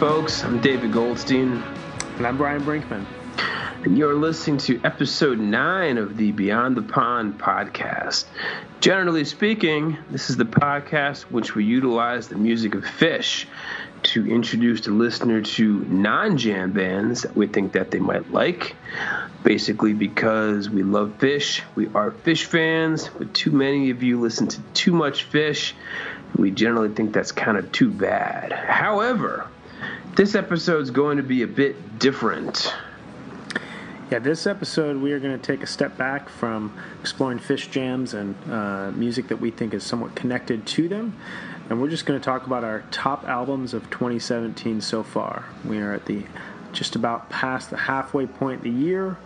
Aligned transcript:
Folks, 0.00 0.42
I'm 0.44 0.62
David 0.62 0.94
Goldstein. 0.94 1.62
And 2.16 2.26
I'm 2.26 2.38
Brian 2.38 2.62
Brinkman. 2.62 3.04
And 3.84 3.98
you're 3.98 4.14
listening 4.14 4.56
to 4.60 4.80
episode 4.82 5.38
9 5.38 5.98
of 5.98 6.16
the 6.16 6.32
Beyond 6.32 6.74
the 6.74 6.80
Pond 6.80 7.38
podcast. 7.38 8.24
Generally 8.80 9.26
speaking, 9.26 9.98
this 10.08 10.30
is 10.30 10.38
the 10.38 10.46
podcast 10.46 11.24
which 11.24 11.54
we 11.54 11.66
utilize 11.66 12.28
the 12.28 12.36
music 12.36 12.74
of 12.74 12.82
Phish 12.82 13.44
to 14.04 14.26
introduce 14.26 14.80
the 14.80 14.90
listener 14.90 15.42
to 15.42 15.80
non-jam 15.80 16.72
bands 16.72 17.20
that 17.20 17.36
we 17.36 17.46
think 17.46 17.72
that 17.72 17.90
they 17.90 18.00
might 18.00 18.32
like. 18.32 18.76
Basically, 19.44 19.92
because 19.92 20.70
we 20.70 20.82
love 20.82 21.18
Phish, 21.18 21.60
we 21.74 21.88
are 21.88 22.10
Phish 22.10 22.46
fans, 22.46 23.10
but 23.18 23.34
too 23.34 23.50
many 23.50 23.90
of 23.90 24.02
you 24.02 24.18
listen 24.18 24.48
to 24.48 24.62
too 24.72 24.94
much 24.94 25.30
Phish. 25.30 25.74
We 26.36 26.52
generally 26.52 26.88
think 26.88 27.12
that's 27.12 27.32
kind 27.32 27.58
of 27.58 27.70
too 27.70 27.90
bad. 27.90 28.50
However, 28.50 29.46
this 30.16 30.34
episode 30.34 30.82
is 30.82 30.90
going 30.90 31.16
to 31.18 31.22
be 31.22 31.42
a 31.42 31.46
bit 31.46 31.98
different. 31.98 32.74
Yeah, 34.10 34.18
this 34.18 34.46
episode 34.46 34.96
we 34.96 35.12
are 35.12 35.20
going 35.20 35.38
to 35.38 35.44
take 35.44 35.62
a 35.62 35.68
step 35.68 35.96
back 35.96 36.28
from 36.28 36.76
exploring 37.00 37.38
Phish 37.38 37.70
jams 37.70 38.12
and 38.12 38.34
uh, 38.50 38.90
music 38.90 39.28
that 39.28 39.36
we 39.36 39.52
think 39.52 39.72
is 39.72 39.84
somewhat 39.84 40.16
connected 40.16 40.66
to 40.66 40.88
them, 40.88 41.16
and 41.68 41.80
we're 41.80 41.88
just 41.88 42.06
going 42.06 42.18
to 42.18 42.24
talk 42.24 42.46
about 42.46 42.64
our 42.64 42.82
top 42.90 43.24
albums 43.28 43.72
of 43.72 43.88
2017 43.90 44.80
so 44.80 45.04
far. 45.04 45.44
We 45.64 45.78
are 45.78 45.92
at 45.92 46.06
the 46.06 46.24
just 46.72 46.96
about 46.96 47.30
past 47.30 47.70
the 47.70 47.76
halfway 47.76 48.26
point 48.26 48.58
of 48.58 48.64
the 48.64 48.70
year, 48.70 49.16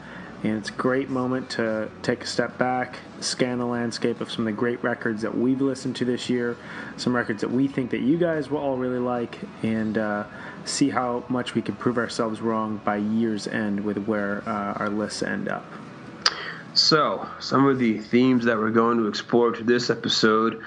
and 0.43 0.59
it's 0.59 0.69
a 0.69 0.73
great 0.73 1.09
moment 1.09 1.49
to 1.51 1.91
take 2.03 2.23
a 2.23 2.27
step 2.27 2.59
back, 2.59 2.99
scan 3.21 3.59
the 3.59 3.67
landscape 3.67 4.21
of 4.21 4.31
some 4.31 4.47
of 4.47 4.55
the 4.55 4.59
great 4.59 4.83
records 4.85 5.23
that 5.23 5.35
we've 5.35 5.63
listened 5.63 5.97
to 5.97 6.05
this 6.05 6.29
year, 6.29 6.59
some 6.99 7.17
records 7.17 7.41
that 7.41 7.51
we 7.51 7.69
think 7.69 7.91
that 7.91 8.03
you 8.03 8.19
guys 8.19 8.51
will 8.51 8.59
all 8.59 8.77
really 8.77 8.99
like, 8.99 9.39
and 9.63 9.97
uh, 9.97 10.25
see 10.65 10.91
how 10.91 11.25
much 11.29 11.55
we 11.55 11.63
can 11.63 11.75
prove 11.77 11.99
ourselves 11.99 12.41
wrong 12.41 12.81
by 12.85 12.97
year's 12.97 13.47
end 13.47 13.85
with 13.85 14.05
where 14.07 14.43
uh, 14.47 14.75
our 14.75 14.89
lists 14.89 15.23
end 15.23 15.49
up. 15.49 15.65
So, 16.75 17.29
some 17.39 17.67
of 17.67 17.79
the 17.79 17.99
themes 17.99 18.47
that 18.47 18.59
we're 18.59 18.71
going 18.71 18.99
to 18.99 19.07
explore 19.07 19.53
to 19.53 19.63
this 19.63 19.91
episode 19.91 20.61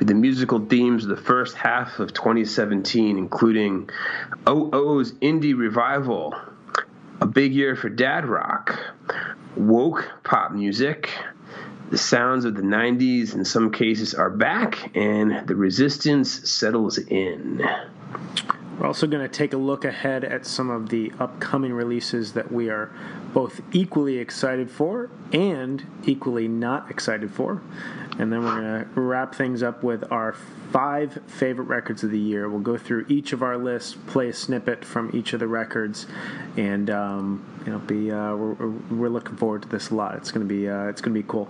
are 0.00 0.04
the 0.04 0.12
musical 0.14 0.58
themes 0.58 1.04
of 1.04 1.10
the 1.10 1.22
first 1.22 1.54
half 1.54 2.00
of 2.00 2.12
2017, 2.12 3.16
including 3.16 3.88
OO's 4.48 5.12
indie 5.12 5.56
revival, 5.56 6.34
a 7.20 7.26
big 7.26 7.54
year 7.54 7.76
for 7.76 7.88
dad 7.88 8.24
rock, 8.24 8.76
woke 9.54 10.10
pop 10.24 10.50
music, 10.50 11.08
the 11.90 11.98
sounds 11.98 12.44
of 12.44 12.56
the 12.56 12.62
90s 12.62 13.34
in 13.34 13.44
some 13.44 13.70
cases 13.70 14.14
are 14.14 14.30
back, 14.30 14.96
and 14.96 15.46
the 15.46 15.54
resistance 15.54 16.50
settles 16.50 16.98
in. 16.98 17.62
We're 18.78 18.86
also 18.86 19.06
going 19.06 19.22
to 19.22 19.28
take 19.28 19.52
a 19.52 19.56
look 19.58 19.84
ahead 19.84 20.24
at 20.24 20.46
some 20.46 20.70
of 20.70 20.88
the 20.88 21.12
upcoming 21.20 21.72
releases 21.72 22.32
that 22.32 22.50
we 22.50 22.70
are 22.70 22.90
both 23.32 23.60
equally 23.72 24.18
excited 24.18 24.70
for 24.70 25.10
and 25.32 25.84
equally 26.04 26.48
not 26.48 26.90
excited 26.90 27.30
for. 27.30 27.62
And 28.18 28.32
then 28.32 28.44
we're 28.44 28.60
going 28.60 28.84
to 28.84 29.00
wrap 29.00 29.34
things 29.34 29.62
up 29.62 29.82
with 29.82 30.10
our 30.10 30.34
five 30.70 31.18
favorite 31.26 31.66
records 31.66 32.02
of 32.02 32.10
the 32.10 32.18
year. 32.18 32.48
We'll 32.48 32.60
go 32.60 32.76
through 32.76 33.06
each 33.08 33.32
of 33.32 33.42
our 33.42 33.56
lists, 33.56 33.96
play 34.06 34.28
a 34.28 34.32
snippet 34.32 34.84
from 34.84 35.10
each 35.14 35.32
of 35.32 35.40
the 35.40 35.46
records, 35.46 36.06
and 36.56 36.90
um, 36.90 37.44
it'll 37.66 37.78
be 37.78 38.10
uh, 38.10 38.34
we're, 38.34 38.68
we're 38.90 39.08
looking 39.08 39.36
forward 39.36 39.62
to 39.62 39.68
this 39.68 39.90
a 39.90 39.94
lot. 39.94 40.16
It's 40.16 40.30
going 40.30 40.46
to 40.46 40.54
be 40.54 40.68
uh, 40.68 40.86
it's 40.86 41.00
going 41.00 41.14
to 41.14 41.20
be 41.20 41.26
cool. 41.28 41.48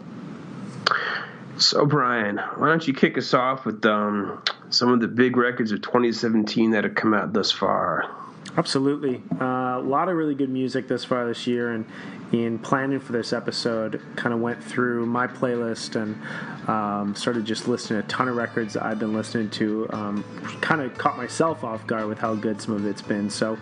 So, 1.59 1.87
Brian, 1.87 2.39
why 2.57 2.69
don't 2.69 2.87
you 2.87 2.95
kick 2.95 3.19
us 3.19 3.35
off 3.35 3.65
with 3.65 3.85
um, 3.87 4.43
some 4.73 4.91
of 4.91 5.01
the 5.01 5.09
big 5.09 5.37
records 5.37 5.73
of 5.73 5.83
2017 5.83 6.71
that 6.73 6.85
have 6.85 6.95
come 6.95 7.15
out 7.15 7.33
thus 7.33 7.51
far? 7.51 8.11
Absolutely. 8.57 9.23
Uh, 9.41 9.79
a 9.79 9.83
lot 9.83 10.09
of 10.09 10.17
really 10.17 10.35
good 10.35 10.51
music 10.51 10.89
thus 10.89 11.05
far 11.05 11.27
this 11.27 11.47
year. 11.47 11.73
And 11.73 11.87
in 12.33 12.59
planning 12.59 13.01
for 13.01 13.13
this 13.13 13.33
episode, 13.33 14.01
kind 14.17 14.35
of 14.35 14.41
went 14.41 14.63
through 14.63 15.07
my 15.07 15.27
playlist 15.27 15.97
and 15.97 16.19
um, 16.69 17.15
started 17.15 17.45
just 17.45 17.69
listening 17.69 18.01
to 18.01 18.07
a 18.07 18.09
ton 18.09 18.29
of 18.29 18.37
records 18.37 18.75
that 18.75 18.85
I've 18.85 18.99
been 18.99 19.15
listening 19.15 19.51
to. 19.51 19.89
Um, 19.91 20.25
kind 20.61 20.83
of 20.83 20.97
caught 20.99 21.17
myself 21.17 21.65
off 21.65 21.87
guard 21.87 22.09
with 22.09 22.19
how 22.19 22.35
good 22.35 22.61
some 22.61 22.75
of 22.75 22.87
it's 22.87 23.03
been. 23.03 23.31
So, 23.31 23.59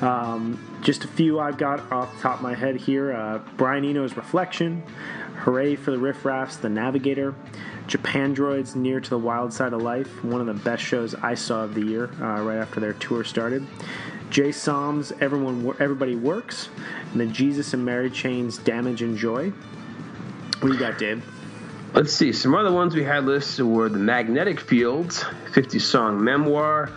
um, 0.00 0.58
just 0.82 1.04
a 1.04 1.08
few 1.08 1.40
I've 1.40 1.56
got 1.58 1.90
off 1.92 2.14
the 2.16 2.22
top 2.22 2.36
of 2.36 2.42
my 2.42 2.54
head 2.54 2.76
here 2.76 3.12
uh, 3.12 3.38
Brian 3.56 3.84
Eno's 3.84 4.16
Reflection. 4.16 4.82
Hurray 5.34 5.76
for 5.76 5.90
the 5.90 5.98
Riff 5.98 6.24
Raffs, 6.24 6.56
The 6.56 6.68
Navigator, 6.68 7.34
Japandroids, 7.86 8.74
Near 8.74 9.00
to 9.00 9.10
the 9.10 9.18
Wild 9.18 9.52
Side 9.52 9.72
of 9.72 9.82
Life, 9.82 10.24
one 10.24 10.40
of 10.40 10.46
the 10.46 10.54
best 10.54 10.82
shows 10.82 11.14
I 11.14 11.34
saw 11.34 11.64
of 11.64 11.74
the 11.74 11.82
year 11.82 12.10
uh, 12.20 12.42
right 12.42 12.58
after 12.58 12.80
their 12.80 12.94
tour 12.94 13.24
started. 13.24 13.66
Jay 14.30 14.52
Som's 14.52 15.12
Everyone, 15.20 15.74
Everybody 15.78 16.16
Works, 16.16 16.68
and 17.12 17.20
the 17.20 17.26
Jesus 17.26 17.74
and 17.74 17.84
Mary 17.84 18.10
Chain's 18.10 18.58
Damage 18.58 19.02
and 19.02 19.16
Joy. 19.16 19.50
What 20.60 20.68
do 20.68 20.72
you 20.72 20.78
got, 20.78 20.98
Dave? 20.98 21.24
Let's 21.92 22.12
see. 22.12 22.32
Some 22.32 22.54
other 22.54 22.72
ones 22.72 22.94
we 22.94 23.04
had 23.04 23.24
listed 23.26 23.66
were 23.66 23.88
The 23.88 23.98
Magnetic 23.98 24.58
Fields, 24.58 25.24
50 25.52 25.78
song 25.78 26.24
memoir, 26.24 26.90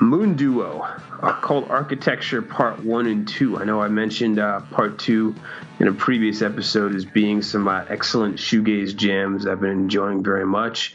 Moon 0.00 0.34
Duo, 0.34 0.88
Occult 1.22 1.70
Architecture 1.70 2.42
Part 2.42 2.84
1 2.84 3.06
and 3.06 3.28
2. 3.28 3.58
I 3.58 3.64
know 3.64 3.80
I 3.80 3.88
mentioned 3.88 4.38
uh, 4.38 4.60
Part 4.72 4.98
2 4.98 5.34
in 5.80 5.88
a 5.88 5.92
previous 5.92 6.42
episode 6.42 6.94
as 6.94 7.04
being 7.04 7.42
some 7.42 7.68
uh, 7.68 7.84
excellent 7.88 8.36
shoegaze 8.36 8.96
jams 8.96 9.46
I've 9.46 9.60
been 9.60 9.70
enjoying 9.70 10.22
very 10.22 10.46
much. 10.46 10.94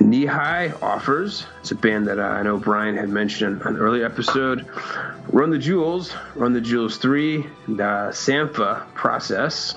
Knee 0.00 0.24
High 0.24 0.72
Offers. 0.80 1.46
It's 1.60 1.72
a 1.72 1.74
band 1.74 2.06
that 2.06 2.18
uh, 2.18 2.22
I 2.22 2.42
know 2.42 2.56
Brian 2.56 2.96
had 2.96 3.10
mentioned 3.10 3.60
in 3.60 3.66
an 3.66 3.76
earlier 3.76 4.06
episode. 4.06 4.66
Run 5.28 5.50
the 5.50 5.58
Jewels, 5.58 6.14
Run 6.34 6.54
the 6.54 6.60
Jewels 6.60 6.96
3, 6.96 7.46
and 7.66 7.80
uh, 7.80 8.08
Sampha 8.10 8.92
Process. 8.94 9.74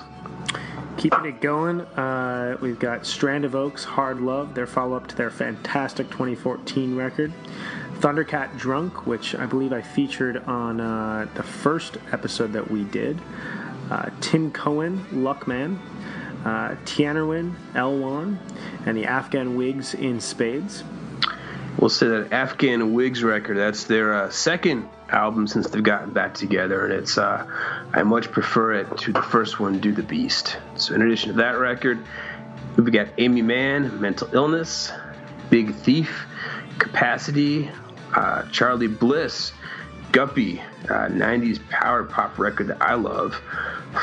Keeping 0.96 1.26
it 1.26 1.40
going, 1.40 1.80
uh, 1.80 2.56
we've 2.60 2.78
got 2.78 3.04
Strand 3.04 3.44
of 3.44 3.54
Oaks, 3.54 3.84
Hard 3.84 4.20
Love, 4.20 4.54
their 4.54 4.66
follow 4.66 4.96
up 4.96 5.08
to 5.08 5.16
their 5.16 5.30
fantastic 5.30 6.08
2014 6.08 6.96
record. 6.96 7.32
Thundercat 8.04 8.58
Drunk, 8.58 9.06
which 9.06 9.34
I 9.34 9.46
believe 9.46 9.72
I 9.72 9.80
featured 9.80 10.36
on 10.44 10.78
uh, 10.78 11.26
the 11.36 11.42
first 11.42 11.96
episode 12.12 12.52
that 12.52 12.70
we 12.70 12.84
did. 12.84 13.18
Uh, 13.90 14.10
Tim 14.20 14.52
Cohen, 14.52 15.06
Luckman. 15.10 15.78
Uh, 16.44 16.74
Tinariwen, 16.84 17.54
Elwan, 17.72 18.36
and 18.84 18.94
the 18.98 19.06
Afghan 19.06 19.56
Whigs 19.56 19.94
in 19.94 20.20
Spades. 20.20 20.84
We'll 21.78 21.88
say 21.88 22.06
that 22.08 22.30
Afghan 22.34 22.92
Whigs 22.92 23.22
record, 23.24 23.56
that's 23.56 23.84
their 23.84 24.12
uh, 24.12 24.28
second 24.28 24.86
album 25.08 25.46
since 25.46 25.70
they've 25.70 25.82
gotten 25.82 26.12
back 26.12 26.34
together, 26.34 26.84
and 26.84 26.92
it's 26.92 27.16
uh, 27.16 27.46
I 27.94 28.02
much 28.02 28.30
prefer 28.30 28.74
it 28.74 28.98
to 28.98 29.12
the 29.12 29.22
first 29.22 29.58
one, 29.58 29.78
Do 29.78 29.92
the 29.92 30.02
Beast. 30.02 30.58
So, 30.76 30.94
in 30.94 31.00
addition 31.00 31.30
to 31.30 31.36
that 31.38 31.52
record, 31.52 32.04
we've 32.76 32.92
got 32.92 33.08
Aimee 33.16 33.40
Mann, 33.40 33.98
Mental 33.98 34.28
Illness, 34.34 34.92
Big 35.48 35.74
Thief, 35.74 36.26
Capacity, 36.78 37.70
uh, 38.14 38.42
Charly 38.50 38.86
Bliss, 38.86 39.52
Guppy, 40.12 40.62
90s 40.84 41.58
uh, 41.58 41.62
power 41.70 42.04
pop 42.04 42.38
record 42.38 42.68
that 42.68 42.80
I 42.80 42.94
love, 42.94 43.34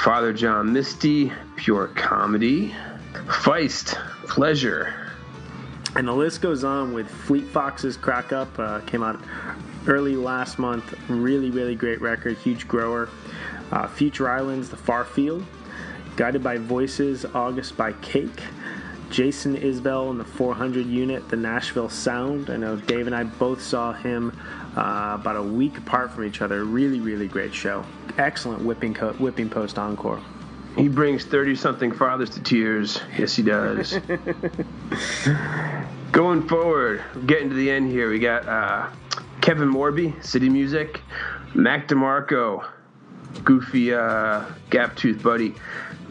Father 0.04 0.34
John 0.34 0.74
Misty, 0.74 1.32
Pure 1.56 1.88
Comedy, 1.90 2.76
Feist, 3.14 3.96
Pleasure. 4.28 5.12
And 5.96 6.08
the 6.08 6.14
list 6.14 6.42
goes 6.42 6.64
on 6.64 6.94
with 6.94 7.10
Fleet 7.10 7.46
Foxes 7.46 7.98
Crack 7.98 8.32
Up, 8.32 8.58
uh, 8.58 8.80
came 8.82 9.04
out 9.04 9.20
early 9.88 10.16
last 10.16 10.58
month. 10.60 10.94
Really, 11.10 11.50
really 11.50 11.76
great 11.76 12.02
record, 12.02 12.38
huge 12.38 12.68
grower. 12.68 13.10
Uh, 13.72 13.88
Future 13.88 14.30
Islands, 14.30 14.70
The 14.70 14.78
Far 14.78 15.06
Field, 15.06 15.46
Guided 16.16 16.44
by 16.44 16.58
Voices, 16.58 17.26
August 17.26 17.78
by 17.78 17.94
Cake. 17.94 18.42
Jason 19.12 19.58
Isbell 19.58 20.10
in 20.10 20.18
the 20.18 20.24
400 20.24 20.86
unit, 20.86 21.28
the 21.28 21.36
Nashville 21.36 21.90
Sound. 21.90 22.50
I 22.50 22.56
know 22.56 22.78
Dave 22.78 23.08
and 23.08 23.16
I 23.16 23.24
both 23.24 23.62
saw 23.62 23.92
him 23.92 24.32
uh, 24.76 25.18
about 25.20 25.36
a 25.36 25.44
week 25.44 25.78
apart 25.78 26.12
from 26.12 26.24
each 26.24 26.42
other. 26.42 26.64
Really, 26.64 27.02
really 27.02 27.28
great 27.28 27.54
show. 27.54 27.86
Excellent 28.18 28.64
whipping 28.64 28.94
co- 28.94 29.14
whipping 29.14 29.50
post 29.50 29.78
encore. 29.78 30.22
He 30.78 30.88
brings 30.88 31.26
30 31.26 31.56
something 31.56 31.92
fathers 31.92 32.30
to 32.32 32.42
tears. 32.42 33.02
Yes, 33.18 33.36
he 33.36 33.44
does. 33.44 33.92
Going 36.14 36.48
forward, 36.48 37.04
getting 37.26 37.50
to 37.50 37.56
the 37.56 37.70
end 37.70 37.92
here, 37.92 38.10
we 38.10 38.20
got 38.20 38.48
uh, 38.48 38.90
Kevin 39.42 39.70
Morby, 39.70 40.24
City 40.24 40.48
Music, 40.48 41.02
Mac 41.54 41.90
DeMarco, 41.90 42.66
Goofy 43.44 43.94
uh, 43.94 44.46
Gap 44.70 44.96
Tooth 44.96 45.22
Buddy. 45.22 45.56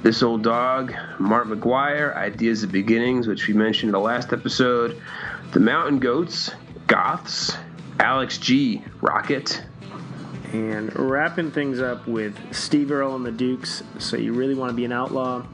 This 0.02 0.22
Old 0.22 0.42
Dog, 0.42 0.94
Mark 1.18 1.46
McGuire, 1.48 2.16
Ideas 2.16 2.62
of 2.62 2.72
Beginnings, 2.72 3.26
which 3.26 3.46
we 3.46 3.52
mentioned 3.52 3.88
in 3.88 3.92
the 3.92 4.00
last 4.00 4.32
episode, 4.32 4.98
The 5.52 5.60
Mountain 5.60 5.98
Goats, 5.98 6.52
Goths, 6.86 7.54
Alex 7.98 8.38
G, 8.38 8.82
Rocket. 9.02 9.62
And 10.54 10.98
wrapping 10.98 11.50
things 11.50 11.80
up 11.80 12.08
with 12.08 12.34
Steve 12.54 12.90
Earle 12.90 13.14
and 13.14 13.26
the 13.26 13.30
Dukes, 13.30 13.82
So 13.98 14.16
You 14.16 14.32
Really 14.32 14.54
Want 14.54 14.70
to 14.70 14.74
Be 14.74 14.86
an 14.86 14.92
Outlaw, 14.92 15.44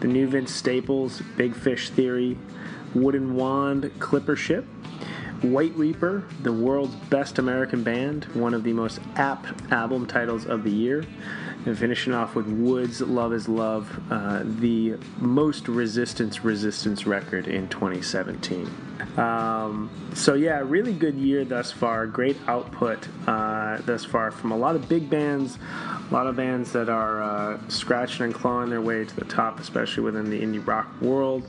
the 0.00 0.08
new 0.08 0.26
Vince 0.26 0.52
Staples, 0.52 1.22
Big 1.38 1.56
Fish 1.56 1.88
Theory, 1.88 2.36
Wooden 2.94 3.34
Wand, 3.34 3.90
Clipper 3.98 4.36
Ship, 4.36 4.66
White 5.40 5.74
Reaper, 5.74 6.22
the 6.42 6.52
world's 6.52 6.94
best 7.08 7.38
American 7.38 7.82
band, 7.82 8.24
one 8.34 8.52
of 8.52 8.62
the 8.62 8.74
most 8.74 9.00
apt 9.16 9.72
album 9.72 10.06
titles 10.06 10.44
of 10.44 10.64
the 10.64 10.70
year. 10.70 11.02
And 11.66 11.76
finishing 11.76 12.14
off 12.14 12.36
with 12.36 12.46
Woods' 12.46 13.00
Love 13.00 13.32
is 13.32 13.48
Love, 13.48 14.00
uh, 14.08 14.42
the 14.44 14.94
most 15.18 15.66
resistance 15.66 16.44
resistance 16.44 17.08
record 17.08 17.48
in 17.48 17.66
2017. 17.66 18.70
Um, 19.16 19.90
so, 20.14 20.34
yeah, 20.34 20.62
really 20.64 20.92
good 20.92 21.16
year 21.16 21.44
thus 21.44 21.72
far. 21.72 22.06
Great 22.06 22.36
output 22.46 23.08
uh, 23.26 23.78
thus 23.84 24.04
far 24.04 24.30
from 24.30 24.52
a 24.52 24.56
lot 24.56 24.76
of 24.76 24.88
big 24.88 25.10
bands, 25.10 25.58
a 26.08 26.14
lot 26.14 26.28
of 26.28 26.36
bands 26.36 26.70
that 26.70 26.88
are 26.88 27.20
uh, 27.20 27.58
scratching 27.68 28.26
and 28.26 28.32
clawing 28.32 28.70
their 28.70 28.80
way 28.80 29.04
to 29.04 29.16
the 29.16 29.24
top, 29.24 29.58
especially 29.58 30.04
within 30.04 30.30
the 30.30 30.40
indie 30.40 30.64
rock 30.64 30.88
world. 31.00 31.42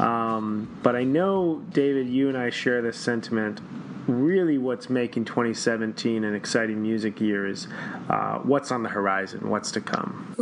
Um, 0.00 0.76
but 0.82 0.96
I 0.96 1.04
know, 1.04 1.62
David, 1.72 2.08
you 2.08 2.28
and 2.28 2.36
I 2.36 2.50
share 2.50 2.82
this 2.82 2.96
sentiment 2.96 3.60
really 4.08 4.58
what's 4.58 4.88
making 4.88 5.24
2017 5.24 6.24
an 6.24 6.34
exciting 6.34 6.82
music 6.82 7.20
year 7.20 7.46
is 7.46 7.66
uh, 8.08 8.38
what's 8.38 8.70
on 8.70 8.82
the 8.82 8.88
horizon, 8.88 9.48
what's 9.48 9.70
to 9.72 9.80
come. 9.80 10.34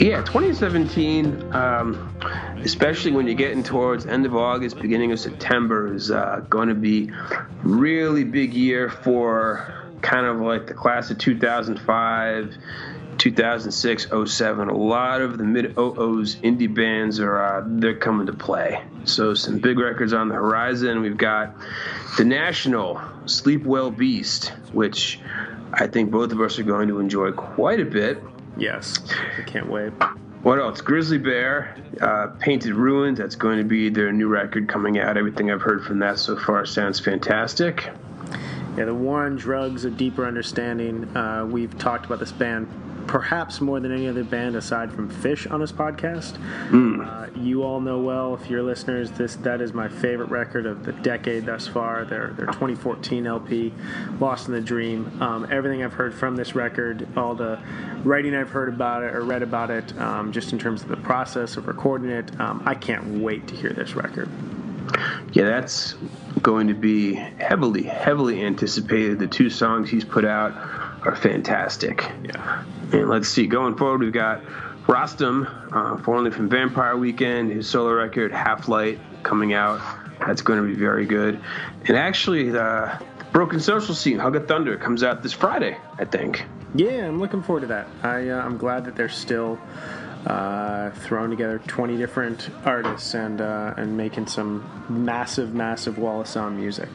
Yeah, 0.00 0.22
2017, 0.22 1.52
um, 1.52 2.18
especially 2.64 3.12
when 3.12 3.26
you're 3.26 3.34
getting 3.34 3.62
towards 3.62 4.06
end 4.06 4.26
of 4.26 4.36
August, 4.36 4.78
beginning 4.78 5.12
of 5.12 5.20
September, 5.20 5.92
is 5.94 6.10
uh, 6.10 6.44
going 6.48 6.68
to 6.68 6.74
be 6.74 7.10
really 7.62 8.24
big 8.24 8.52
year 8.54 8.88
for 8.90 9.74
kind 10.02 10.26
of 10.26 10.40
like 10.40 10.66
the 10.66 10.74
class 10.74 11.10
of 11.10 11.18
2005, 11.18 12.56
2006, 13.18 14.06
07. 14.26 14.68
A 14.68 14.76
lot 14.76 15.20
of 15.20 15.38
the 15.38 15.44
mid 15.44 15.74
00s 15.74 16.36
indie 16.40 16.72
bands 16.72 17.20
are 17.20 17.42
uh, 17.42 17.62
they're 17.66 17.96
coming 17.96 18.26
to 18.26 18.32
play. 18.32 18.82
So 19.04 19.34
some 19.34 19.58
big 19.58 19.78
records 19.78 20.12
on 20.12 20.28
the 20.28 20.34
horizon. 20.34 21.00
We've 21.00 21.16
got 21.16 21.54
the 22.16 22.24
National, 22.24 23.00
Sleep 23.26 23.64
Well 23.64 23.90
Beast, 23.90 24.48
which 24.72 25.20
I 25.72 25.86
think 25.86 26.10
both 26.10 26.32
of 26.32 26.40
us 26.40 26.58
are 26.58 26.64
going 26.64 26.88
to 26.88 26.98
enjoy 26.98 27.32
quite 27.32 27.80
a 27.80 27.84
bit. 27.84 28.22
Yes, 28.56 28.98
I 29.38 29.42
can't 29.42 29.68
wait. 29.68 29.92
What 30.42 30.58
else? 30.58 30.80
Grizzly 30.80 31.18
Bear, 31.18 31.76
uh, 32.00 32.28
Painted 32.38 32.72
Ruins. 32.72 33.18
That's 33.18 33.36
going 33.36 33.58
to 33.58 33.64
be 33.64 33.90
their 33.90 34.10
new 34.10 34.28
record 34.28 34.68
coming 34.68 34.98
out. 34.98 35.18
Everything 35.18 35.50
I've 35.50 35.60
heard 35.60 35.84
from 35.84 35.98
that 35.98 36.18
so 36.18 36.34
far 36.34 36.64
sounds 36.64 36.98
fantastic. 36.98 37.90
Yeah, 38.76 38.86
the 38.86 38.94
War 38.94 39.26
on 39.26 39.36
Drugs, 39.36 39.84
a 39.84 39.90
deeper 39.90 40.24
understanding. 40.26 41.04
Uh, 41.14 41.44
we've 41.44 41.76
talked 41.76 42.06
about 42.06 42.20
this 42.20 42.32
band 42.32 42.68
perhaps 43.06 43.60
more 43.60 43.80
than 43.80 43.92
any 43.92 44.08
other 44.08 44.24
band 44.24 44.56
aside 44.56 44.92
from 44.92 45.10
Phish 45.10 45.50
on 45.50 45.60
this 45.60 45.72
podcast. 45.72 46.36
Mm. 46.68 47.06
Uh, 47.06 47.38
you 47.40 47.62
all 47.62 47.80
know 47.80 47.98
well, 47.98 48.34
if 48.34 48.48
you're 48.48 48.62
listeners, 48.62 49.10
this 49.12 49.36
that 49.36 49.60
is 49.60 49.72
my 49.72 49.88
favorite 49.88 50.30
record 50.30 50.66
of 50.66 50.84
the 50.84 50.92
decade 50.92 51.46
thus 51.46 51.66
far. 51.66 52.04
Their 52.04 52.28
their 52.28 52.46
2014 52.46 53.26
LP, 53.26 53.72
Lost 54.18 54.48
in 54.48 54.54
the 54.54 54.60
Dream. 54.60 55.10
Um, 55.20 55.46
everything 55.50 55.82
I've 55.82 55.92
heard 55.92 56.14
from 56.14 56.36
this 56.36 56.54
record, 56.54 57.06
all 57.16 57.34
the 57.34 57.58
writing 58.04 58.34
I've 58.34 58.50
heard 58.50 58.68
about 58.68 59.02
it 59.02 59.14
or 59.14 59.22
read 59.22 59.42
about 59.42 59.70
it, 59.70 59.96
um, 59.98 60.32
just 60.32 60.52
in 60.52 60.58
terms 60.58 60.82
of 60.82 60.88
the 60.88 60.96
process 60.96 61.56
of 61.56 61.66
recording 61.66 62.10
it, 62.10 62.40
um, 62.40 62.62
I 62.64 62.74
can't 62.74 63.20
wait 63.20 63.46
to 63.48 63.56
hear 63.56 63.70
this 63.70 63.94
record. 63.94 64.28
Yeah, 65.32 65.44
that's 65.44 65.94
going 66.42 66.68
to 66.68 66.74
be 66.74 67.14
heavily, 67.14 67.82
heavily 67.82 68.44
anticipated. 68.44 69.18
The 69.18 69.26
two 69.26 69.50
songs 69.50 69.90
he's 69.90 70.04
put 70.04 70.24
out 70.24 70.52
are 71.02 71.16
fantastic. 71.16 72.04
Yeah. 72.24 72.64
And 72.92 73.08
let's 73.08 73.28
see, 73.28 73.46
going 73.46 73.76
forward, 73.76 74.00
we've 74.00 74.12
got 74.12 74.42
Rostam, 74.86 75.46
uh, 75.72 76.02
formerly 76.02 76.30
from 76.30 76.48
Vampire 76.48 76.96
Weekend, 76.96 77.52
his 77.52 77.68
solo 77.68 77.92
record 77.92 78.32
Half 78.32 78.68
Light 78.68 78.98
coming 79.22 79.52
out. 79.52 79.80
That's 80.18 80.42
going 80.42 80.60
to 80.60 80.66
be 80.66 80.74
very 80.74 81.06
good. 81.06 81.40
And 81.86 81.96
actually, 81.96 82.50
the 82.50 83.00
Broken 83.32 83.60
Social 83.60 83.94
Scene, 83.94 84.18
Hug 84.18 84.36
of 84.36 84.48
Thunder, 84.48 84.76
comes 84.76 85.02
out 85.02 85.22
this 85.22 85.32
Friday, 85.32 85.76
I 85.98 86.04
think. 86.04 86.44
Yeah, 86.74 87.06
I'm 87.06 87.20
looking 87.20 87.42
forward 87.42 87.60
to 87.62 87.66
that. 87.68 87.88
I, 88.02 88.28
uh, 88.28 88.42
I'm 88.42 88.58
glad 88.58 88.84
that 88.84 88.96
they're 88.96 89.08
still 89.08 89.58
uh, 90.26 90.90
throwing 90.90 91.30
together 91.30 91.60
20 91.66 91.96
different 91.96 92.50
artists 92.64 93.14
and 93.14 93.40
uh, 93.40 93.74
and 93.76 93.96
making 93.96 94.26
some 94.26 94.84
massive, 94.88 95.54
massive 95.54 95.98
wall 95.98 96.20
of 96.20 96.26
sound 96.26 96.58
music. 96.58 96.88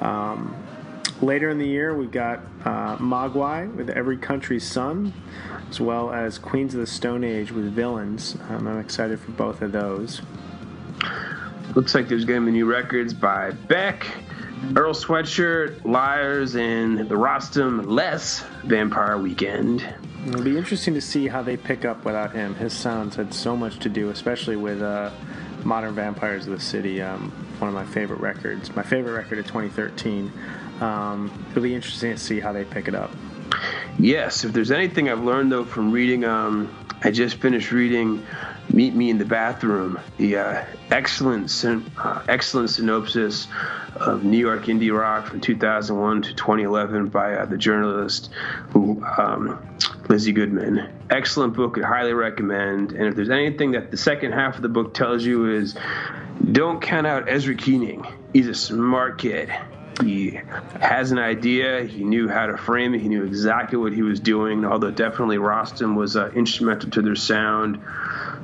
Um, 0.00 0.54
later 1.20 1.50
in 1.50 1.58
the 1.58 1.66
year, 1.66 1.94
we've 1.94 2.10
got 2.10 2.40
uh, 2.64 2.96
Mogwai 2.96 3.72
with 3.74 3.90
Every 3.90 4.16
Country's 4.16 4.66
Son, 4.66 5.12
as 5.68 5.80
well 5.80 6.12
as 6.12 6.38
Queens 6.38 6.74
of 6.74 6.80
the 6.80 6.86
Stone 6.86 7.24
Age 7.24 7.52
with 7.52 7.72
Villains. 7.72 8.36
Um, 8.48 8.66
I'm 8.66 8.78
excited 8.78 9.20
for 9.20 9.32
both 9.32 9.62
of 9.62 9.72
those. 9.72 10.22
Looks 11.74 11.94
like 11.94 12.08
there's 12.08 12.24
going 12.24 12.40
to 12.40 12.46
be 12.46 12.52
new 12.52 12.66
records 12.66 13.14
by 13.14 13.52
Beck. 13.52 14.06
Earl 14.76 14.92
Sweatshirt, 14.92 15.84
Liars, 15.84 16.54
and 16.54 16.98
the 17.08 17.14
Rostam 17.14 17.86
Less 17.86 18.44
Vampire 18.64 19.16
Weekend. 19.18 19.86
It'll 20.26 20.42
be 20.42 20.58
interesting 20.58 20.92
to 20.94 21.00
see 21.00 21.28
how 21.28 21.42
they 21.42 21.56
pick 21.56 21.84
up 21.84 22.04
without 22.04 22.32
him. 22.32 22.54
His 22.56 22.74
sounds 22.74 23.16
had 23.16 23.32
so 23.32 23.56
much 23.56 23.78
to 23.78 23.88
do, 23.88 24.10
especially 24.10 24.56
with 24.56 24.82
uh, 24.82 25.10
Modern 25.64 25.94
Vampires 25.94 26.46
of 26.46 26.52
the 26.52 26.60
City, 26.60 27.00
um, 27.00 27.30
one 27.58 27.68
of 27.68 27.74
my 27.74 27.86
favorite 27.86 28.20
records, 28.20 28.74
my 28.76 28.82
favorite 28.82 29.12
record 29.12 29.38
of 29.38 29.46
2013. 29.46 30.30
Um, 30.80 31.46
it'll 31.50 31.62
be 31.62 31.74
interesting 31.74 32.12
to 32.12 32.18
see 32.18 32.40
how 32.40 32.52
they 32.52 32.64
pick 32.64 32.88
it 32.88 32.94
up. 32.94 33.10
Yes, 33.98 34.44
if 34.44 34.52
there's 34.52 34.70
anything 34.70 35.08
I've 35.10 35.22
learned 35.22 35.52
though 35.52 35.64
from 35.64 35.92
reading, 35.92 36.24
um, 36.24 36.74
I 37.02 37.10
just 37.10 37.36
finished 37.36 37.72
reading 37.72 38.24
Meet 38.72 38.94
Me 38.94 39.10
in 39.10 39.18
the 39.18 39.24
Bathroom, 39.24 39.98
the 40.16 40.36
uh, 40.36 40.64
excellent, 40.90 41.64
uh, 41.98 42.22
excellent 42.28 42.70
synopsis 42.70 43.48
of 43.96 44.22
New 44.22 44.38
York 44.38 44.64
indie 44.64 44.96
rock 44.96 45.26
from 45.26 45.40
2001 45.40 46.22
to 46.22 46.34
2011 46.34 47.08
by 47.08 47.34
uh, 47.34 47.44
the 47.46 47.56
journalist 47.56 48.30
who, 48.70 49.04
um, 49.18 49.58
Lizzie 50.08 50.32
Goodman. 50.32 50.88
Excellent 51.10 51.54
book, 51.54 51.78
I 51.82 51.86
highly 51.86 52.12
recommend. 52.12 52.92
And 52.92 53.06
if 53.06 53.16
there's 53.16 53.30
anything 53.30 53.72
that 53.72 53.90
the 53.90 53.96
second 53.96 54.32
half 54.32 54.56
of 54.56 54.62
the 54.62 54.68
book 54.68 54.94
tells 54.94 55.24
you 55.24 55.50
is 55.50 55.76
don't 56.52 56.80
count 56.80 57.06
out 57.06 57.28
Ezra 57.28 57.56
Koenig. 57.56 58.06
He's 58.32 58.48
a 58.48 58.54
smart 58.54 59.18
kid. 59.18 59.52
He 60.02 60.40
has 60.80 61.12
an 61.12 61.18
idea. 61.18 61.84
He 61.84 62.04
knew 62.04 62.28
how 62.28 62.46
to 62.46 62.56
frame 62.56 62.94
it. 62.94 63.00
He 63.00 63.08
knew 63.08 63.24
exactly 63.24 63.78
what 63.78 63.92
he 63.92 64.02
was 64.02 64.20
doing. 64.20 64.64
Although 64.64 64.90
definitely 64.90 65.38
Rostam 65.38 65.96
was 65.96 66.16
uh, 66.16 66.30
instrumental 66.34 66.90
to 66.90 67.02
their 67.02 67.16
sound. 67.16 67.82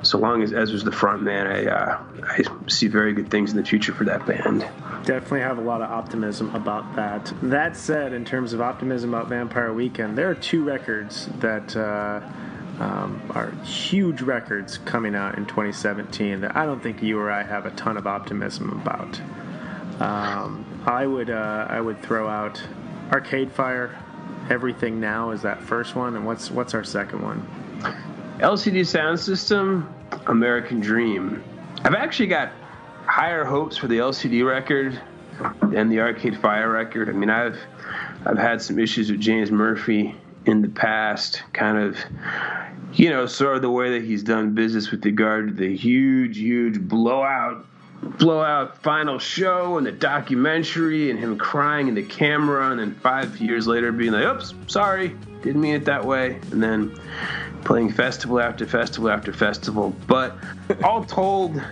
So 0.03 0.19
long 0.19 0.43
as 0.43 0.53
Ezra's 0.53 0.85
the 0.85 0.93
front 0.93 1.23
man, 1.23 1.47
I 1.47 1.67
uh, 1.67 2.05
I 2.23 2.69
see 2.69 2.89
very 2.89 3.13
good 3.13 3.31
things 3.31 3.51
in 3.51 3.57
the 3.57 3.65
future 3.65 3.93
for 3.93 4.05
that 4.05 4.27
band. 4.27 4.61
Definitely 5.05 5.41
have 5.41 5.59
a 5.59 5.63
lot 5.63 5.83
of 5.83 5.91
optimism 5.91 6.55
about 6.55 6.97
that. 6.97 7.33
That 7.43 7.77
said, 7.77 8.13
in 8.13 8.25
terms 8.25 8.53
of 8.53 8.61
optimism 8.61 9.15
about 9.15 9.29
Vampire 9.29 9.73
Weekend, 9.73 10.19
there 10.19 10.31
are 10.31 10.35
two 10.35 10.65
records 10.65 11.29
that. 11.41 11.77
Uh, 11.77 12.21
um, 12.79 13.23
are 13.31 13.53
huge 13.65 14.21
records 14.21 14.77
coming 14.77 15.15
out 15.15 15.39
in 15.39 15.47
2017 15.47 16.43
that 16.43 16.55
I 16.55 16.67
don't 16.67 16.83
think 16.83 17.03
you 17.03 17.19
or 17.19 17.31
I 17.31 17.43
have 17.43 17.65
a 17.65 17.71
ton 17.71 17.97
of 17.97 18.07
optimism 18.07 18.71
about. 18.71 19.19
Um, 20.01 20.65
I 20.87 21.07
would 21.07 21.31
uh, 21.31 21.67
I 21.69 21.81
would 21.81 22.03
throw 22.03 22.29
out 22.29 22.63
Arcade 23.11 23.51
Fire, 23.53 23.97
Everything 24.51 25.01
Now 25.01 25.31
is 25.31 25.43
that 25.43 25.63
first 25.63 25.97
one, 25.97 26.17
and 26.17 26.27
what's 26.27 26.51
what's 26.51 26.75
our 26.75 26.85
second 26.85 27.23
one? 27.23 27.47
LCD 28.39 28.81
Soundsystem, 28.81 29.87
American 30.29 30.81
Dream. 30.81 31.43
I've 31.85 31.95
actually 31.95 32.27
got 32.27 32.53
higher 33.07 33.45
hopes 33.45 33.77
for 33.77 33.89
the 33.89 33.99
LCD 33.99 34.47
record 34.47 35.01
than 35.71 35.89
the 35.89 36.01
Arcade 36.01 36.39
Fire 36.39 36.71
record. 36.71 37.09
I 37.09 37.13
mean, 37.13 37.31
I've 37.31 37.59
I've 38.27 38.39
had 38.39 38.61
some 38.61 38.79
issues 38.79 39.11
with 39.11 39.21
James 39.21 39.51
Murphy 39.51 40.15
in 40.47 40.63
the 40.63 40.69
past, 40.69 41.43
kind 41.53 41.79
of, 41.79 41.97
you 42.93 43.11
know, 43.11 43.27
sort 43.27 43.57
of 43.57 43.63
the 43.63 43.71
way 43.71 43.99
that 43.99 44.07
he's 44.07 44.23
done 44.23 44.55
business 44.55 44.91
with 44.91 45.05
regard 45.05 45.49
to 45.49 45.55
the 45.55 45.77
huge, 45.77 46.39
huge 46.39 46.81
blowout 46.81 47.67
blowout 48.07 48.83
final 48.83 49.19
show 49.19 49.79
and 49.79 49.87
the 49.87 49.93
documentary 49.93 51.11
and 51.11 51.19
him 51.19 51.39
crying 51.39 51.89
in 51.89 51.95
the 51.95 52.03
camera 52.03 52.71
and 52.71 52.81
then 52.81 52.95
five 52.95 53.37
years 53.39 53.67
later 53.67 53.93
being 53.93 54.13
like 54.13 54.25
oops 54.25 54.55
sorry 54.67 55.17
didn't 55.47 55.61
mean 55.61 55.75
it 55.75 55.85
that 55.85 56.05
way. 56.05 56.41
And 56.51 56.63
then 56.63 56.99
playing 57.65 57.93
festival 57.93 58.41
after 58.41 58.67
festival 58.67 59.11
after 59.11 59.33
festival. 59.33 59.95
But 60.07 60.37
all 60.83 61.05
told 61.21 61.63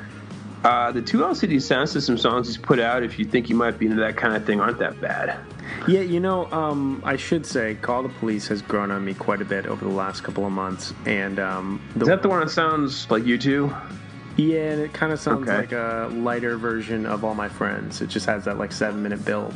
uh, 0.65 0.93
the 0.93 1.03
two 1.03 1.19
lcd 1.19 1.57
soundsystem 1.57 2.19
songs 2.19 2.47
he's 2.47 2.57
put 2.57 2.79
out 2.79 3.03
if 3.03 3.19
you 3.19 3.25
think 3.27 3.51
you 3.51 3.55
might 3.55 3.79
be 3.79 3.85
into 3.85 4.01
that 4.01 4.17
kind 4.17 4.35
of 4.35 4.47
thing 4.47 4.61
aren't 4.61 4.79
that 4.79 4.99
bad. 5.01 5.39
Yeah 5.87 6.01
you 6.01 6.21
know 6.21 6.51
um, 6.53 7.03
i 7.05 7.17
should 7.17 7.45
say 7.45 7.75
call 7.75 8.03
the 8.03 8.09
police 8.09 8.49
has 8.49 8.63
grown 8.63 8.91
on 8.91 9.05
me 9.05 9.13
quite 9.13 9.43
a 9.43 9.45
bit 9.45 9.67
over 9.67 9.85
the 9.85 9.91
last 9.91 10.23
couple 10.23 10.47
of 10.47 10.53
months 10.53 10.95
and 11.05 11.39
um, 11.39 11.83
the, 11.97 12.03
is 12.03 12.09
that 12.09 12.23
the 12.23 12.29
one 12.29 12.41
that 12.41 12.51
sounds 12.51 13.11
like 13.11 13.25
U2 13.25 14.04
Yeah, 14.37 14.73
and 14.73 14.81
it 14.83 14.93
kind 14.93 15.13
of 15.13 15.21
sounds 15.21 15.49
Okay. 15.49 15.57
like 15.57 15.73
a 15.73 16.11
lighter 16.13 16.57
version 16.57 17.07
of 17.07 17.25
All 17.25 17.35
My 17.35 17.49
Friends. 17.49 18.01
It 18.01 18.09
just 18.09 18.27
has 18.27 18.45
that 18.47 18.59
like 18.59 18.73
seven 18.73 19.03
minute 19.03 19.25
build. 19.25 19.55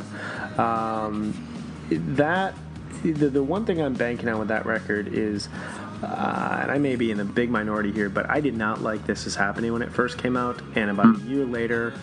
Um, 0.57 1.33
that 1.89 2.55
the, 3.03 3.29
the 3.29 3.43
one 3.43 3.65
thing 3.65 3.81
I'm 3.81 3.93
banking 3.93 4.29
on 4.29 4.39
with 4.39 4.47
that 4.49 4.65
record 4.65 5.09
is, 5.13 5.49
uh, 6.03 6.59
and 6.61 6.71
I 6.71 6.77
may 6.77 6.95
be 6.95 7.11
in 7.11 7.19
a 7.19 7.25
big 7.25 7.49
minority 7.49 7.91
here, 7.91 8.09
but 8.09 8.29
I 8.29 8.39
did 8.39 8.55
not 8.55 8.81
like 8.81 9.05
This 9.05 9.27
Is 9.27 9.35
Happening 9.35 9.73
when 9.73 9.81
it 9.81 9.91
first 9.91 10.17
came 10.17 10.37
out, 10.37 10.61
and 10.75 10.89
about 10.89 11.15
a 11.17 11.19
year 11.19 11.45
later. 11.45 11.93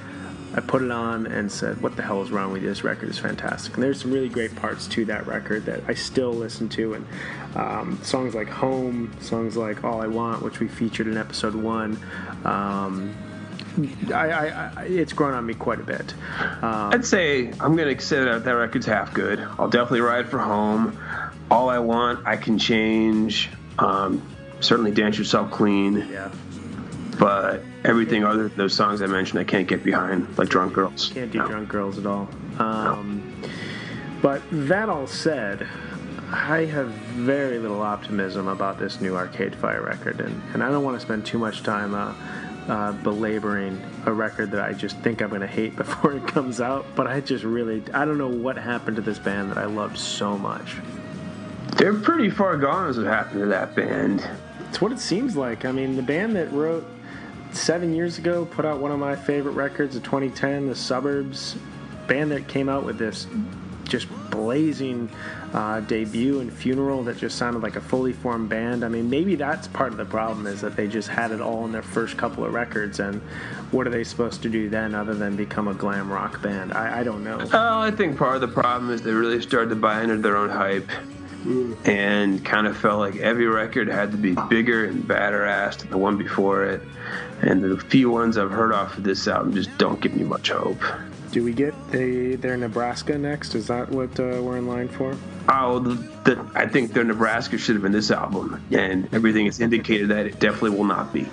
I 0.54 0.60
put 0.60 0.82
it 0.82 0.90
on 0.90 1.26
and 1.26 1.50
said, 1.50 1.80
"What 1.82 1.96
the 1.96 2.02
hell 2.02 2.22
is 2.22 2.30
wrong 2.30 2.52
with 2.52 2.62
you? 2.62 2.68
This 2.68 2.84
record 2.84 3.08
is 3.08 3.18
fantastic." 3.18 3.74
And 3.74 3.82
there's 3.82 4.00
some 4.00 4.12
really 4.12 4.28
great 4.28 4.54
parts 4.56 4.86
to 4.88 5.04
that 5.06 5.26
record 5.26 5.66
that 5.66 5.82
I 5.88 5.94
still 5.94 6.32
listen 6.32 6.68
to, 6.70 6.94
and 6.94 7.06
um, 7.54 7.98
songs 8.02 8.34
like 8.34 8.48
"Home," 8.48 9.12
songs 9.20 9.56
like 9.56 9.84
"All 9.84 10.00
I 10.00 10.06
Want," 10.06 10.42
which 10.42 10.60
we 10.60 10.68
featured 10.68 11.08
in 11.08 11.16
episode 11.16 11.54
one. 11.54 11.98
Um, 12.44 13.14
I, 14.08 14.30
I, 14.30 14.72
I, 14.76 14.84
it's 14.84 15.12
grown 15.12 15.34
on 15.34 15.44
me 15.44 15.54
quite 15.54 15.80
a 15.80 15.84
bit. 15.84 16.14
Um, 16.62 16.92
I'd 16.92 17.04
say 17.04 17.48
I'm 17.60 17.76
gonna 17.76 17.94
consider 17.94 18.32
that 18.32 18.44
that 18.44 18.52
record's 18.52 18.86
half 18.86 19.12
good. 19.12 19.40
I'll 19.58 19.68
definitely 19.68 20.00
ride 20.00 20.28
for 20.28 20.38
home. 20.38 20.98
All 21.50 21.68
I 21.68 21.78
want, 21.78 22.26
I 22.26 22.36
can 22.36 22.58
change. 22.58 23.50
Um, 23.78 24.22
certainly 24.60 24.90
dance 24.90 25.18
yourself 25.18 25.50
clean, 25.50 26.08
yeah, 26.10 26.32
but 27.18 27.62
everything 27.86 28.24
other 28.24 28.48
than 28.48 28.58
those 28.58 28.74
songs 28.74 29.00
I 29.00 29.06
mentioned, 29.06 29.38
I 29.40 29.44
can't 29.44 29.66
get 29.68 29.82
behind, 29.84 30.36
like 30.36 30.48
Drunk 30.48 30.74
Girls. 30.74 31.10
can't 31.14 31.30
do 31.30 31.38
No. 31.38 31.46
drunk 31.46 31.68
girls 31.68 31.98
at 31.98 32.06
all. 32.06 32.28
Um, 32.58 33.22
but 34.22 34.42
that 34.50 34.88
all 34.88 35.06
said, 35.06 35.66
I 36.32 36.64
have 36.66 36.88
very 36.88 37.58
little 37.58 37.82
optimism 37.82 38.48
about 38.48 38.78
this 38.78 39.00
new 39.00 39.14
Arcade 39.16 39.54
Fire 39.54 39.82
record, 39.82 40.20
and, 40.20 40.42
and 40.52 40.62
I 40.62 40.70
don't 40.70 40.82
want 40.84 40.96
to 40.96 41.00
spend 41.00 41.24
too 41.24 41.38
much 41.38 41.62
time 41.62 41.94
uh, 41.94 42.12
uh, 42.68 42.92
belaboring 42.92 43.80
a 44.06 44.12
record 44.12 44.50
that 44.50 44.60
I 44.60 44.72
just 44.72 44.98
think 44.98 45.22
I'm 45.22 45.28
going 45.28 45.40
to 45.42 45.46
hate 45.46 45.76
before 45.84 46.14
it 46.14 46.26
comes 46.26 46.60
out. 46.60 46.84
But 46.96 47.06
I 47.06 47.20
just 47.20 47.44
really, 47.44 47.82
I 47.94 48.04
don't 48.04 48.18
know 48.18 48.26
what 48.28 48.56
happened 48.58 48.96
to 48.96 49.02
this 49.02 49.18
band 49.20 49.50
that 49.52 49.58
I 49.58 49.66
loved 49.66 49.96
so 49.98 50.36
much. 50.36 50.76
They're 51.76 51.94
pretty 51.94 52.30
far 52.30 52.56
gone 52.56 52.88
as 52.88 52.96
what 52.98 53.06
happened 53.06 53.40
to 53.40 53.46
that 53.46 53.76
band. 53.76 54.28
It's 54.68 54.80
what 54.80 54.90
it 54.92 54.98
seems 54.98 55.36
like. 55.36 55.64
I 55.64 55.70
mean, 55.72 55.94
the 55.94 56.02
band 56.02 56.34
that 56.34 56.50
wrote 56.52 56.84
seven 57.56 57.94
years 57.94 58.18
ago 58.18 58.44
put 58.44 58.64
out 58.64 58.78
one 58.78 58.92
of 58.92 58.98
my 58.98 59.16
favorite 59.16 59.52
records 59.52 59.96
of 59.96 60.02
2010, 60.04 60.68
The 60.68 60.74
Suburbs. 60.74 61.56
Band 62.06 62.30
that 62.30 62.46
came 62.46 62.68
out 62.68 62.84
with 62.84 62.98
this 62.98 63.26
just 63.88 64.08
blazing 64.30 65.08
uh, 65.52 65.80
debut 65.80 66.40
and 66.40 66.52
funeral 66.52 67.02
that 67.04 67.16
just 67.16 67.38
sounded 67.38 67.62
like 67.62 67.76
a 67.76 67.80
fully 67.80 68.12
formed 68.12 68.48
band. 68.48 68.84
I 68.84 68.88
mean, 68.88 69.08
maybe 69.08 69.34
that's 69.34 69.68
part 69.68 69.92
of 69.92 69.98
the 69.98 70.04
problem 70.04 70.46
is 70.46 70.60
that 70.60 70.76
they 70.76 70.86
just 70.86 71.08
had 71.08 71.30
it 71.30 71.40
all 71.40 71.64
in 71.64 71.72
their 71.72 71.82
first 71.82 72.16
couple 72.16 72.44
of 72.44 72.52
records, 72.52 73.00
and 73.00 73.20
what 73.70 73.86
are 73.86 73.90
they 73.90 74.04
supposed 74.04 74.42
to 74.42 74.48
do 74.48 74.68
then 74.68 74.94
other 74.94 75.14
than 75.14 75.36
become 75.36 75.68
a 75.68 75.74
glam 75.74 76.12
rock 76.12 76.42
band? 76.42 76.72
I, 76.72 77.00
I 77.00 77.02
don't 77.04 77.24
know. 77.24 77.38
Oh, 77.52 77.80
I 77.80 77.90
think 77.90 78.18
part 78.18 78.34
of 78.36 78.40
the 78.40 78.48
problem 78.48 78.90
is 78.90 79.02
they 79.02 79.12
really 79.12 79.40
started 79.40 79.70
to 79.70 79.76
buy 79.76 80.02
into 80.02 80.18
their 80.18 80.36
own 80.36 80.50
hype 80.50 80.88
and 81.84 82.44
kind 82.44 82.66
of 82.66 82.76
felt 82.76 82.98
like 82.98 83.16
every 83.16 83.46
record 83.46 83.88
had 83.88 84.10
to 84.12 84.16
be 84.16 84.34
bigger 84.48 84.84
and 84.86 85.06
badder 85.06 85.44
ass 85.44 85.76
than 85.76 85.90
the 85.90 85.98
one 85.98 86.16
before 86.18 86.64
it. 86.64 86.82
And 87.42 87.62
the 87.62 87.76
few 87.78 88.10
ones 88.10 88.38
I've 88.38 88.50
heard 88.50 88.72
off 88.72 88.96
of 88.96 89.04
this 89.04 89.28
album 89.28 89.52
just 89.54 89.76
don't 89.78 90.00
give 90.00 90.14
me 90.14 90.24
much 90.24 90.50
hope. 90.50 90.80
Do 91.32 91.44
we 91.44 91.52
get 91.52 91.74
they 91.90 92.36
their 92.36 92.56
Nebraska 92.56 93.18
next? 93.18 93.54
Is 93.54 93.66
that 93.66 93.90
what 93.90 94.18
uh, 94.18 94.40
we're 94.42 94.56
in 94.56 94.66
line 94.66 94.88
for? 94.88 95.14
Oh, 95.48 95.78
the, 95.80 95.94
the, 96.24 96.50
I 96.54 96.66
think 96.66 96.92
their 96.92 97.04
Nebraska 97.04 97.58
should 97.58 97.74
have 97.74 97.82
been 97.82 97.92
this 97.92 98.10
album, 98.10 98.64
and 98.72 99.12
everything 99.12 99.46
is 99.46 99.60
indicated 99.60 100.08
that 100.08 100.26
it 100.26 100.40
definitely 100.40 100.70
will 100.70 100.84
not 100.84 101.12
be. 101.12 101.28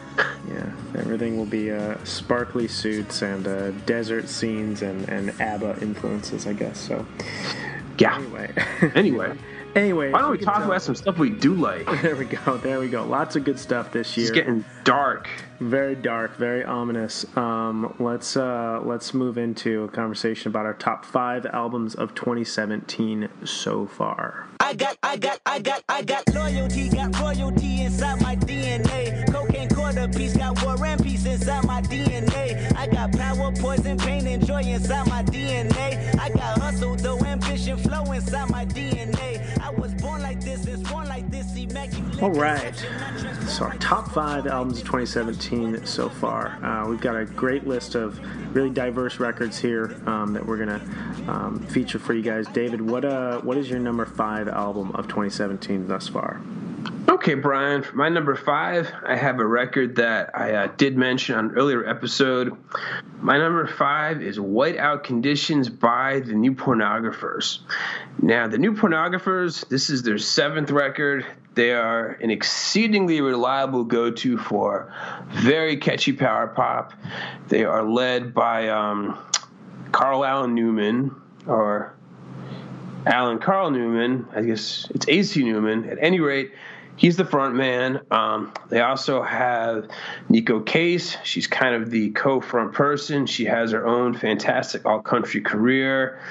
Yeah, 0.50 0.70
everything 0.98 1.38
will 1.38 1.46
be 1.46 1.72
uh, 1.72 1.96
sparkly 2.04 2.68
suits 2.68 3.22
and 3.22 3.48
uh, 3.48 3.72
desert 3.86 4.28
scenes 4.28 4.82
and, 4.82 5.08
and 5.10 5.30
ABBA 5.40 5.80
influences, 5.82 6.46
I 6.48 6.54
guess. 6.54 6.80
So, 6.80 7.06
Yeah. 7.98 8.18
anyway. 8.18 8.52
Anyway, 8.94 9.38
anyway. 9.76 10.12
why 10.12 10.20
don't 10.20 10.32
we 10.32 10.40
you 10.40 10.46
talk 10.46 10.58
tell- 10.58 10.66
about 10.66 10.82
some 10.82 10.96
stuff 10.96 11.18
we 11.18 11.30
do 11.30 11.54
like? 11.54 11.88
There 12.04 12.16
we 12.16 12.26
go. 12.26 12.58
There 12.58 12.80
we 12.80 12.90
go. 12.90 13.06
Lots 13.06 13.36
of 13.36 13.44
good 13.46 13.58
stuff 13.60 13.92
this 13.92 14.18
year. 14.18 14.28
It's 14.28 14.36
getting 14.36 14.66
dark. 14.84 15.30
very 15.60 15.96
dark, 15.96 16.36
very 16.38 16.64
ominous. 16.66 17.26
Um, 17.38 17.96
let's 18.00 18.36
uh, 18.36 18.82
let's 18.84 19.14
move 19.14 19.38
into 19.38 19.84
a 19.84 19.88
conversation 19.88 20.50
about 20.50 20.66
our 20.66 20.74
top 20.74 21.06
five 21.06 21.46
albums 21.46 21.96
of 21.96 22.14
2017 22.16 23.30
so 23.46 23.86
far. 23.88 24.48
I 24.60 24.74
got, 24.74 24.98
I 25.04 25.18
got, 25.18 25.40
I 25.46 25.60
got, 25.60 25.84
I 25.88 26.02
got 26.02 26.28
loyalty, 26.34 26.90
got 26.90 27.18
royalty 27.20 27.82
inside 27.84 28.22
my 28.22 28.36
DNA. 28.36 29.32
Cocaine 29.32 29.70
quarter 29.70 30.08
piece, 30.08 30.36
got 30.36 30.62
war 30.64 30.84
and 30.86 31.02
peace 31.04 31.26
inside 31.26 31.66
my 31.66 31.82
DNA. 31.82 32.76
I 32.76 32.88
got 32.88 33.12
power, 33.14 33.52
poison, 33.60 33.98
pain, 33.98 34.26
and 34.28 34.46
joy 34.46 34.62
inside 34.64 35.08
my 35.08 35.24
DNA. 35.24 36.18
I 36.20 36.30
got 36.30 36.60
hustle, 36.60 36.96
though 36.96 37.20
ambition, 37.26 37.78
flow 37.78 38.12
inside 38.12 38.50
my 38.50 38.66
DNA. 38.66 39.53
All 42.22 42.32
right. 42.32 42.76
So 43.48 43.66
our 43.66 43.76
top 43.78 44.12
five 44.12 44.48
albums 44.48 44.80
of 44.80 44.86
2017 44.86 45.86
so 45.86 46.08
far. 46.08 46.64
Uh, 46.64 46.88
we've 46.88 47.02
got 47.02 47.18
a 47.18 47.26
great 47.26 47.68
list 47.68 47.96
of 47.96 48.20
really 48.56 48.70
diverse 48.70 49.20
records 49.20 49.58
here 49.60 50.00
um, 50.06 50.34
that 50.34 50.46
we're 50.46 50.58
gonna 50.58 50.82
um, 51.28 51.60
feature 51.68 52.00
for 52.00 52.14
you 52.14 52.22
guys. 52.22 52.48
David, 52.48 52.82
what 52.82 53.04
uh, 53.04 53.42
what 53.42 53.58
is 53.58 53.70
your 53.70 53.80
number 53.80 54.06
five 54.06 54.48
album 54.48 54.92
of 54.92 55.08
2017 55.08 55.88
thus 55.88 56.08
far? 56.08 56.42
Okay, 57.10 57.34
Brian, 57.34 57.84
for 57.84 57.96
my 57.96 58.10
number 58.10 58.36
five, 58.36 58.92
I 59.06 59.16
have 59.16 59.40
a 59.40 59.46
record 59.46 59.98
that 59.98 60.32
I 60.34 60.54
uh, 60.54 60.68
did 60.78 60.98
mention 60.98 61.36
on 61.36 61.46
an 61.50 61.52
earlier 61.56 61.88
episode. 61.88 62.56
My 63.20 63.38
number 63.38 63.68
five 63.68 64.22
is 64.22 64.38
Whiteout 64.38 65.04
Conditions 65.04 65.70
by 65.70 66.22
the 66.22 66.34
New 66.34 66.54
Pornographers. 66.54 67.60
Now, 68.22 68.48
the 68.48 68.58
New 68.58 68.74
Pornographers, 68.74 69.68
this 69.68 69.90
is 69.90 70.04
their 70.04 70.18
seventh 70.18 70.72
record. 70.72 71.26
They 71.56 71.74
are 71.74 72.10
an 72.22 72.32
exceedingly 72.32 73.22
reliable 73.22 73.84
go 73.84 74.12
to 74.12 74.38
for 74.38 74.94
very 75.30 75.78
catchy 75.78 76.14
power 76.14 76.48
pop. 76.48 76.94
They 77.48 77.64
are 77.64 77.84
led 77.84 78.34
by 78.34 78.70
um, 78.70 79.20
Carl 79.92 80.26
Allen 80.26 80.56
Newman, 80.56 81.16
or 81.46 81.96
Alan 83.06 83.40
Carl 83.40 83.70
Newman. 83.72 84.28
I 84.36 84.42
guess 84.42 84.88
it's 84.92 85.08
AC 85.08 85.44
Newman. 85.44 85.90
At 85.90 85.98
any 86.02 86.20
rate, 86.20 86.54
he's 87.04 87.18
the 87.18 87.26
front 87.26 87.54
man. 87.54 88.00
Um, 88.12 88.54
they 88.70 88.80
also 88.80 89.22
have 89.22 89.90
Neko 90.30 90.66
Case. 90.66 91.18
She's 91.24 91.48
kind 91.48 91.76
of 91.76 91.92
the 91.92 92.12
co-front 92.12 92.72
person. 92.74 93.28
She 93.28 93.44
has 93.46 93.72
her 93.72 93.86
own 93.86 94.16
fantastic 94.16 94.86
alt-country 94.86 95.42
career. 95.42 96.22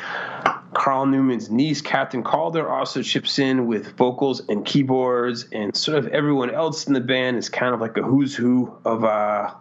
Carl 0.73 1.05
Newman's 1.05 1.50
niece, 1.50 1.83
Kathryn 1.83 2.25
Calder, 2.25 2.67
also 2.67 3.02
chips 3.02 3.38
in 3.38 3.67
with 3.67 3.95
vocals 3.99 4.41
and 4.49 4.64
keyboards, 4.64 5.45
and 5.52 5.76
sort 5.76 5.99
of 5.99 6.09
everyone 6.09 6.50
else 6.50 6.87
in 6.87 6.95
the 6.95 7.00
band 7.00 7.37
is 7.37 7.50
kind 7.50 7.75
of 7.75 7.81
like 7.83 7.99
a 7.99 8.02
who's 8.02 8.35
who 8.35 8.75
of 8.87 9.05
uh, 9.05 9.52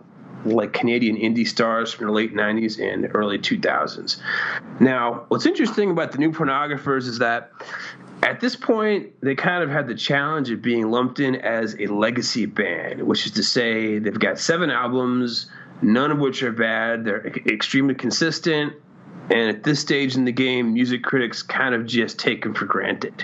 like 0.45 0.73
Canadian 0.73 1.15
indie 1.17 1.47
stars 1.47 1.93
from 1.93 2.07
the 2.07 2.11
late 2.11 2.33
90s 2.33 2.79
and 2.79 3.09
early 3.13 3.37
2000s. 3.37 4.17
Now, 4.79 5.25
what's 5.27 5.45
interesting 5.45 5.91
about 5.91 6.11
the 6.11 6.17
new 6.17 6.31
pornographers 6.31 7.07
is 7.07 7.19
that 7.19 7.51
at 8.23 8.39
this 8.39 8.55
point, 8.55 9.19
they 9.21 9.33
kind 9.35 9.63
of 9.63 9.69
had 9.69 9.87
the 9.87 9.95
challenge 9.95 10.51
of 10.51 10.61
being 10.61 10.91
lumped 10.91 11.19
in 11.19 11.35
as 11.35 11.75
a 11.79 11.87
legacy 11.87 12.45
band, 12.45 13.01
which 13.01 13.25
is 13.25 13.31
to 13.33 13.43
say 13.43 13.97
they've 13.97 14.19
got 14.19 14.37
seven 14.37 14.69
albums, 14.69 15.49
none 15.81 16.11
of 16.11 16.19
which 16.19 16.43
are 16.43 16.51
bad. 16.51 17.03
They're 17.03 17.25
extremely 17.47 17.95
consistent. 17.95 18.73
And 19.29 19.49
at 19.49 19.63
this 19.63 19.79
stage 19.79 20.15
in 20.15 20.25
the 20.25 20.31
game, 20.31 20.73
music 20.73 21.03
critics 21.03 21.41
kind 21.41 21.73
of 21.73 21.85
just 21.85 22.19
take 22.19 22.43
them 22.43 22.53
for 22.53 22.65
granted. 22.65 23.23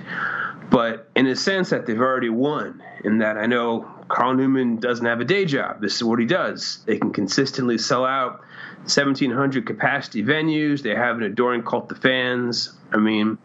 But 0.70 1.10
in 1.16 1.28
a 1.28 1.36
sense 1.36 1.70
that 1.70 1.86
they've 1.86 2.00
already 2.00 2.30
won, 2.30 2.84
in 3.04 3.20
that 3.20 3.38
I 3.38 3.46
know 3.46 3.90
Carl 4.10 4.34
Newman 4.34 4.78
doesn't 4.78 5.06
have 5.06 5.22
a 5.22 5.26
day 5.26 5.46
job. 5.46 5.82
This 5.82 5.96
is 5.96 6.04
what 6.04 6.20
he 6.20 6.26
does. 6.26 6.80
They 6.86 6.98
can 6.98 7.12
consistently 7.12 7.78
sell 7.78 8.06
out 8.06 8.42
1,700 8.82 9.66
capacity 9.66 10.24
venues. 10.24 10.82
They 10.82 10.96
have 10.96 11.18
an 11.18 11.24
adoring 11.24 11.64
cult 11.64 11.92
of 11.92 12.00
fans. 12.00 12.74
I 12.92 12.98
mean, 12.98 13.38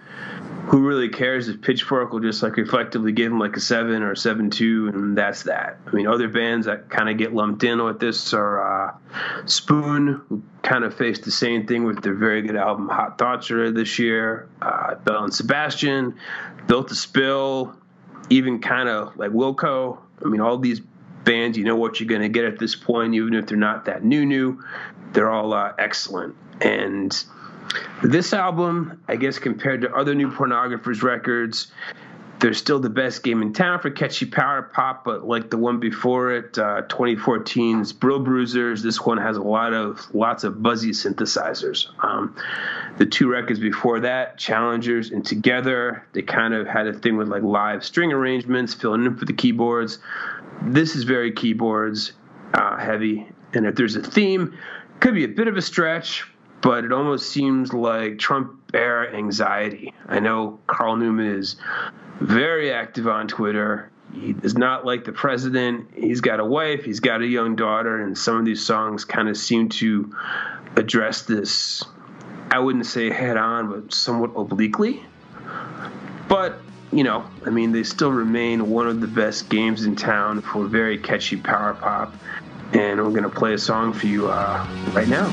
who 0.66 0.87
really 0.87 1.09
cares 1.09 1.49
if 1.49 1.61
Pitchfork 1.61 2.12
will 2.12 2.21
just 2.21 2.42
like 2.42 2.57
reflectively 2.57 3.12
give 3.12 3.33
him 3.33 3.38
like 3.38 3.57
a 3.57 3.61
seven 3.61 4.02
or 4.02 4.12
a 4.12 4.16
seven 4.16 4.49
two, 4.49 4.88
and 4.88 5.19
that's 5.19 5.42
that. 5.45 5.78
I 5.87 5.90
mean, 5.92 6.07
other 6.07 6.28
bands 6.28 6.66
that 6.66 6.88
kind 6.88 7.09
of 7.09 7.19
get 7.19 7.35
lumped 7.35 7.64
in 7.64 7.83
with 7.83 7.99
this 7.99 8.33
are 8.33 8.88
uh, 8.88 8.95
Spoon, 9.47 10.23
who 10.28 10.42
kind 10.62 10.85
of 10.85 10.95
faced 10.95 11.25
the 11.25 11.33
same 11.33 11.66
thing 11.66 11.85
with 11.85 12.02
their 12.02 12.14
very 12.14 12.42
good 12.42 12.57
album 12.57 12.88
Hot 12.88 13.19
Thoughts 13.19 13.50
earlier 13.50 13.73
this 13.73 13.99
year. 13.99 14.49
Uh, 14.61 14.95
Belle 14.95 15.25
and 15.25 15.35
Sebastian, 15.35 16.16
Built 16.69 16.88
to 16.88 16.95
Spill, 16.95 17.76
even 18.31 18.61
kind 18.61 18.88
of 18.88 19.16
like 19.16 19.33
Wilco. 19.33 19.99
I 20.25 20.28
mean, 20.28 20.40
all 20.40 20.59
these 20.59 20.81
bands, 21.25 21.59
you 21.59 21.64
know 21.64 21.76
what 21.76 21.99
you're 21.99 22.09
going 22.09 22.23
to 22.23 22.28
get 22.28 22.45
at 22.45 22.59
this 22.59 22.76
point, 22.76 23.14
even 23.14 23.35
if 23.35 23.47
they're 23.47 23.57
not 23.57 23.87
that 23.87 24.04
new 24.04 24.25
new. 24.25 24.62
They're 25.12 25.31
all 25.31 25.52
uh, 25.52 25.73
excellent, 25.78 26.37
and 26.61 27.12
this 28.02 28.32
album, 28.32 29.02
I 29.08 29.16
guess, 29.16 29.38
compared 29.38 29.80
to 29.82 29.94
other 29.94 30.14
new 30.14 30.30
pornographers 30.30 31.02
records, 31.02 31.72
they're 32.42 32.52
still 32.52 32.80
the 32.80 32.90
best 32.90 33.22
game 33.22 33.40
in 33.40 33.52
town 33.52 33.78
for 33.78 33.88
catchy 33.88 34.26
power 34.26 34.62
pop, 34.62 35.04
but 35.04 35.24
like 35.24 35.48
the 35.48 35.56
one 35.56 35.78
before 35.78 36.32
it, 36.32 36.58
uh, 36.58 36.82
2014's 36.88 37.92
Brill 37.92 38.18
Bruisers, 38.18 38.82
this 38.82 39.00
one 39.00 39.16
has 39.18 39.36
a 39.36 39.42
lot 39.42 39.72
of 39.72 40.12
lots 40.12 40.42
of 40.42 40.60
buzzy 40.60 40.90
synthesizers. 40.90 41.86
Um, 42.04 42.34
the 42.98 43.06
two 43.06 43.30
records 43.30 43.60
before 43.60 44.00
that, 44.00 44.38
Challengers 44.38 45.12
and 45.12 45.24
Together, 45.24 46.04
they 46.14 46.22
kind 46.22 46.52
of 46.52 46.66
had 46.66 46.88
a 46.88 46.92
thing 46.92 47.16
with 47.16 47.28
like 47.28 47.44
live 47.44 47.84
string 47.84 48.12
arrangements, 48.12 48.74
filling 48.74 49.04
in 49.04 49.16
for 49.16 49.24
the 49.24 49.32
keyboards. 49.32 50.00
This 50.62 50.96
is 50.96 51.04
very 51.04 51.30
keyboards 51.30 52.10
uh, 52.54 52.76
heavy, 52.76 53.28
and 53.54 53.66
if 53.66 53.76
there's 53.76 53.94
a 53.94 54.02
theme, 54.02 54.58
could 54.98 55.14
be 55.14 55.22
a 55.22 55.28
bit 55.28 55.46
of 55.46 55.56
a 55.56 55.62
stretch, 55.62 56.24
but 56.62 56.85
it 56.85 56.92
almost 56.92 57.31
seems 57.31 57.73
like 57.73 58.19
Trump 58.19 58.54
era 58.73 59.14
anxiety. 59.14 59.92
I 60.09 60.21
know 60.21 60.61
Carl 60.69 60.97
Newman 60.97 61.26
is 61.26 61.57
very 62.21 62.73
active 62.73 63.09
on 63.09 63.28
Twitter. 63.28 63.90
He 64.14 64.33
does 64.33 64.57
not 64.57 64.87
like 64.87 65.04
the 65.04 65.12
president. 65.12 65.90
He's 65.95 66.21
got 66.21 66.38
a 66.38 66.45
wife, 66.45 66.85
he's 66.85 67.00
got 67.00 67.21
a 67.21 67.26
young 67.26 67.57
daughter, 67.57 68.02
and 68.02 68.16
some 68.16 68.37
of 68.37 68.45
these 68.45 68.64
songs 68.64 69.04
kind 69.04 69.28
of 69.28 69.37
seem 69.37 69.69
to 69.71 70.14
address 70.76 71.23
this. 71.23 71.83
I 72.50 72.59
wouldn't 72.59 72.87
say 72.87 73.11
head 73.11 73.37
on, 73.37 73.71
but 73.71 73.95
somewhat 73.95 74.33
obliquely. 74.37 75.02
But, 76.28 76.61
you 76.92 77.02
know, 77.02 77.25
I 77.47 77.50
mean, 77.50 77.73
they 77.73 77.83
still 77.83 78.12
remain 78.12 78.71
one 78.71 78.87
of 78.87 79.00
the 79.00 79.07
best 79.07 79.49
games 79.49 79.85
in 79.85 79.97
town 79.97 80.42
for 80.42 80.66
very 80.66 80.99
catchy 80.99 81.37
power 81.37 81.75
pop. 81.75 82.14
And 82.72 83.02
we're 83.02 83.10
going 83.10 83.22
to 83.24 83.28
play 83.28 83.54
a 83.54 83.58
song 83.58 83.92
for 83.92 84.06
you 84.06 84.28
uh, 84.28 84.66
right 84.92 85.08
now. 85.08 85.28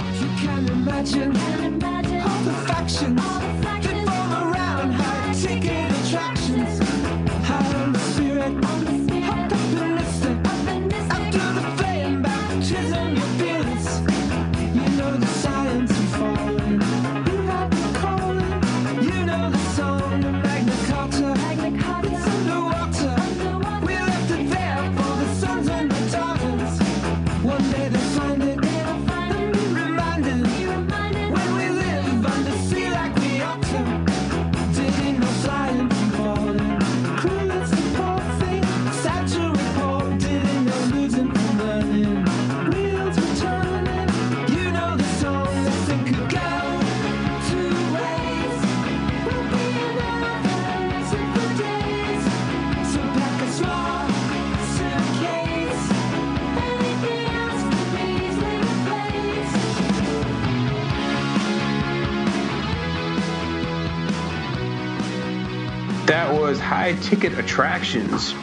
High 66.89 66.99
Ticket 67.04 67.38
Attractions 67.38 68.34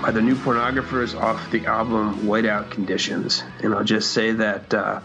by 0.00 0.12
the 0.12 0.22
New 0.22 0.36
Pornographers 0.36 1.20
off 1.20 1.50
the 1.50 1.66
album 1.66 2.20
Whiteout 2.20 2.70
Conditions. 2.70 3.42
And 3.60 3.74
I'll 3.74 3.82
just 3.82 4.12
say 4.12 4.30
that 4.30 4.72
uh, 4.72 5.00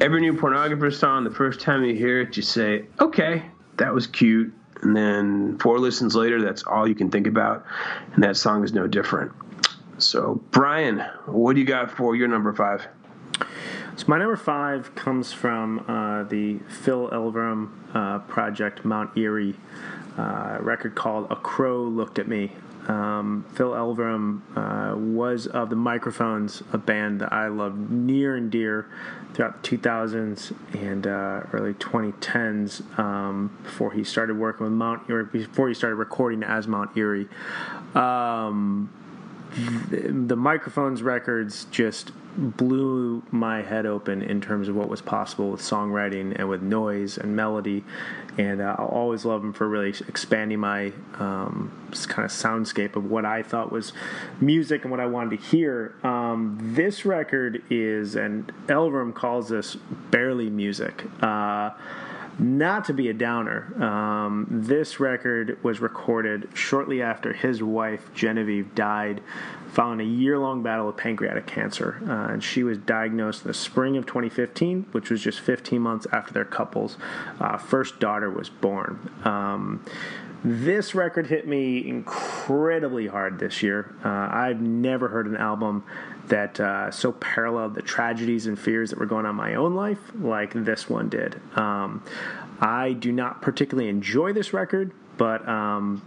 every 0.00 0.20
New 0.20 0.32
Pornographer 0.32 0.92
song, 0.92 1.22
the 1.22 1.30
first 1.30 1.60
time 1.60 1.84
you 1.84 1.94
hear 1.94 2.22
it, 2.22 2.36
you 2.36 2.42
say, 2.42 2.86
okay, 2.98 3.44
that 3.76 3.94
was 3.94 4.08
cute. 4.08 4.52
And 4.82 4.96
then 4.96 5.58
four 5.58 5.78
listens 5.78 6.16
later, 6.16 6.42
that's 6.42 6.64
all 6.64 6.88
you 6.88 6.96
can 6.96 7.08
think 7.08 7.28
about. 7.28 7.64
And 8.14 8.24
that 8.24 8.36
song 8.36 8.64
is 8.64 8.72
no 8.72 8.88
different. 8.88 9.30
So, 9.98 10.42
Brian, 10.50 10.98
what 11.26 11.52
do 11.52 11.60
you 11.60 11.66
got 11.68 11.92
for 11.92 12.16
your 12.16 12.26
number 12.26 12.52
five? 12.52 12.84
So 13.94 14.06
my 14.08 14.18
number 14.18 14.36
five 14.36 14.92
comes 14.96 15.32
from 15.32 15.84
uh, 15.88 16.24
the 16.24 16.58
Phil 16.68 17.08
Elverum 17.10 17.70
uh, 17.94 18.18
project 18.20 18.84
Mount 18.84 19.16
Eerie 19.16 19.54
uh, 20.16 20.58
record 20.60 20.94
called 20.94 21.26
"A 21.30 21.36
Crow 21.36 21.82
Looked 21.82 22.18
at 22.18 22.28
Me." 22.28 22.52
Um, 22.88 23.44
Phil 23.54 23.72
Elverum 23.72 24.42
uh, 24.56 24.96
was 24.96 25.48
of 25.48 25.70
the 25.70 25.76
Microphones, 25.76 26.62
a 26.72 26.78
band 26.78 27.20
that 27.20 27.32
I 27.32 27.48
loved 27.48 27.90
near 27.90 28.36
and 28.36 28.50
dear 28.50 28.86
throughout 29.34 29.62
the 29.62 29.76
2000s 29.76 30.54
and 30.72 31.06
uh, 31.06 31.42
early 31.52 31.74
2010s. 31.74 32.98
Um, 32.98 33.56
before 33.64 33.92
he 33.92 34.04
started 34.04 34.38
working 34.38 34.64
with 34.64 34.72
Mount 34.72 35.10
Eerie, 35.10 35.24
before 35.24 35.68
he 35.68 35.74
started 35.74 35.96
recording 35.96 36.44
as 36.44 36.68
Mount 36.68 36.96
Eerie. 36.96 37.28
Um, 37.94 38.90
the, 39.90 40.12
the 40.12 40.36
microphones 40.36 41.02
records 41.02 41.66
just 41.72 42.12
blew 42.36 43.22
my 43.30 43.62
head 43.62 43.86
open 43.86 44.22
in 44.22 44.40
terms 44.40 44.68
of 44.68 44.76
what 44.76 44.88
was 44.88 45.00
possible 45.00 45.50
with 45.50 45.60
songwriting 45.60 46.34
and 46.36 46.48
with 46.48 46.62
noise 46.62 47.18
and 47.18 47.34
melody. 47.34 47.84
And 48.38 48.60
uh, 48.60 48.76
i'll 48.78 48.86
always 48.86 49.24
love 49.24 49.40
them 49.40 49.54
for 49.54 49.66
really 49.66 49.94
expanding 50.08 50.60
my 50.60 50.92
um, 51.18 51.72
kind 52.08 52.26
of 52.26 52.30
soundscape 52.30 52.94
of 52.94 53.10
what 53.10 53.24
i 53.24 53.42
thought 53.42 53.72
was 53.72 53.94
music 54.42 54.82
and 54.82 54.90
what 54.90 55.00
i 55.00 55.06
wanted 55.06 55.38
to 55.38 55.46
hear. 55.46 55.94
Um, 56.02 56.58
this 56.60 57.06
record 57.06 57.62
is 57.70 58.14
and 58.14 58.52
elverum 58.66 59.14
calls 59.14 59.48
this 59.48 59.76
barely 60.10 60.50
music. 60.50 61.04
Uh, 61.22 61.70
not 62.38 62.84
to 62.86 62.92
be 62.92 63.08
a 63.08 63.14
downer, 63.14 63.72
um, 63.82 64.46
this 64.50 65.00
record 65.00 65.58
was 65.62 65.80
recorded 65.80 66.48
shortly 66.54 67.00
after 67.00 67.32
his 67.32 67.62
wife 67.62 68.12
Genevieve 68.14 68.74
died 68.74 69.22
following 69.72 70.00
a 70.00 70.04
year 70.04 70.38
long 70.38 70.62
battle 70.62 70.86
with 70.86 70.96
pancreatic 70.96 71.46
cancer. 71.46 71.98
Uh, 72.06 72.32
and 72.32 72.44
she 72.44 72.62
was 72.62 72.78
diagnosed 72.78 73.42
in 73.42 73.48
the 73.48 73.54
spring 73.54 73.96
of 73.96 74.06
2015, 74.06 74.86
which 74.92 75.10
was 75.10 75.22
just 75.22 75.40
15 75.40 75.80
months 75.80 76.06
after 76.12 76.32
their 76.32 76.44
couple's 76.44 76.96
uh, 77.40 77.56
first 77.56 78.00
daughter 78.00 78.30
was 78.30 78.50
born. 78.50 79.10
Um, 79.24 79.84
this 80.44 80.94
record 80.94 81.26
hit 81.26 81.48
me 81.48 81.88
incredibly 81.88 83.06
hard 83.06 83.38
this 83.38 83.62
year. 83.62 83.94
Uh, 84.04 84.28
I've 84.30 84.60
never 84.60 85.08
heard 85.08 85.26
an 85.26 85.36
album 85.36 85.84
that 86.28 86.58
uh, 86.60 86.90
so 86.90 87.12
paralleled 87.12 87.74
the 87.74 87.82
tragedies 87.82 88.46
and 88.46 88.58
fears 88.58 88.90
that 88.90 88.98
were 88.98 89.06
going 89.06 89.26
on 89.26 89.34
my 89.34 89.54
own 89.54 89.74
life 89.74 89.98
like 90.20 90.52
this 90.52 90.88
one 90.88 91.08
did. 91.08 91.40
Um, 91.56 92.02
I 92.60 92.92
do 92.92 93.12
not 93.12 93.42
particularly 93.42 93.88
enjoy 93.88 94.32
this 94.32 94.52
record, 94.52 94.92
but 95.18 95.46
um, 95.48 96.02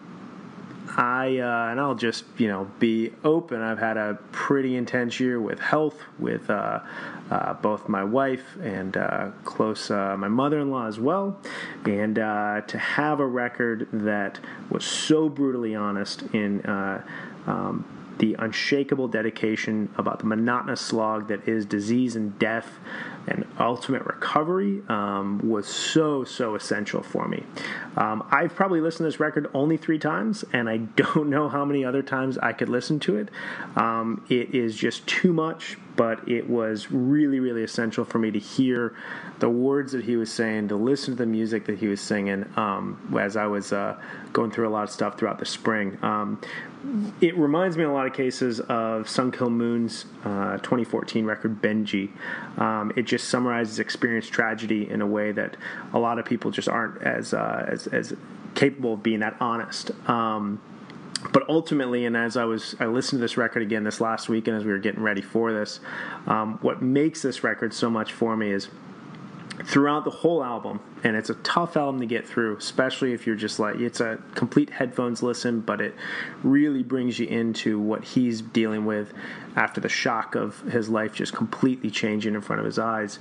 I 0.97 1.37
uh, 1.37 1.71
and 1.71 1.79
I'll 1.79 1.95
just 1.95 2.25
you 2.37 2.47
know 2.47 2.69
be 2.79 3.13
open. 3.23 3.61
I've 3.61 3.79
had 3.79 3.97
a 3.97 4.17
pretty 4.31 4.75
intense 4.75 5.19
year 5.19 5.39
with 5.39 5.59
health, 5.59 6.01
with 6.17 6.49
uh, 6.49 6.79
uh, 7.29 7.53
both 7.55 7.87
my 7.87 8.03
wife 8.03 8.57
and 8.61 8.97
uh, 8.97 9.31
close 9.45 9.91
uh, 9.91 10.15
my 10.17 10.27
mother-in-law 10.27 10.87
as 10.87 10.99
well, 10.99 11.39
and 11.85 12.17
uh, 12.17 12.61
to 12.61 12.77
have 12.77 13.19
a 13.19 13.25
record 13.25 13.87
that 13.93 14.39
was 14.69 14.85
so 14.85 15.29
brutally 15.29 15.75
honest 15.75 16.23
in. 16.33 16.67
Um, 16.67 17.85
the 18.19 18.35
unshakable 18.37 19.07
dedication 19.07 19.93
about 19.97 20.19
the 20.19 20.25
monotonous 20.25 20.81
slog 20.81 21.29
that 21.29 21.47
is 21.47 21.65
disease 21.65 22.15
and 22.15 22.37
death 22.37 22.67
and 23.27 23.45
ultimate 23.59 24.05
recovery 24.05 24.81
um, 24.89 25.39
was 25.43 25.67
so 25.67 26.23
so 26.23 26.55
essential 26.55 27.01
for 27.01 27.27
me. 27.27 27.43
Um, 27.95 28.27
I've 28.31 28.55
probably 28.55 28.81
listened 28.81 29.05
to 29.05 29.11
this 29.11 29.19
record 29.19 29.49
only 29.53 29.77
three 29.77 29.99
times, 29.99 30.43
and 30.53 30.69
I 30.69 30.77
don't 30.95 31.29
know 31.29 31.49
how 31.49 31.65
many 31.65 31.85
other 31.85 32.01
times 32.01 32.37
I 32.37 32.53
could 32.53 32.69
listen 32.69 32.99
to 33.01 33.17
it. 33.17 33.29
Um, 33.75 34.25
it 34.29 34.53
is 34.53 34.75
just 34.75 35.07
too 35.07 35.33
much, 35.33 35.77
but 35.95 36.27
it 36.27 36.49
was 36.49 36.91
really 36.91 37.39
really 37.39 37.63
essential 37.63 38.03
for 38.03 38.19
me 38.19 38.31
to 38.31 38.39
hear 38.39 38.95
the 39.39 39.49
words 39.49 39.93
that 39.93 40.03
he 40.03 40.17
was 40.17 40.31
saying, 40.31 40.67
to 40.67 40.75
listen 40.75 41.13
to 41.13 41.17
the 41.17 41.25
music 41.25 41.65
that 41.65 41.79
he 41.79 41.87
was 41.87 42.01
singing 42.01 42.45
um, 42.57 43.17
as 43.19 43.37
I 43.37 43.45
was 43.47 43.71
uh, 43.71 43.95
going 44.33 44.51
through 44.51 44.67
a 44.67 44.71
lot 44.71 44.83
of 44.83 44.89
stuff 44.89 45.17
throughout 45.17 45.39
the 45.39 45.45
spring. 45.45 45.97
It 47.19 47.37
reminds 47.37 47.75
me 47.75 47.83
a 47.83 47.91
lot 47.91 48.07
of 48.07 48.13
cases 48.13 48.61
of 48.61 49.09
Sun 49.09 49.33
Kil 49.33 49.49
Moon's 49.49 50.05
uh, 50.23 50.57
2014 50.59 51.25
record 51.25 51.61
Benji. 51.61 52.09
Um, 52.57 52.93
it 52.95 53.03
just 53.03 53.27
summarizes 53.27 53.79
experienced 53.79 54.31
tragedy 54.31 54.89
in 54.89 55.01
a 55.01 55.07
way 55.07 55.33
that 55.33 55.57
a 55.93 55.99
lot 55.99 56.19
of 56.19 56.25
people 56.25 56.51
just 56.51 56.69
aren't 56.69 57.01
as 57.01 57.33
uh, 57.33 57.65
as, 57.67 57.87
as 57.87 58.13
capable 58.55 58.93
of 58.93 59.03
being 59.03 59.19
that 59.19 59.35
honest. 59.41 59.91
Um, 60.09 60.61
but 61.33 61.47
ultimately, 61.49 62.05
and 62.05 62.15
as 62.15 62.37
I 62.37 62.45
was, 62.45 62.75
I 62.79 62.85
listened 62.85 63.19
to 63.19 63.21
this 63.21 63.35
record 63.35 63.61
again 63.61 63.83
this 63.83 63.99
last 63.99 64.29
week, 64.29 64.47
and 64.47 64.55
as 64.55 64.63
we 64.63 64.71
were 64.71 64.79
getting 64.79 65.03
ready 65.03 65.21
for 65.21 65.51
this, 65.51 65.81
um, 66.27 66.59
what 66.61 66.81
makes 66.81 67.21
this 67.21 67.43
record 67.43 67.73
so 67.73 67.89
much 67.89 68.13
for 68.13 68.37
me 68.37 68.51
is 68.51 68.69
throughout 69.63 70.05
the 70.05 70.11
whole 70.11 70.43
album, 70.43 70.79
and 71.03 71.15
it's 71.15 71.29
a 71.29 71.35
tough 71.35 71.77
album 71.77 71.99
to 71.99 72.05
get 72.05 72.27
through, 72.27 72.57
especially 72.57 73.13
if 73.13 73.27
you're 73.27 73.35
just 73.35 73.59
like 73.59 73.75
it's 73.77 73.99
a 73.99 74.19
complete 74.35 74.69
headphones 74.69 75.21
listen, 75.21 75.61
but 75.61 75.81
it 75.81 75.95
really 76.43 76.83
brings 76.83 77.19
you 77.19 77.27
into 77.27 77.79
what 77.79 78.03
he's 78.03 78.41
dealing 78.41 78.85
with 78.85 79.13
after 79.55 79.81
the 79.81 79.89
shock 79.89 80.35
of 80.35 80.59
his 80.71 80.89
life 80.89 81.13
just 81.13 81.33
completely 81.33 81.89
changing 81.89 82.35
in 82.35 82.41
front 82.41 82.59
of 82.59 82.65
his 82.65 82.79
eyes. 82.79 83.19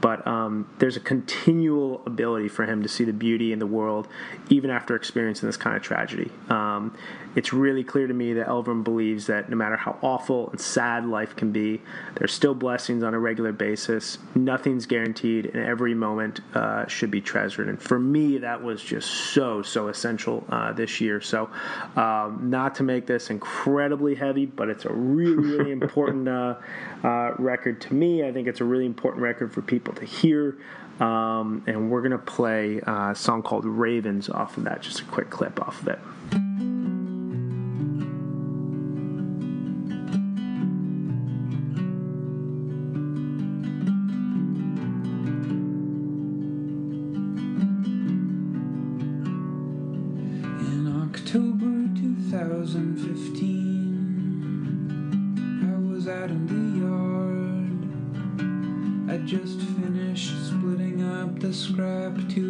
But 0.00 0.26
um, 0.26 0.68
there's 0.78 0.96
a 0.96 1.00
continual 1.00 2.02
ability 2.06 2.48
for 2.48 2.64
him 2.64 2.82
to 2.82 2.88
see 2.88 3.04
the 3.04 3.12
beauty 3.12 3.52
in 3.52 3.58
the 3.58 3.66
world, 3.66 4.06
even 4.48 4.70
after 4.70 4.94
experiencing 4.94 5.48
this 5.48 5.56
kind 5.56 5.76
of 5.76 5.82
tragedy. 5.82 6.30
Um, 6.48 6.96
it's 7.38 7.52
really 7.52 7.84
clear 7.84 8.08
to 8.08 8.12
me 8.12 8.32
that 8.32 8.48
Elverum 8.48 8.82
believes 8.82 9.28
that 9.28 9.48
no 9.48 9.54
matter 9.54 9.76
how 9.76 9.96
awful 10.02 10.50
and 10.50 10.60
sad 10.60 11.06
life 11.06 11.36
can 11.36 11.52
be, 11.52 11.80
there's 12.16 12.32
still 12.32 12.52
blessings 12.52 13.04
on 13.04 13.14
a 13.14 13.18
regular 13.20 13.52
basis. 13.52 14.18
Nothing's 14.34 14.86
guaranteed, 14.86 15.46
and 15.46 15.64
every 15.64 15.94
moment 15.94 16.40
uh, 16.56 16.88
should 16.88 17.12
be 17.12 17.20
treasured. 17.20 17.68
And 17.68 17.80
for 17.80 17.96
me, 17.96 18.38
that 18.38 18.60
was 18.60 18.82
just 18.82 19.08
so, 19.08 19.62
so 19.62 19.86
essential 19.86 20.44
uh, 20.48 20.72
this 20.72 21.00
year. 21.00 21.20
So, 21.20 21.48
um, 21.94 22.50
not 22.50 22.74
to 22.74 22.82
make 22.82 23.06
this 23.06 23.30
incredibly 23.30 24.16
heavy, 24.16 24.46
but 24.46 24.68
it's 24.68 24.84
a 24.84 24.92
really, 24.92 25.36
really 25.36 25.70
important 25.80 26.26
uh, 26.26 26.56
uh, 27.04 27.34
record 27.38 27.80
to 27.82 27.94
me. 27.94 28.26
I 28.26 28.32
think 28.32 28.48
it's 28.48 28.60
a 28.60 28.64
really 28.64 28.86
important 28.86 29.22
record 29.22 29.52
for 29.52 29.62
people 29.62 29.94
to 29.94 30.04
hear. 30.04 30.58
Um, 30.98 31.62
and 31.68 31.88
we're 31.88 32.00
going 32.00 32.10
to 32.10 32.18
play 32.18 32.80
uh, 32.80 33.12
a 33.12 33.14
song 33.14 33.44
called 33.44 33.64
Ravens 33.64 34.28
off 34.28 34.56
of 34.56 34.64
that, 34.64 34.82
just 34.82 35.02
a 35.02 35.04
quick 35.04 35.30
clip 35.30 35.60
off 35.60 35.80
of 35.82 35.86
it. 35.86 36.77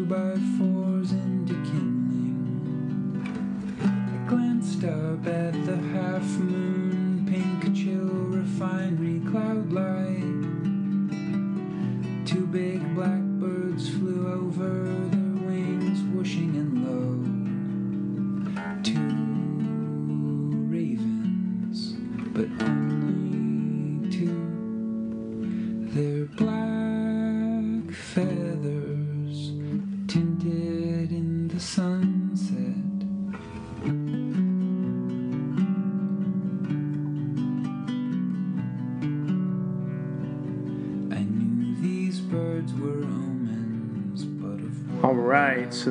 By 0.09 0.35
fours 0.57 1.12
into 1.12 1.53
kindling. 1.64 3.21
I 3.83 4.27
glanced 4.27 4.83
up 4.83 5.27
at 5.27 5.53
the 5.66 5.77
half 5.92 6.23
moon, 6.38 6.68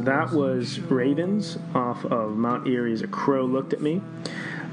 that 0.08 0.32
was 0.32 0.80
Ravens 0.80 1.58
off 1.76 2.06
of 2.06 2.38
Mount 2.38 2.66
Eerie's 2.66 3.02
A 3.02 3.08
Crow 3.08 3.46
Looked 3.46 3.74
at 3.74 3.82
Me. 3.82 4.02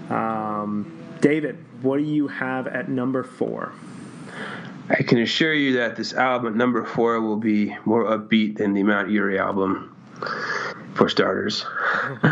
Um, 0.09 0.97
David, 1.21 1.59
what 1.83 1.99
do 1.99 2.05
you 2.05 2.29
have 2.29 2.69
at 2.69 2.89
number 2.89 3.25
four? 3.25 3.73
I 4.89 5.03
can 5.03 5.19
assure 5.19 5.53
you 5.53 5.79
that 5.79 5.97
this 5.97 6.13
album 6.13 6.53
at 6.53 6.57
number 6.57 6.85
four 6.85 7.21
will 7.21 7.37
be 7.37 7.77
more 7.85 8.05
upbeat 8.05 8.59
than 8.59 8.75
the 8.75 8.85
Mount 8.85 9.11
Eerie 9.11 9.41
album, 9.41 9.97
for 10.95 11.09
starters. 11.09 11.65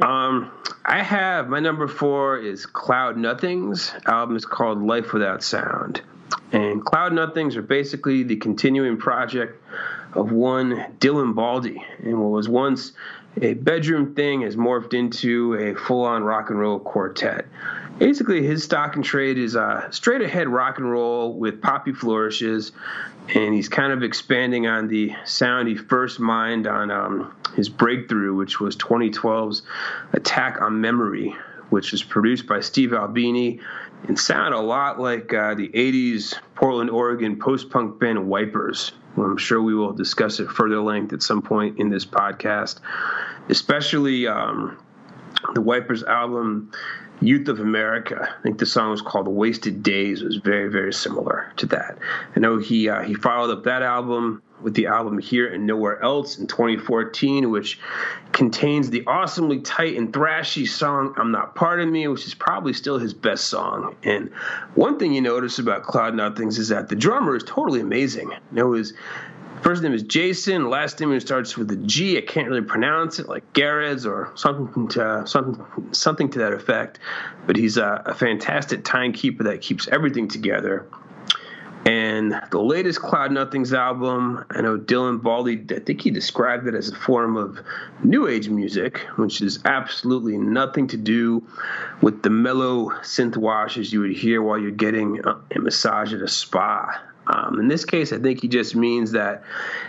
um, 0.00 0.50
I 0.84 1.04
have 1.04 1.48
my 1.48 1.60
number 1.60 1.86
four 1.86 2.36
is 2.36 2.66
Cloud 2.66 3.16
Nothings. 3.16 3.92
Album 4.06 4.34
is 4.34 4.44
called 4.44 4.82
Life 4.82 5.12
Without 5.12 5.44
Sound, 5.44 6.02
and 6.50 6.84
Cloud 6.84 7.12
Nothings 7.12 7.54
are 7.54 7.62
basically 7.62 8.24
the 8.24 8.36
continuing 8.36 8.96
project 8.96 9.62
of 10.14 10.32
one 10.32 10.86
Dylan 10.98 11.34
Baldi, 11.34 11.82
and 12.02 12.20
what 12.20 12.30
was 12.30 12.48
once 12.48 12.92
a 13.40 13.54
bedroom 13.54 14.14
thing 14.14 14.42
has 14.42 14.56
morphed 14.56 14.92
into 14.92 15.54
a 15.54 15.74
full-on 15.74 16.22
rock 16.22 16.50
and 16.50 16.58
roll 16.58 16.78
quartet. 16.78 17.46
Basically, 17.98 18.44
his 18.44 18.64
stock 18.64 18.96
and 18.96 19.04
trade 19.04 19.38
is 19.38 19.56
uh, 19.56 19.90
straight 19.90 20.22
ahead 20.22 20.48
rock 20.48 20.78
and 20.78 20.90
roll 20.90 21.38
with 21.38 21.62
poppy 21.62 21.92
flourishes, 21.92 22.72
and 23.34 23.54
he's 23.54 23.68
kind 23.68 23.92
of 23.92 24.02
expanding 24.02 24.66
on 24.66 24.88
the 24.88 25.14
sound 25.24 25.68
he 25.68 25.76
first 25.76 26.18
mined 26.18 26.66
on 26.66 26.90
um, 26.90 27.34
his 27.54 27.68
breakthrough, 27.68 28.34
which 28.34 28.60
was 28.60 28.76
2012's 28.76 29.62
Attack 30.12 30.60
on 30.60 30.80
Memory, 30.80 31.34
which 31.70 31.92
was 31.92 32.02
produced 32.02 32.46
by 32.46 32.60
Steve 32.60 32.92
Albini 32.92 33.60
and 34.08 34.18
sound 34.18 34.52
a 34.52 34.60
lot 34.60 35.00
like 35.00 35.32
uh, 35.32 35.54
the 35.54 35.68
80s 35.68 36.34
Portland, 36.54 36.90
Oregon 36.90 37.38
post 37.38 37.70
punk 37.70 38.00
band 38.00 38.28
Wipers. 38.28 38.92
Well, 39.16 39.26
I'm 39.28 39.36
sure 39.36 39.60
we 39.60 39.74
will 39.74 39.92
discuss 39.92 40.40
it 40.40 40.48
further 40.50 40.80
length 40.80 41.12
at 41.12 41.22
some 41.22 41.42
point 41.42 41.78
in 41.78 41.90
this 41.90 42.04
podcast, 42.04 42.80
especially 43.48 44.26
um, 44.26 44.78
the 45.54 45.60
Wipers 45.60 46.02
album 46.02 46.72
Youth 47.20 47.48
of 47.48 47.60
America. 47.60 48.34
I 48.36 48.42
think 48.42 48.58
the 48.58 48.66
song 48.66 48.90
was 48.90 49.02
called 49.02 49.28
"Wasted 49.28 49.82
Days." 49.82 50.22
It 50.22 50.26
was 50.26 50.36
very, 50.36 50.68
very 50.68 50.92
similar 50.92 51.52
to 51.56 51.66
that. 51.66 51.98
I 52.34 52.40
know 52.40 52.58
he 52.58 52.88
uh, 52.88 53.02
he 53.02 53.14
followed 53.14 53.50
up 53.50 53.64
that 53.64 53.82
album 53.82 54.42
with 54.62 54.74
the 54.74 54.86
album 54.86 55.18
Here 55.18 55.52
and 55.52 55.66
Nowhere 55.66 56.02
Else 56.02 56.38
in 56.38 56.46
2014, 56.46 57.50
which 57.50 57.78
contains 58.32 58.90
the 58.90 59.04
awesomely 59.06 59.60
tight 59.60 59.96
and 59.96 60.12
thrashy 60.12 60.68
song 60.68 61.14
"I'm 61.16 61.30
Not 61.30 61.54
Part 61.54 61.80
of 61.80 61.88
Me," 61.88 62.06
which 62.08 62.26
is 62.26 62.34
probably 62.34 62.72
still 62.72 62.98
his 62.98 63.14
best 63.14 63.46
song. 63.46 63.96
And 64.02 64.30
one 64.74 64.98
thing 64.98 65.12
you 65.12 65.20
notice 65.20 65.58
about 65.58 65.82
Cloud 65.82 66.14
Nothings 66.14 66.58
is 66.58 66.68
that 66.68 66.88
the 66.88 66.96
drummer 66.96 67.36
is 67.36 67.44
totally 67.44 67.80
amazing. 67.80 68.30
You 68.30 68.38
know, 68.52 68.72
his 68.72 68.94
First 69.62 69.84
name 69.84 69.94
is 69.94 70.02
Jason. 70.02 70.70
Last 70.70 70.98
name 70.98 71.18
starts 71.20 71.56
with 71.56 71.70
a 71.70 71.76
G. 71.76 72.18
I 72.18 72.22
can't 72.22 72.48
really 72.48 72.62
pronounce 72.62 73.20
it, 73.20 73.28
like 73.28 73.52
Garrett 73.52 74.04
or 74.04 74.32
something 74.34 74.88
to 74.88 75.22
something 75.24 75.64
something 75.92 76.30
to 76.30 76.40
that 76.40 76.52
effect. 76.52 76.98
But 77.46 77.54
he's 77.54 77.76
a 77.76 78.12
fantastic 78.16 78.82
timekeeper 78.82 79.44
that 79.44 79.60
keeps 79.60 79.86
everything 79.86 80.26
together. 80.26 80.84
The 82.28 82.60
latest 82.60 83.00
Cloud 83.00 83.32
Nothings 83.32 83.72
album, 83.72 84.44
I 84.50 84.60
know 84.60 84.78
Dylan 84.78 85.22
Baldi, 85.22 85.64
I 85.74 85.80
think 85.80 86.00
he 86.00 86.10
described 86.10 86.66
it 86.66 86.74
as 86.74 86.90
a 86.90 86.94
form 86.94 87.36
of 87.36 87.60
new 88.02 88.28
age 88.28 88.48
music, 88.48 88.98
which 89.16 89.40
is 89.40 89.60
absolutely 89.64 90.38
nothing 90.38 90.88
to 90.88 90.96
do 90.96 91.46
with 92.00 92.22
the 92.22 92.30
mellow 92.30 92.90
synth 93.02 93.36
washes 93.36 93.92
you 93.92 94.00
would 94.00 94.16
hear 94.16 94.42
while 94.42 94.58
you're 94.58 94.70
getting 94.70 95.20
a, 95.24 95.40
a 95.56 95.58
massage 95.58 96.12
at 96.12 96.20
a 96.20 96.28
spa. 96.28 97.00
Um, 97.26 97.60
in 97.60 97.68
this 97.68 97.84
case, 97.84 98.12
I 98.12 98.18
think 98.18 98.42
he 98.42 98.48
just 98.48 98.74
means 98.74 99.12
that 99.12 99.44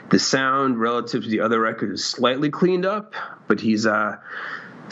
the 0.09 0.19
sound 0.19 0.79
relative 0.79 1.23
to 1.23 1.29
the 1.29 1.41
other 1.41 1.59
record 1.59 1.91
is 1.91 2.05
slightly 2.05 2.49
cleaned 2.49 2.85
up, 2.85 3.13
but 3.47 3.59
he's 3.59 3.85
uh, 3.85 4.17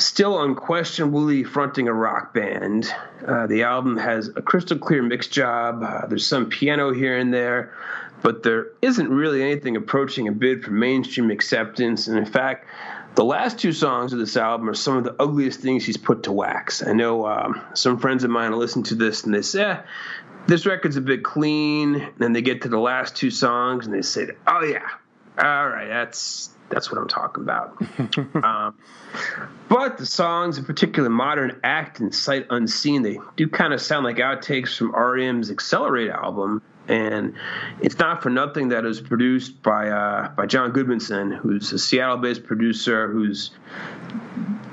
still 0.06 0.42
unquestionably 0.42 1.44
fronting 1.44 1.88
a 1.88 1.94
rock 1.94 2.34
band. 2.34 2.94
Uh, 3.26 3.48
the 3.48 3.64
album 3.64 3.98
has 3.98 4.30
a 4.30 4.42
crystal 4.42 4.78
clear 4.78 5.02
mix 5.02 5.28
job. 5.28 5.84
Uh, 5.84 6.06
there's 6.08 6.26
some 6.26 6.50
piano 6.50 6.94
here 6.94 7.18
and 7.18 7.34
there, 7.34 7.74
but 8.22 8.44
there 8.44 8.68
isn't 8.82 9.10
really 9.10 9.42
anything 9.42 9.76
approaching 9.76 10.28
a 10.28 10.32
bid 10.32 10.64
for 10.64 10.72
mainstream 10.72 11.32
acceptance. 11.32 12.08
And 12.08 12.18
in 12.18 12.26
fact, 12.26 12.66
the 13.16 13.26
last 13.26 13.60
two 13.60 13.74
songs 13.74 14.14
of 14.14 14.20
this 14.20 14.38
album 14.38 14.70
are 14.70 14.74
some 14.74 14.98
of 14.98 15.04
the 15.04 15.16
ugliest 15.20 15.60
things 15.60 15.86
he's 15.86 15.98
put 15.98 16.24
to 16.24 16.32
wax. 16.32 16.86
I 16.86 16.94
know 16.94 17.26
um, 17.26 17.62
some 17.74 17.98
friends 18.00 18.24
of 18.24 18.30
mine 18.30 18.54
listen 18.54 18.84
to 18.84 18.96
this 18.96 19.24
and 19.24 19.34
they 19.34 19.42
say, 19.42 19.64
eh, 19.64 19.82
this 20.48 20.66
record's 20.66 20.98
a 20.98 21.02
bit 21.02 21.24
clean. 21.24 21.96
And 21.96 22.14
then 22.18 22.34
they 22.34 22.42
get 22.42 22.62
to 22.62 22.70
the 22.70 22.80
last 22.80 23.16
two 23.16 23.30
songs 23.30 23.86
and 23.86 23.94
they 23.94 24.02
say, 24.02 24.30
oh, 24.48 24.64
yeah, 24.64 24.88
all 25.38 25.68
right, 25.68 25.88
that's 25.88 26.50
that's 26.72 26.92
what 26.92 27.00
I'm 27.00 27.08
talking 27.08 27.44
about. 27.44 27.78
um, 28.44 28.76
but 29.70 29.98
the 29.98 30.06
songs, 30.06 30.58
in 30.58 30.66
particular 30.66 31.10
Modern 31.10 31.60
Act 31.64 32.00
and 32.00 32.14
Sight 32.14 32.48
Unseen, 32.50 33.02
they 33.04 33.20
do 33.36 33.48
kind 33.48 33.74
of 33.74 33.82
sound 33.82 34.06
like 34.06 34.18
outtakes 34.18 34.78
from 34.78 34.96
REM's 34.96 35.52
Accelerate 35.52 36.10
album. 36.10 36.62
And 36.88 37.36
it's 37.80 38.00
not 38.00 38.24
for 38.24 38.30
nothing 38.30 38.70
that 38.70 38.84
it 38.84 38.88
was 38.88 39.00
produced 39.00 39.62
by 39.62 39.90
uh, 39.90 40.30
by 40.30 40.48
John 40.48 40.74
Goodmanson, 40.74 41.38
who's 41.38 41.72
a 41.72 41.80
Seattle-based 41.80 42.44
producer 42.44 43.08
whose 43.08 43.52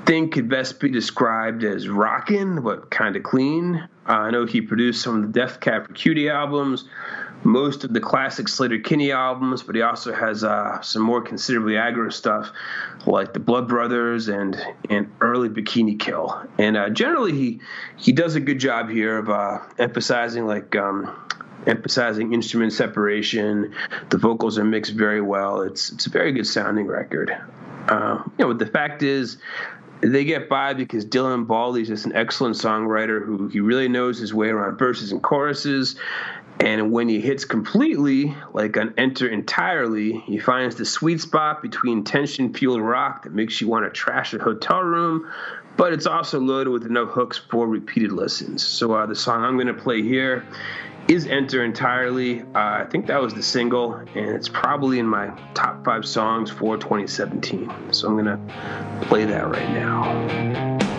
thing 0.05 0.31
could 0.31 0.49
best 0.49 0.79
be 0.79 0.89
described 0.89 1.63
as 1.63 1.87
rockin', 1.87 2.61
but 2.61 2.89
kind 2.89 3.15
of 3.15 3.21
clean. 3.21 3.75
Uh, 4.07 4.11
I 4.11 4.31
know 4.31 4.47
he 4.47 4.59
produced 4.59 5.03
some 5.03 5.17
of 5.17 5.21
the 5.21 5.39
Death 5.39 5.59
Cab 5.59 5.85
for 5.85 5.93
Cutie 5.93 6.29
albums, 6.29 6.85
most 7.43 7.83
of 7.83 7.93
the 7.93 7.99
classic 7.99 8.47
Sleater-Kinney 8.47 9.11
albums, 9.11 9.63
but 9.63 9.75
he 9.75 9.81
also 9.81 10.13
has 10.13 10.43
uh, 10.43 10.81
some 10.81 11.01
more 11.01 11.21
considerably 11.21 11.73
aggro 11.73 12.11
stuff 12.11 12.51
like 13.05 13.33
the 13.33 13.39
Blood 13.39 13.67
Brothers 13.67 14.27
and 14.27 14.61
and 14.89 15.11
early 15.21 15.49
Bikini 15.49 15.99
Kill. 15.99 16.41
And 16.57 16.75
uh, 16.77 16.89
generally, 16.89 17.31
he 17.31 17.61
he 17.97 18.11
does 18.11 18.35
a 18.35 18.39
good 18.39 18.59
job 18.59 18.89
here 18.89 19.17
of 19.17 19.29
uh, 19.29 19.59
emphasizing 19.77 20.45
like. 20.45 20.75
Um, 20.75 21.15
emphasizing 21.67 22.33
instrument 22.33 22.71
separation. 22.71 23.75
The 24.11 24.17
vocals 24.17 24.57
are 24.57 24.63
mixed 24.63 24.93
very 24.93 25.19
well. 25.21 25.61
It's 25.61 25.91
it's 25.91 26.05
a 26.05 26.09
very 26.09 26.31
good 26.31 26.47
sounding 26.47 26.87
record. 26.87 27.35
Uh, 27.89 28.23
you 28.37 28.45
know, 28.45 28.53
the 28.53 28.65
fact 28.65 29.03
is, 29.03 29.37
they 30.01 30.23
get 30.23 30.47
by 30.47 30.73
because 30.73 31.05
Dylan 31.05 31.45
Baldi 31.47 31.81
is 31.81 31.87
just 31.89 32.05
an 32.05 32.15
excellent 32.15 32.55
songwriter 32.55 33.23
who 33.23 33.47
he 33.49 33.59
really 33.59 33.89
knows 33.89 34.17
his 34.17 34.33
way 34.33 34.47
around 34.49 34.77
verses 34.77 35.11
and 35.11 35.21
choruses. 35.21 35.95
And 36.59 36.91
when 36.91 37.07
he 37.07 37.21
hits 37.21 37.45
completely, 37.45 38.35
like 38.53 38.75
on 38.75 38.93
Enter 38.97 39.29
Entirely, 39.29 40.19
he 40.19 40.39
finds 40.39 40.75
the 40.75 40.85
sweet 40.85 41.21
spot 41.21 41.61
between 41.61 42.03
tension 42.03 42.53
fueled 42.53 42.81
rock 42.81 43.23
that 43.23 43.33
makes 43.33 43.61
you 43.61 43.67
want 43.69 43.85
to 43.85 43.91
trash 43.91 44.33
a 44.33 44.39
hotel 44.39 44.81
room, 44.81 45.31
but 45.77 45.93
it's 45.93 46.05
also 46.05 46.39
loaded 46.39 46.71
with 46.71 46.85
enough 46.85 47.09
hooks 47.09 47.37
for 47.37 47.65
repeated 47.65 48.11
listens. 48.11 48.65
So 48.65 48.93
uh, 48.93 49.05
the 49.05 49.15
song 49.15 49.43
I'm 49.45 49.55
going 49.55 49.67
to 49.67 49.73
play 49.73 50.01
here 50.01 50.45
is 51.07 51.25
Enter 51.27 51.63
Entirely. 51.63 52.41
Uh, 52.41 52.45
I 52.53 52.87
think 52.91 53.07
that 53.07 53.21
was 53.21 53.33
the 53.33 53.41
single, 53.41 53.93
and 53.93 54.29
it's 54.29 54.49
probably 54.49 54.99
in 54.99 55.07
my 55.07 55.29
top 55.53 55.85
five 55.85 56.05
songs 56.05 56.51
for 56.51 56.77
2017. 56.77 57.93
So 57.93 58.07
I'm 58.09 58.13
going 58.13 58.25
to 58.25 59.05
play 59.07 59.23
that 59.23 59.47
right 59.47 59.69
now. 59.69 60.98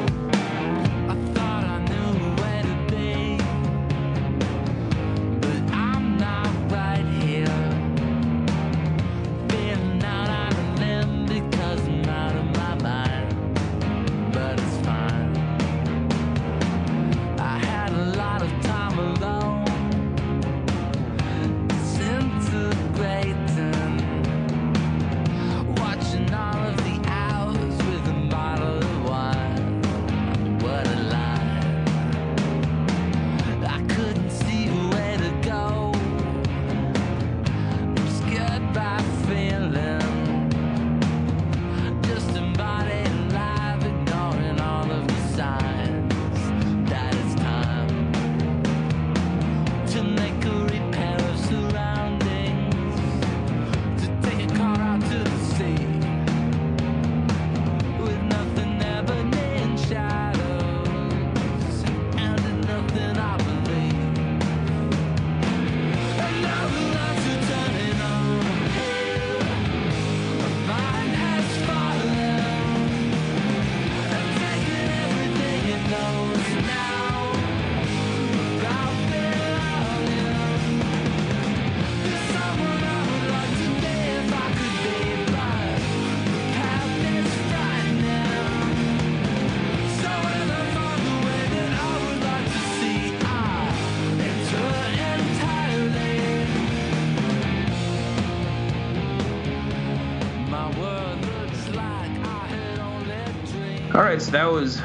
Right, 104.10 104.20
so 104.20 104.32
that 104.32 104.50
was 104.50 104.82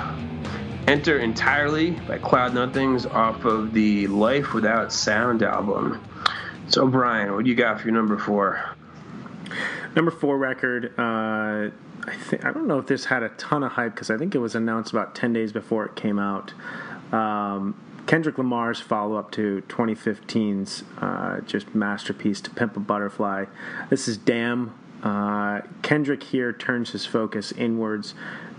Enter 0.88 1.18
Entirely 1.18 1.92
by 1.92 2.20
Cloud 2.20 2.54
Nothings 2.54 3.08
off 3.08 3.44
of 3.44 3.74
the 3.74 4.06
Life 4.06 4.54
Without 4.54 4.94
Sound 4.94 5.42
album. 5.42 6.00
So, 6.68 6.86
Brian, 6.86 7.34
what 7.34 7.44
do 7.44 7.50
you 7.50 7.56
got 7.56 7.82
for 7.82 7.88
your 7.88 7.96
number 7.96 8.20
four? 8.20 8.64
Number 9.96 10.12
four 10.12 10.38
record. 10.38 10.94
Uh, 11.00 11.72
I 12.08 12.16
think 12.20 12.46
I 12.46 12.52
don't 12.52 12.68
know 12.68 12.78
if 12.78 12.86
this 12.86 13.06
had 13.06 13.24
a 13.24 13.30
ton 13.30 13.64
of 13.64 13.72
hype 13.72 13.96
because 13.96 14.12
I 14.12 14.18
think 14.18 14.36
it 14.36 14.38
was 14.38 14.54
announced 14.54 14.92
about 14.92 15.16
ten 15.16 15.34
days 15.34 15.52
before 15.52 15.86
it 15.86 15.96
came 15.96 16.20
out. 16.20 16.54
Um, 17.12 17.82
Kendrick 18.06 18.38
Lamar's 18.38 18.80
follow 18.80 19.16
up 19.16 19.32
to 19.32 19.64
2015's 19.70 20.84
uh, 21.00 21.40
just 21.42 21.74
masterpiece 21.74 22.42
to 22.42 22.52
Pimp 22.52 22.78
a 22.78 22.80
Butterfly. 22.80 23.46
This 23.90 24.08
is 24.08 24.18
Damn. 24.18 24.78
Uh, 25.02 25.62
Kendrick 25.82 26.24
here 26.24 26.54
turns 26.54 26.92
his 26.92 27.06
focus 27.06 27.52
inwards 27.52 28.14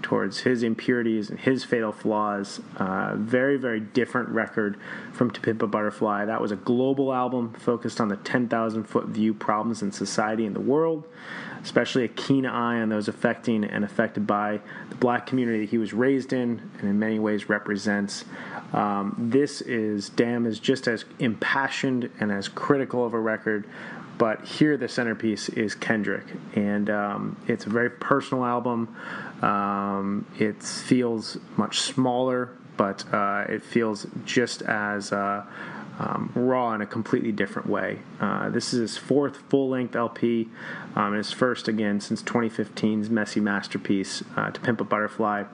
towards 0.07 0.39
his 0.39 0.63
impurities 0.63 1.31
and 1.31 1.41
his 1.41 1.65
fatal 1.65 1.91
flaws. 1.91 2.61
Uh, 2.77 3.17
very, 3.17 3.57
very 3.57 3.81
different 3.81 4.29
record 4.29 4.79
from 5.13 5.33
To 5.33 5.41
Pimp 5.41 5.63
a 5.63 5.67
Butterfly. 5.67 6.27
That 6.27 6.41
was 6.41 6.53
a 6.53 6.57
global 6.57 7.13
album 7.13 7.53
focused 7.55 8.01
on 8.01 8.07
the 8.07 8.17
10,000 8.19 8.85
foot 8.85 9.07
view 9.07 9.35
problems 9.35 9.83
in 9.83 9.91
society 9.91 10.47
and 10.47 10.55
the 10.55 10.61
world, 10.61 11.09
especially 11.61 12.05
a 12.05 12.09
keen 12.09 12.47
eye 12.47 12.81
on 12.81 12.89
those 12.89 13.09
affecting 13.09 13.65
and 13.65 13.85
affected 13.85 14.29
by 14.29 14.61
the 14.91 14.95
black 14.95 15.27
community 15.27 15.63
that 15.63 15.71
he 15.71 15.79
was 15.79 15.93
raised 15.93 16.33
in 16.33 16.63
and 16.79 16.89
in 16.89 17.01
many 17.01 17.19
ways 17.19 17.49
represents. 17.49 18.25
Um, 18.73 19.15
this 19.19 19.61
is, 19.61 20.09
Damn, 20.09 20.47
is 20.47 20.59
just 20.59 20.89
as 20.89 21.05
impassioned 21.19 22.11
and 22.21 22.33
as 22.33 22.49
critical 22.49 23.05
of 23.05 23.15
a 23.15 23.21
record 23.21 23.65
but 24.19 24.45
here 24.45 24.77
the 24.77 24.89
centerpiece 24.89 25.49
is 25.51 25.75
Kendrick, 25.75 26.25
and 26.55 26.89
um, 26.89 27.37
it's 27.47 27.67
a 27.67 27.69
very 27.69 27.91
personal 27.91 28.45
album. 28.45 28.95
Um, 29.43 30.27
it 30.39 30.63
feels 30.63 31.39
much 31.57 31.81
smaller, 31.81 32.51
but 32.77 33.05
uh, 33.13 33.45
it 33.49 33.63
feels 33.63 34.07
just 34.25 34.63
as 34.63 35.13
uh, 35.13 35.45
um, 35.99 36.33
raw 36.35 36.73
in 36.75 36.81
a 36.81 36.87
completely 36.87 37.33
different 37.33 37.69
way. 37.69 37.99
Uh, 38.21 38.49
this 38.49 38.73
is 38.73 38.81
his 38.81 38.97
fourth 38.97 39.37
full-length 39.49 39.95
LP, 39.95 40.49
um, 40.95 41.15
his 41.15 41.31
first 41.33 41.69
again 41.69 42.01
since 42.01 42.23
2015's 42.23 43.11
messy 43.11 43.41
masterpiece, 43.41 44.23
uh, 44.37 44.51
"To 44.51 44.61
Pimp 44.61 44.81
a 44.81 44.85
Butterfly." 44.85 45.45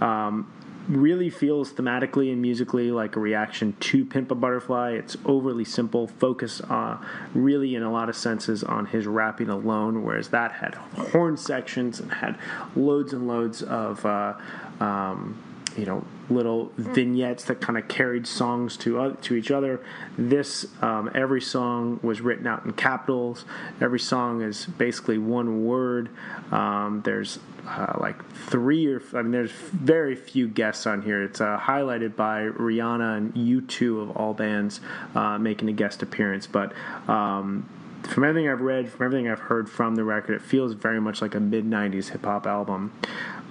Um, 0.00 0.50
really 0.88 1.30
feels 1.30 1.72
thematically 1.72 2.32
and 2.32 2.40
musically 2.40 2.90
like 2.90 3.16
a 3.16 3.20
reaction 3.20 3.76
to 3.80 4.04
Pimp 4.04 4.30
a 4.30 4.34
Butterfly. 4.34 4.92
It's 4.92 5.16
overly 5.24 5.64
simple, 5.64 6.06
focused 6.06 6.62
uh, 6.68 6.98
really 7.34 7.74
in 7.74 7.82
a 7.82 7.92
lot 7.92 8.08
of 8.08 8.16
senses 8.16 8.62
on 8.62 8.86
his 8.86 9.06
rapping 9.06 9.48
alone, 9.48 10.04
whereas 10.04 10.28
that 10.28 10.52
had 10.52 10.74
horn 10.74 11.36
sections 11.36 12.00
and 12.00 12.12
had 12.12 12.38
loads 12.76 13.12
and 13.12 13.26
loads 13.26 13.62
of. 13.62 14.04
Uh, 14.04 14.34
um, 14.80 15.38
you 15.76 15.86
know, 15.86 16.04
little 16.30 16.72
vignettes 16.76 17.44
that 17.44 17.60
kind 17.60 17.78
of 17.78 17.88
carried 17.88 18.26
songs 18.26 18.76
to 18.78 19.00
uh, 19.00 19.16
to 19.22 19.34
each 19.34 19.50
other. 19.50 19.80
This 20.16 20.66
um, 20.82 21.10
every 21.14 21.40
song 21.40 22.00
was 22.02 22.20
written 22.20 22.46
out 22.46 22.64
in 22.64 22.72
capitals. 22.72 23.44
Every 23.80 24.00
song 24.00 24.42
is 24.42 24.66
basically 24.66 25.18
one 25.18 25.64
word. 25.64 26.10
Um, 26.50 27.02
there's 27.04 27.38
uh, 27.66 27.96
like 27.98 28.24
three 28.32 28.86
or 28.86 29.02
I 29.14 29.22
mean, 29.22 29.32
there's 29.32 29.50
very 29.50 30.16
few 30.16 30.48
guests 30.48 30.86
on 30.86 31.02
here. 31.02 31.22
It's 31.22 31.40
uh, 31.40 31.58
highlighted 31.58 32.16
by 32.16 32.42
Rihanna 32.42 33.16
and 33.16 33.34
U2 33.34 34.02
of 34.02 34.16
all 34.16 34.34
bands 34.34 34.80
uh, 35.14 35.38
making 35.38 35.68
a 35.68 35.72
guest 35.72 36.02
appearance, 36.02 36.46
but. 36.46 36.72
Um, 37.08 37.68
from 38.04 38.24
everything 38.24 38.50
I've 38.50 38.60
read, 38.60 38.90
from 38.90 39.06
everything 39.06 39.30
I've 39.30 39.38
heard 39.38 39.66
from 39.66 39.94
the 39.94 40.04
record, 40.04 40.34
it 40.34 40.42
feels 40.42 40.74
very 40.74 41.00
much 41.00 41.22
like 41.22 41.34
a 41.34 41.40
mid 41.40 41.64
'90s 41.64 42.10
hip 42.10 42.26
hop 42.26 42.46
album. 42.46 42.92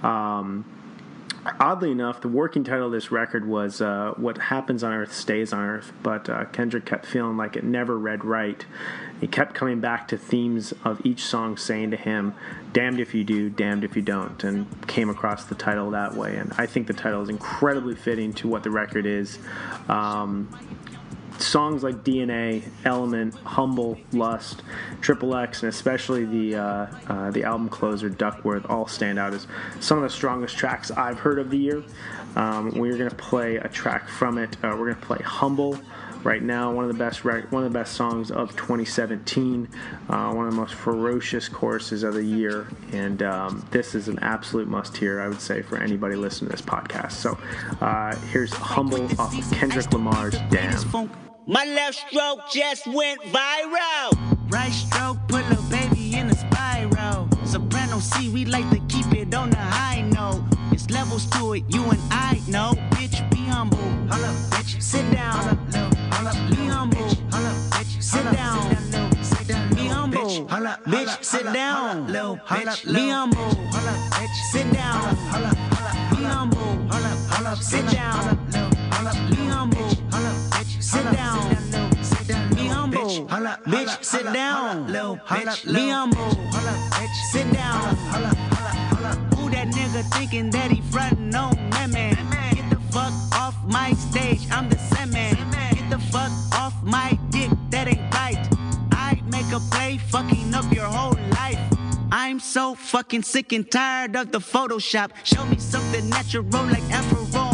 Um, 0.04 0.64
oddly 1.60 1.90
enough, 1.90 2.20
the 2.20 2.28
working 2.28 2.64
title 2.64 2.86
of 2.86 2.92
this 2.92 3.10
record 3.10 3.46
was 3.46 3.80
uh, 3.80 4.14
"What 4.16 4.38
Happens 4.38 4.82
on 4.82 4.92
Earth 4.92 5.12
Stays 5.12 5.52
on 5.52 5.64
Earth," 5.64 5.92
but 6.02 6.28
uh, 6.28 6.44
Kendrick 6.46 6.84
kept 6.84 7.06
feeling 7.06 7.36
like 7.36 7.56
it 7.56 7.64
never 7.64 7.98
read 7.98 8.24
right. 8.24 8.64
He 9.20 9.26
kept 9.26 9.54
coming 9.54 9.80
back 9.80 10.08
to 10.08 10.18
themes 10.18 10.74
of 10.84 11.04
each 11.04 11.24
song, 11.24 11.56
saying 11.56 11.90
to 11.92 11.96
him, 11.96 12.34
"Damned 12.72 13.00
if 13.00 13.14
you 13.14 13.24
do, 13.24 13.50
damned 13.50 13.84
if 13.84 13.96
you 13.96 14.02
don't," 14.02 14.42
and 14.44 14.66
came 14.86 15.08
across 15.08 15.44
the 15.44 15.54
title 15.54 15.90
that 15.90 16.14
way. 16.14 16.36
And 16.36 16.52
I 16.58 16.66
think 16.66 16.86
the 16.86 16.94
title 16.94 17.22
is 17.22 17.28
incredibly 17.28 17.94
fitting 17.94 18.32
to 18.34 18.48
what 18.48 18.62
the 18.62 18.70
record 18.70 19.06
is. 19.06 19.38
Um, 19.88 20.48
songs 21.38 21.82
like 21.82 22.04
DNA, 22.04 22.62
Element, 22.84 23.34
Humble, 23.34 23.98
Lust, 24.12 24.62
Triple 25.00 25.34
X, 25.36 25.62
and 25.62 25.68
especially 25.68 26.24
the 26.24 26.56
uh, 26.56 26.86
uh, 27.08 27.30
the 27.30 27.44
album 27.44 27.68
closer 27.68 28.08
Duckworth 28.08 28.66
all 28.68 28.86
stand 28.86 29.18
out 29.18 29.34
as 29.34 29.46
some 29.80 29.98
of 29.98 30.04
the 30.04 30.10
strongest 30.10 30.56
tracks 30.56 30.90
I've 30.90 31.18
heard 31.18 31.38
of 31.38 31.50
the 31.50 31.58
year. 31.58 31.82
Um, 32.36 32.72
we're 32.72 32.96
gonna 32.96 33.10
play 33.10 33.56
a 33.56 33.68
track 33.68 34.08
from 34.08 34.38
it. 34.38 34.56
Uh, 34.62 34.76
we're 34.78 34.92
gonna 34.92 35.06
play 35.06 35.22
Humble. 35.22 35.78
Right 36.22 36.42
now, 36.42 36.72
one 36.72 36.84
of 36.86 36.88
the 36.90 36.98
best 36.98 37.22
rec- 37.26 37.52
one 37.52 37.64
of 37.64 37.72
the 37.72 37.78
best 37.78 37.92
songs 37.92 38.30
of 38.30 38.56
2017, 38.56 39.68
uh, 40.08 40.32
one 40.32 40.46
of 40.46 40.52
the 40.52 40.58
most 40.58 40.72
ferocious 40.72 41.48
choruses 41.50 42.02
of 42.02 42.14
the 42.14 42.24
year, 42.24 42.66
and 42.92 43.22
um, 43.22 43.66
this 43.70 43.94
is 43.94 44.08
an 44.08 44.18
absolute 44.20 44.66
must-hear, 44.66 45.20
I 45.20 45.28
would 45.28 45.42
say, 45.42 45.60
for 45.60 45.76
anybody 45.76 46.16
listening 46.16 46.50
to 46.50 46.56
this 46.56 46.64
podcast. 46.64 47.12
So, 47.12 47.36
uh, 47.82 48.16
here's 48.32 48.54
"Humble" 48.54 49.04
off 49.20 49.36
of 49.36 49.58
Kendrick 49.58 49.92
Lamar's 49.92 50.38
"Damn." 50.48 51.10
My 51.46 51.62
left 51.66 52.08
stroke 52.08 52.40
just 52.50 52.86
went 52.86 53.20
viral. 53.24 54.16
Right 54.48 54.72
stroke 54.72 55.18
put 55.28 55.44
a 55.50 55.60
baby 55.68 56.14
in 56.16 56.30
a 56.30 56.34
spiral. 56.34 57.28
Soprano 57.44 57.98
C, 57.98 58.30
we 58.30 58.46
like 58.46 58.68
to 58.70 58.78
keep 58.88 59.12
it 59.12 59.34
on 59.34 59.50
the 59.50 59.58
high 59.58 60.00
note. 60.00 60.42
It's 60.72 60.88
levels 60.88 61.26
to 61.32 61.52
it, 61.52 61.64
you 61.68 61.84
and 61.84 62.00
I 62.10 62.40
know. 62.48 62.72
Bitch, 62.92 63.28
be 63.30 63.44
humble. 63.44 63.76
Hold 63.76 64.24
up, 64.24 64.34
bitch. 64.52 64.80
Sit 64.82 65.04
down. 65.12 65.34
Hold 65.34 65.52
up, 65.52 65.58
little. 65.66 65.90
Hold 66.12 66.28
up, 66.28 66.50
be 66.50 66.64
humble. 66.64 66.98
Hold 66.98 67.46
up, 67.46 67.56
bitch. 67.76 68.02
Sit 68.02 68.24
down. 68.32 68.70
Be 69.74 69.86
humble. 69.88 70.46
Bitch, 70.86 71.22
sit 71.22 71.52
down. 71.52 72.06
Little 72.10 72.36
bitch. 72.36 72.86
Be 72.86 73.10
humble. 73.10 73.36
Hold 73.36 73.88
up, 73.88 73.98
bitch. 74.16 74.34
Sit 74.50 74.72
down. 74.72 75.16
Be 76.16 76.24
humble. 76.24 76.58
Hold 76.90 77.46
up, 77.46 77.58
sit 77.58 77.86
down. 77.90 78.38
Be 79.30 79.44
humble. 79.44 79.93
Sit 84.04 84.32
down. 84.32 84.86
Be 84.86 85.88
humble. 85.88 86.30
Sit 87.32 87.52
down. 87.52 87.96
Who 89.36 89.50
that 89.50 89.68
nigga 89.68 90.02
thinking 90.14 90.50
that 90.50 90.70
he 90.70 90.80
frontin' 90.82 91.34
on 91.34 91.56
me, 91.70 91.86
man? 91.92 92.16
Get 92.54 92.70
the 92.70 92.80
fuck 92.92 93.12
off 93.32 93.56
my 93.66 93.92
stage. 93.94 94.46
I'm 94.50 94.68
the 94.68 94.78
same 94.78 95.10
man. 95.10 95.34
Get 95.74 95.90
the 95.90 95.98
fuck 95.98 96.30
off 96.52 96.74
my 96.82 97.18
dick. 97.30 97.50
That 97.70 97.88
ain't 97.88 98.14
right. 98.14 98.38
I 98.92 99.20
make 99.30 99.50
a 99.52 99.60
play, 99.70 99.98
fucking 99.98 100.54
up 100.54 100.70
your 100.72 100.86
whole 100.86 101.18
life. 101.32 101.58
I'm 102.12 102.38
so 102.40 102.74
fucking 102.74 103.22
sick 103.22 103.52
and 103.52 103.68
tired 103.70 104.16
of 104.16 104.30
the 104.30 104.38
Photoshop. 104.38 105.10
Show 105.24 105.44
me 105.46 105.58
something 105.58 106.08
natural 106.08 106.44
like 106.44 106.82
Afro 106.92 107.20
with 107.22 107.34
your 107.34 107.42
pride. 107.42 107.53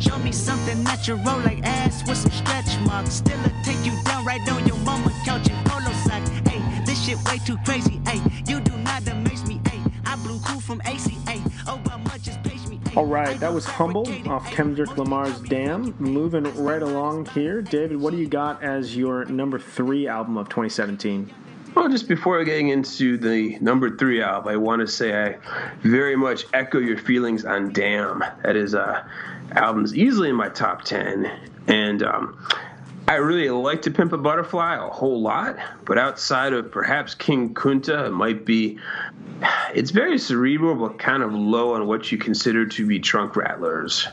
Show 0.00 0.16
me 0.18 0.30
something 0.30 0.84
natural 0.84 1.18
like 1.44 1.60
ass 1.64 2.06
with 2.06 2.18
some 2.18 2.30
stretch 2.30 2.78
marks. 2.86 3.14
Still 3.14 3.40
a 3.40 3.52
take 3.64 3.84
you 3.84 3.92
down 4.04 4.24
right 4.24 4.40
on 4.48 4.64
your 4.64 4.76
mama 4.78 5.12
couch 5.24 5.48
in 5.48 5.56
polo 5.64 5.90
socks. 6.06 6.28
Hey, 6.48 6.62
this 6.84 7.04
shit 7.04 7.18
way 7.24 7.38
too 7.38 7.56
crazy. 7.64 8.00
Hey, 8.06 8.20
you 8.46 8.60
do 8.60 8.76
not 8.78 9.06
amaze 9.08 9.44
me. 9.46 9.60
Hey, 9.66 9.80
I 10.06 10.14
blew 10.16 10.38
cool 10.44 10.60
from 10.60 10.80
ACA. 10.82 11.38
Obama 11.66 12.22
just 12.22 12.40
page 12.44 12.64
me. 12.68 12.78
All 12.94 13.06
right, 13.06 13.38
that 13.40 13.52
was 13.52 13.64
Humble 13.64 14.06
off 14.28 14.48
Kendrick 14.52 14.96
Lamar's 14.96 15.40
Damn. 15.40 15.94
Moving 15.98 16.44
right 16.62 16.82
along 16.82 17.26
here. 17.26 17.60
David, 17.60 18.00
what 18.00 18.12
do 18.12 18.18
you 18.18 18.28
got 18.28 18.62
as 18.62 18.96
your 18.96 19.24
number 19.24 19.58
three 19.58 20.06
album 20.06 20.36
of 20.36 20.48
2017? 20.48 21.28
Well, 21.74 21.88
just 21.88 22.08
before 22.08 22.42
getting 22.44 22.70
into 22.70 23.18
the 23.18 23.58
number 23.60 23.96
three 23.96 24.22
album, 24.22 24.48
I 24.48 24.56
want 24.56 24.80
to 24.80 24.86
say 24.86 25.14
I 25.14 25.38
very 25.82 26.16
much 26.16 26.44
echo 26.52 26.78
your 26.78 26.98
feelings 26.98 27.44
on 27.44 27.72
Damn. 27.72 28.24
That 28.42 28.56
is 28.56 28.74
uh, 28.74 29.04
album's 29.52 29.96
easily 29.96 30.28
in 30.30 30.36
my 30.36 30.48
top 30.48 30.82
10. 30.82 31.30
And 31.66 32.02
um, 32.02 32.38
I 33.08 33.14
really 33.14 33.48
like 33.48 33.82
to 33.82 33.90
Pimp 33.90 34.12
a 34.12 34.18
Butterfly 34.18 34.76
a 34.76 34.90
whole 34.90 35.22
lot, 35.22 35.56
but 35.86 35.96
outside 35.96 36.52
of 36.52 36.70
perhaps 36.70 37.14
King 37.14 37.54
Kunta, 37.54 38.08
it 38.08 38.12
might 38.12 38.44
be. 38.44 38.78
It's 39.72 39.92
very 39.92 40.18
cerebral, 40.18 40.74
but 40.74 40.98
kind 40.98 41.22
of 41.22 41.32
low 41.32 41.74
on 41.74 41.86
what 41.86 42.10
you 42.10 42.18
consider 42.18 42.66
to 42.66 42.86
be 42.86 42.98
trunk 42.98 43.36
rattlers. 43.36 44.06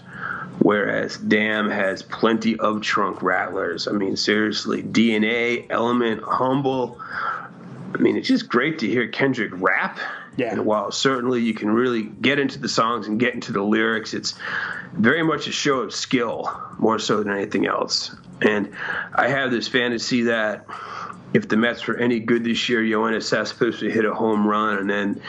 Whereas 0.59 1.17
Damn 1.17 1.69
has 1.69 2.03
plenty 2.03 2.57
of 2.57 2.81
trunk 2.81 3.21
rattlers. 3.21 3.87
I 3.87 3.91
mean, 3.91 4.15
seriously, 4.15 4.81
DNA, 4.81 5.65
Element, 5.69 6.23
Humble. 6.23 7.01
I 7.93 7.97
mean, 7.97 8.15
it's 8.15 8.27
just 8.27 8.47
great 8.47 8.79
to 8.79 8.87
hear 8.87 9.07
Kendrick 9.07 9.51
rap. 9.55 9.99
Yeah. 10.37 10.51
And 10.51 10.65
while 10.65 10.91
certainly 10.91 11.41
you 11.41 11.53
can 11.53 11.69
really 11.69 12.03
get 12.03 12.39
into 12.39 12.59
the 12.59 12.69
songs 12.69 13.07
and 13.07 13.19
get 13.19 13.33
into 13.33 13.51
the 13.51 13.61
lyrics, 13.61 14.13
it's 14.13 14.35
very 14.93 15.23
much 15.23 15.47
a 15.47 15.51
show 15.51 15.79
of 15.79 15.93
skill 15.93 16.49
more 16.77 16.99
so 16.99 17.23
than 17.23 17.31
anything 17.31 17.65
else. 17.65 18.15
And 18.41 18.73
I 19.13 19.29
have 19.29 19.51
this 19.51 19.67
fantasy 19.67 20.23
that 20.23 20.65
if 21.33 21.47
the 21.47 21.57
Mets 21.57 21.85
were 21.87 21.97
any 21.97 22.19
good 22.19 22.43
this 22.43 22.69
year, 22.69 22.81
Yoenis 22.81 23.23
Cespedes 23.23 23.81
would 23.81 23.91
hit 23.91 24.05
a 24.05 24.13
home 24.13 24.47
run 24.47 24.77
and 24.77 24.89
then 24.89 25.21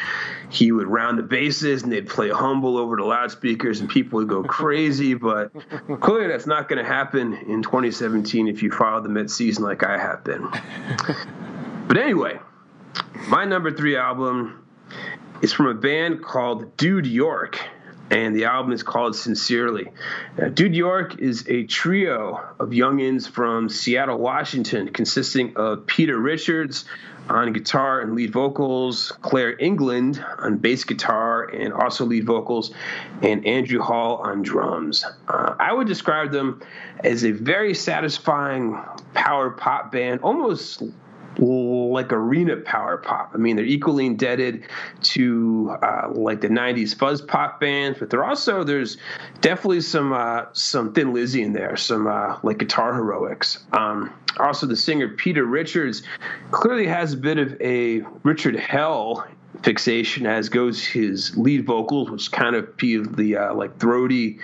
he 0.51 0.71
would 0.71 0.87
round 0.87 1.19
the 1.19 1.23
bases 1.23 1.83
and 1.83 1.93
they'd 1.93 2.09
play 2.09 2.31
humble 2.31 2.77
over 2.79 2.97
the 2.97 3.05
loudspeakers 3.05 3.81
and 3.81 3.89
people 3.89 4.19
would 4.19 4.29
go 4.29 4.43
crazy. 4.45 5.15
But 5.15 5.53
clearly 6.01 6.29
that's 6.29 6.47
not 6.47 6.69
going 6.69 6.83
to 6.83 6.89
happen 6.89 7.33
in 7.33 7.63
2017 7.63 8.49
if 8.49 8.63
you 8.63 8.71
follow 8.71 9.03
the 9.03 9.09
Mets 9.09 9.35
season 9.35 9.65
like 9.65 9.83
I 9.85 9.99
have 9.99 10.25
been. 10.25 10.49
But 11.87 11.99
anyway, 11.99 12.41
my 13.29 13.45
number 13.45 13.71
three 13.71 13.97
album 13.97 14.66
is 15.43 15.53
from 15.53 15.67
a 15.67 15.75
band 15.75 16.23
called 16.23 16.77
Dude 16.77 17.07
York, 17.07 17.59
and 18.11 18.35
the 18.35 18.45
album 18.45 18.73
is 18.73 18.83
called 18.83 19.17
Sincerely. 19.17 19.93
Now, 20.39 20.49
Dude 20.49 20.75
York 20.75 21.19
is 21.21 21.47
a 21.49 21.65
trio 21.65 22.41
of 22.59 22.71
youngins 22.71 23.29
from 23.29 23.69
Seattle, 23.69 24.19
Washington, 24.19 24.89
consisting 24.89 25.57
of 25.57 25.87
Peter 25.87 26.17
Richards 26.19 26.85
on 27.29 27.53
guitar 27.53 28.01
and 28.01 28.15
lead 28.15 28.33
vocals, 28.33 29.13
Claire 29.21 29.59
England 29.59 30.25
on 30.39 30.59
bass 30.59 30.85
guitar 30.85 31.45
and 31.49 31.73
also 31.73 32.05
lead 32.05 32.25
vocals, 32.25 32.73
and 33.23 33.45
Andrew 33.45 33.81
Hall 33.81 34.17
on 34.19 34.43
drums. 34.43 35.05
Uh, 35.27 35.57
I 35.59 35.73
would 35.73 35.89
describe 35.89 36.31
them 36.31 36.63
as 37.03 37.25
a 37.25 37.33
very 37.33 37.75
satisfying 37.75 38.81
power 39.15 39.51
pop 39.51 39.91
band, 39.91 40.21
almost 40.21 40.85
like 41.39 42.13
arena 42.13 42.57
power 42.57 42.99
pop. 42.99 43.31
I 43.35 43.37
mean, 43.37 43.57
they're 43.57 43.65
equally 43.65 44.07
indebted 44.07 44.65
to 45.03 45.77
uh, 45.83 46.09
like 46.13 46.41
the 46.41 46.49
'90s 46.49 46.97
fuzz 46.97 47.21
pop 47.21 47.61
bands, 47.61 47.99
but 47.99 48.11
they're 48.11 48.25
also 48.25 48.65
there's 48.65 48.97
definitely 49.41 49.81
some 49.81 50.13
uh, 50.13 50.47
some 50.53 50.93
Thin 50.93 51.13
Lizzy 51.13 51.43
in 51.43 51.53
there, 51.53 51.77
some 51.77 52.07
uh, 52.07 52.39
like 52.43 52.59
guitar 52.59 52.95
heroics. 52.95 53.65
Um, 53.73 54.13
also, 54.39 54.67
the 54.67 54.77
singer 54.77 55.09
Peter 55.09 55.45
Richards 55.45 56.03
clearly 56.51 56.87
has 56.87 57.15
a 57.15 57.17
bit 57.17 57.39
of 57.39 57.59
a 57.61 58.01
Richard 58.23 58.57
Hell 58.57 59.27
fixation, 59.63 60.27
as 60.27 60.49
goes 60.49 60.85
his 60.85 61.37
lead 61.37 61.65
vocals, 61.65 62.11
which 62.11 62.31
kind 62.31 62.57
of 62.57 62.77
the 62.79 63.37
uh, 63.37 63.55
like 63.55 63.79
throaty 63.79 64.39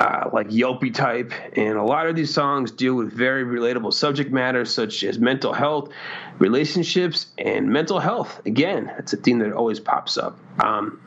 uh, 0.00 0.30
like 0.32 0.48
Yelpy 0.48 0.92
type, 0.92 1.32
and 1.56 1.76
a 1.76 1.82
lot 1.82 2.06
of 2.06 2.16
these 2.16 2.32
songs 2.32 2.70
deal 2.70 2.94
with 2.94 3.12
very 3.12 3.44
relatable 3.44 3.92
subject 3.92 4.32
matter 4.32 4.64
such 4.64 5.04
as 5.04 5.18
mental 5.18 5.52
health, 5.52 5.90
relationships, 6.38 7.26
and 7.38 7.68
mental 7.70 8.00
health. 8.00 8.40
Again, 8.46 8.86
that's 8.86 9.12
a 9.12 9.16
theme 9.16 9.38
that 9.40 9.52
always 9.52 9.80
pops 9.80 10.16
up. 10.16 10.38
Um, 10.62 11.00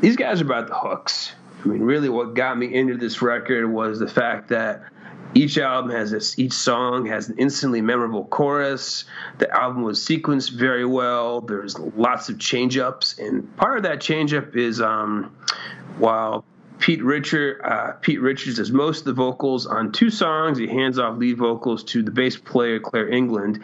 these 0.00 0.16
guys 0.16 0.40
are 0.40 0.44
about 0.44 0.68
the 0.68 0.74
hooks. 0.74 1.32
I 1.62 1.68
mean, 1.68 1.82
really, 1.82 2.08
what 2.08 2.34
got 2.34 2.56
me 2.56 2.74
into 2.74 2.96
this 2.96 3.20
record 3.20 3.70
was 3.70 3.98
the 3.98 4.08
fact 4.08 4.48
that 4.48 4.82
each 5.34 5.58
album 5.58 5.90
has 5.92 6.10
this, 6.10 6.38
each 6.38 6.52
song 6.52 7.06
has 7.06 7.28
an 7.28 7.36
instantly 7.38 7.80
memorable 7.80 8.24
chorus. 8.24 9.04
The 9.38 9.50
album 9.50 9.82
was 9.82 10.00
sequenced 10.00 10.52
very 10.52 10.84
well. 10.84 11.40
There's 11.40 11.78
lots 11.78 12.28
of 12.28 12.38
change 12.38 12.76
ups, 12.76 13.18
and 13.18 13.56
part 13.56 13.76
of 13.76 13.84
that 13.84 14.00
change 14.00 14.34
up 14.34 14.56
is 14.56 14.80
um, 14.80 15.34
while 15.98 16.44
Pete 16.80 17.04
Richard 17.04 17.60
uh, 17.62 17.92
Pete 18.00 18.20
Richards 18.20 18.56
does 18.56 18.72
most 18.72 19.00
of 19.00 19.04
the 19.04 19.12
vocals 19.12 19.66
on 19.66 19.92
two 19.92 20.10
songs. 20.10 20.58
He 20.58 20.66
hands 20.66 20.98
off 20.98 21.18
lead 21.18 21.36
vocals 21.36 21.84
to 21.84 22.02
the 22.02 22.10
bass 22.10 22.36
player 22.36 22.80
Claire 22.80 23.08
England, 23.08 23.60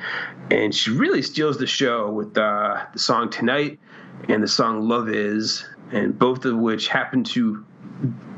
and 0.50 0.74
she 0.74 0.90
really 0.90 1.22
steals 1.22 1.58
the 1.58 1.66
show 1.66 2.10
with 2.10 2.36
uh, 2.36 2.84
the 2.92 2.98
song 2.98 3.30
"Tonight" 3.30 3.80
and 4.28 4.42
the 4.42 4.48
song 4.48 4.86
"Love 4.86 5.08
Is," 5.08 5.64
and 5.90 6.16
both 6.16 6.44
of 6.44 6.56
which 6.58 6.88
happen 6.88 7.24
to 7.24 7.64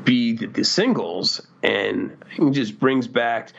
be 0.03 0.33
the, 0.33 0.47
the 0.47 0.63
singles, 0.63 1.45
and 1.63 2.17
it 2.37 2.51
just 2.51 2.79
brings 2.79 3.07
back 3.07 3.53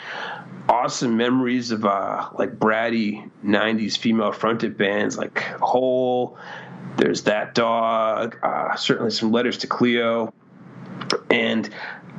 awesome 0.69 1.17
memories 1.17 1.71
of 1.71 1.85
uh, 1.85 2.29
like 2.39 2.59
bratty 2.59 3.31
'90s 3.45 3.97
female 3.97 4.33
fronted 4.33 4.77
bands 4.77 5.17
like 5.19 5.41
Hole. 5.61 6.39
There's 6.97 7.23
that 7.25 7.55
dog. 7.55 8.39
Uh, 8.43 8.75
certainly 8.77 9.11
some 9.11 9.33
letters 9.33 9.59
to 9.59 9.67
Cleo 9.67 10.33
And 11.31 11.69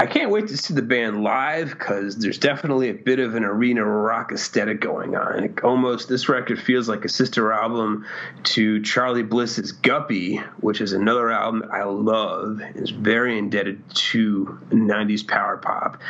I 0.01 0.07
can't 0.07 0.31
wait 0.31 0.47
to 0.47 0.57
see 0.57 0.73
the 0.73 0.81
band 0.81 1.21
live 1.21 1.69
because 1.69 2.15
there's 2.15 2.39
definitely 2.39 2.89
a 2.89 2.93
bit 2.95 3.19
of 3.19 3.35
an 3.35 3.43
arena 3.43 3.85
rock 3.85 4.31
aesthetic 4.31 4.81
going 4.81 5.15
on. 5.15 5.43
It 5.43 5.63
almost 5.63 6.09
this 6.09 6.27
record 6.27 6.59
feels 6.59 6.89
like 6.89 7.05
a 7.05 7.07
sister 7.09 7.53
album 7.53 8.07
to 8.45 8.81
Charlie 8.81 9.21
Bliss's 9.21 9.73
Guppy, 9.73 10.37
which 10.59 10.81
is 10.81 10.93
another 10.93 11.29
album 11.29 11.69
I 11.71 11.83
love. 11.83 12.61
It's 12.73 12.89
very 12.89 13.37
indebted 13.37 13.83
to 13.93 14.59
90s 14.71 15.27
power 15.27 15.57
pop. 15.57 16.01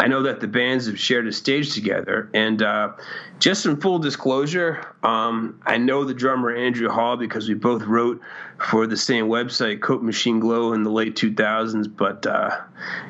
I 0.00 0.08
know 0.08 0.22
that 0.22 0.40
the 0.40 0.48
bands 0.48 0.86
have 0.86 0.98
shared 0.98 1.26
a 1.26 1.32
stage 1.32 1.74
together, 1.74 2.30
and 2.32 2.62
uh, 2.62 2.92
just 3.40 3.66
in 3.66 3.78
full 3.78 3.98
disclosure, 3.98 4.86
um, 5.02 5.60
I 5.66 5.76
know 5.76 6.04
the 6.04 6.14
drummer 6.14 6.50
Andrew 6.50 6.88
Hall 6.88 7.18
because 7.18 7.46
we 7.46 7.54
both 7.56 7.82
wrote 7.82 8.22
for 8.58 8.86
the 8.86 8.96
same 8.96 9.26
website, 9.26 9.80
Coke 9.80 10.02
Machine 10.02 10.40
Glow, 10.40 10.72
in 10.72 10.82
the 10.82 10.90
late 10.90 11.16
2000s. 11.16 11.94
But 11.94 12.26
uh, 12.26 12.60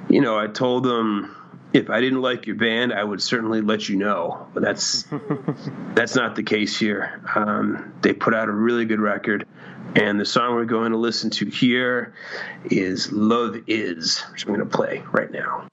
you 0.09 0.21
know, 0.21 0.39
I 0.39 0.47
told 0.47 0.85
them 0.85 1.37
if 1.73 1.91
I 1.91 2.01
didn't 2.01 2.23
like 2.23 2.47
your 2.47 2.57
band, 2.57 2.93
I 2.93 3.03
would 3.03 3.21
certainly 3.21 3.61
let 3.61 3.89
you 3.89 3.97
know. 3.97 4.47
But 4.55 4.63
that's 4.63 5.07
that's 5.95 6.15
not 6.15 6.37
the 6.37 6.43
case 6.43 6.79
here. 6.79 7.21
Um, 7.35 7.93
they 8.01 8.13
put 8.13 8.35
out 8.35 8.49
a 8.49 8.53
really 8.53 8.85
good 8.85 9.01
record, 9.01 9.47
and 9.95 10.19
the 10.19 10.25
song 10.25 10.55
we're 10.55 10.65
going 10.65 10.93
to 10.93 10.99
listen 10.99 11.31
to 11.31 11.47
here 11.47 12.15
is 12.65 13.13
"Love 13.13 13.57
Is," 13.67 14.21
which 14.33 14.47
I'm 14.47 14.55
going 14.55 14.69
to 14.69 14.77
play 14.77 15.03
right 15.13 15.31
now. 15.31 15.69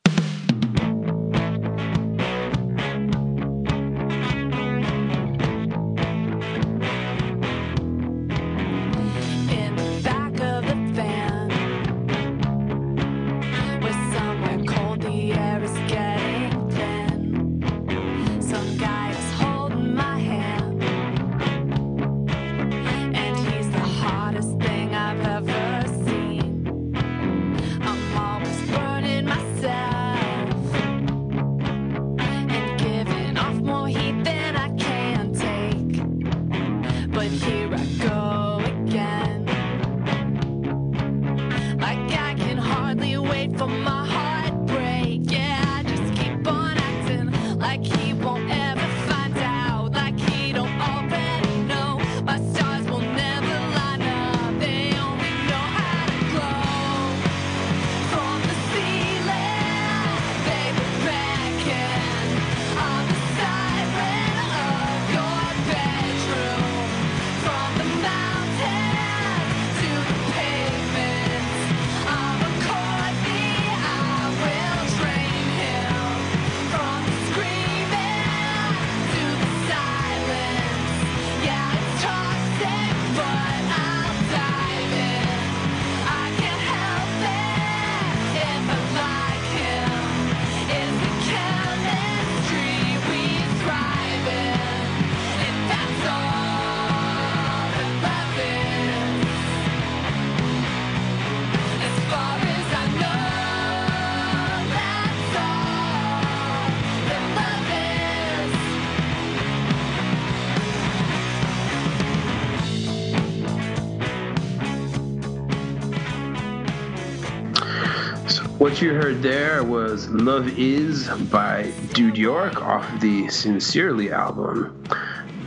What 118.71 118.81
you 118.81 118.93
heard 118.93 119.21
there 119.21 119.65
was 119.65 120.07
Love 120.07 120.57
Is 120.57 121.09
by 121.29 121.73
Dude 121.91 122.17
York 122.17 122.61
off 122.61 123.01
the 123.01 123.27
Sincerely 123.27 124.13
album. 124.13 124.81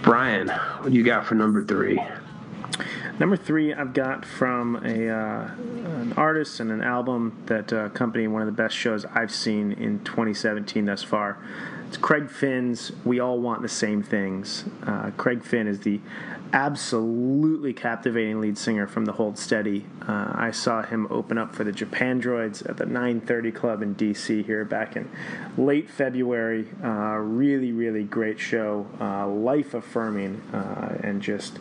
Brian, 0.03 0.49
what 0.49 0.93
do 0.93 0.99
you 0.99 1.03
got 1.03 1.25
for 1.25 1.35
number 1.35 1.65
three? 1.65 1.99
Number 3.19 3.39
three, 3.39 3.73
I've 3.73 3.95
got 3.95 4.27
from 4.27 4.77
a 4.85 5.09
uh, 5.09 5.51
an 6.03 6.13
artist 6.19 6.61
and 6.61 6.71
an 6.71 6.83
album 6.83 7.43
that 7.47 7.73
uh, 7.73 7.87
accompanied 7.87 8.27
one 8.27 8.43
of 8.43 8.47
the 8.47 8.53
best 8.53 8.77
shows 8.77 9.07
I've 9.07 9.33
seen 9.33 9.73
in 9.73 10.05
2017 10.05 10.85
thus 10.85 11.03
far. 11.03 11.39
It's 11.89 11.97
Craig 11.97 12.29
Finn's 12.29 12.93
"We 13.07 13.21
All 13.21 13.41
Want 13.41 13.63
the 13.63 13.71
Same 13.71 14.03
Things." 14.03 14.67
Uh, 14.87 15.13
Craig 15.17 15.43
Finn 15.43 15.67
is 15.67 15.81
the 15.81 15.99
absolutely 16.55 17.73
captivating 17.73 18.41
lead 18.41 18.57
singer 18.57 18.87
from 18.87 19.05
the 19.07 19.13
Hold 19.13 19.37
Steady. 19.37 19.85
Uh, 20.07 20.31
I 20.33 20.53
saw 20.53 20.83
him 20.83 21.09
open 21.11 21.37
up 21.37 21.53
for 21.53 21.65
the 21.65 21.73
Japan 21.73 22.23
Droids 22.23 22.67
at 22.69 22.77
the 22.77 22.87
930 22.87 23.51
Club 23.51 23.83
in 23.83 23.97
DC 23.97 24.47
here 24.47 24.65
back 24.65 24.95
in 24.95 25.11
late 25.59 25.91
February. 25.91 26.69
Uh, 26.83 27.17
really, 27.17 27.73
really 27.73 28.05
great 28.05 28.39
show, 28.39 28.87
uh, 29.01 29.27
life 29.27 29.75
affirming, 29.75 30.41
uh, 30.53 30.97
and 31.03 31.21
just 31.21 31.59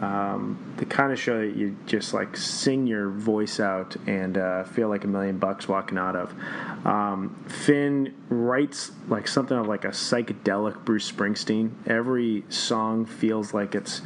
um, 0.00 0.74
the 0.76 0.84
kind 0.84 1.12
of 1.12 1.18
show 1.18 1.38
that 1.38 1.56
you 1.56 1.76
just 1.86 2.12
like 2.12 2.36
sing 2.36 2.86
your 2.86 3.10
voice 3.10 3.60
out 3.60 3.96
and 4.06 4.36
uh, 4.36 4.64
feel 4.64 4.88
like 4.88 5.04
a 5.04 5.08
million 5.08 5.38
bucks 5.38 5.68
walking 5.68 5.96
out 5.96 6.16
of. 6.16 6.34
Um, 6.86 7.34
Finn 7.48 8.14
writes 8.28 8.92
like 9.08 9.26
something 9.26 9.56
of 9.56 9.66
like 9.66 9.84
a 9.84 9.88
psychedelic 9.88 10.84
Bruce 10.84 11.10
Springsteen. 11.10 11.70
Every 11.86 12.44
song 12.48 13.06
feels 13.06 13.54
like 13.54 13.74
it's 13.74 14.02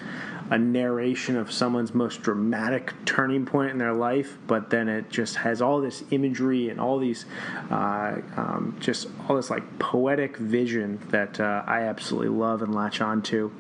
a 0.51 0.59
narration 0.59 1.36
of 1.36 1.53
someone's 1.53 1.95
most 1.95 2.22
dramatic 2.22 2.93
turning 3.05 3.47
point 3.47 3.70
in 3.70 3.78
their 3.78 3.93
life, 3.93 4.36
but 4.49 4.68
then 4.68 4.88
it 4.88 5.09
just 5.09 5.36
has 5.36 5.62
all 5.62 5.80
this 5.80 6.03
imagery 6.11 6.68
and 6.68 6.80
all 6.80 6.99
these, 6.99 7.24
uh, 7.70 8.16
um, 8.36 8.76
just 8.80 9.07
all 9.28 9.36
this 9.36 9.49
like 9.49 9.78
poetic 9.78 10.36
vision 10.36 10.99
that 11.11 11.38
uh, 11.38 11.62
I 11.66 11.82
absolutely 11.82 12.30
love 12.30 12.62
and 12.62 12.74
latch 12.74 13.01
onto. 13.01 13.53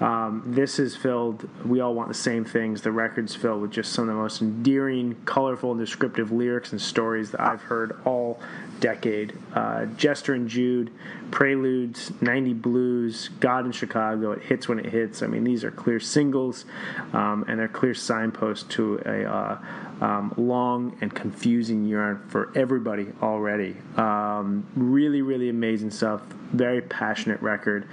Um, 0.00 0.42
this 0.46 0.78
is 0.78 0.94
filled, 0.94 1.48
we 1.64 1.80
all 1.80 1.94
want 1.94 2.08
the 2.08 2.14
same 2.14 2.44
things. 2.44 2.82
The 2.82 2.92
record's 2.92 3.34
filled 3.34 3.62
with 3.62 3.70
just 3.70 3.92
some 3.92 4.08
of 4.08 4.14
the 4.14 4.20
most 4.20 4.42
endearing, 4.42 5.16
colorful, 5.24 5.70
and 5.70 5.80
descriptive 5.80 6.30
lyrics 6.30 6.72
and 6.72 6.80
stories 6.80 7.30
that 7.30 7.40
I've 7.40 7.62
heard 7.62 7.98
all 8.04 8.38
decade. 8.80 9.32
Uh, 9.54 9.86
Jester 9.86 10.34
and 10.34 10.48
Jude, 10.48 10.90
Preludes, 11.30 12.12
90 12.20 12.52
Blues, 12.54 13.30
God 13.40 13.64
in 13.64 13.72
Chicago, 13.72 14.32
It 14.32 14.42
Hits 14.42 14.68
When 14.68 14.78
It 14.78 14.86
Hits. 14.86 15.22
I 15.22 15.26
mean, 15.26 15.44
these 15.44 15.64
are 15.64 15.70
clear 15.70 15.98
singles, 15.98 16.66
um, 17.12 17.44
and 17.48 17.58
they're 17.58 17.68
clear 17.68 17.94
signposts 17.94 18.68
to 18.74 19.00
a 19.06 19.24
uh, 19.24 19.58
um, 20.00 20.34
long 20.36 20.96
and 21.00 21.14
confusing 21.14 21.84
year 21.86 22.20
for 22.28 22.52
everybody 22.54 23.08
already. 23.22 23.76
Um, 23.96 24.66
really, 24.76 25.22
really 25.22 25.48
amazing 25.48 25.90
stuff. 25.90 26.22
Very 26.52 26.82
passionate 26.82 27.40
record. 27.40 27.88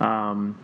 Um, 0.00 0.58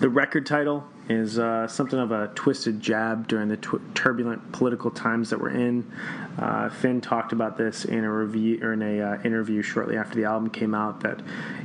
the 0.00 0.08
record 0.08 0.46
title 0.46 0.84
is 1.08 1.38
uh, 1.38 1.68
something 1.68 1.98
of 1.98 2.10
a 2.12 2.28
twisted 2.34 2.80
jab 2.80 3.28
during 3.28 3.48
the 3.48 3.58
tw- 3.58 3.80
turbulent 3.94 4.52
political 4.52 4.90
times 4.90 5.30
that 5.30 5.38
we're 5.38 5.50
in. 5.50 5.90
Uh, 6.38 6.70
Finn 6.70 7.00
talked 7.00 7.32
about 7.32 7.58
this 7.58 7.84
in 7.84 8.04
a 8.04 8.10
review 8.10 8.58
or 8.62 8.72
in 8.72 8.82
a 8.82 9.00
uh, 9.00 9.22
interview 9.22 9.60
shortly 9.60 9.96
after 9.96 10.16
the 10.16 10.24
album 10.24 10.48
came 10.48 10.74
out. 10.74 11.00
That 11.00 11.20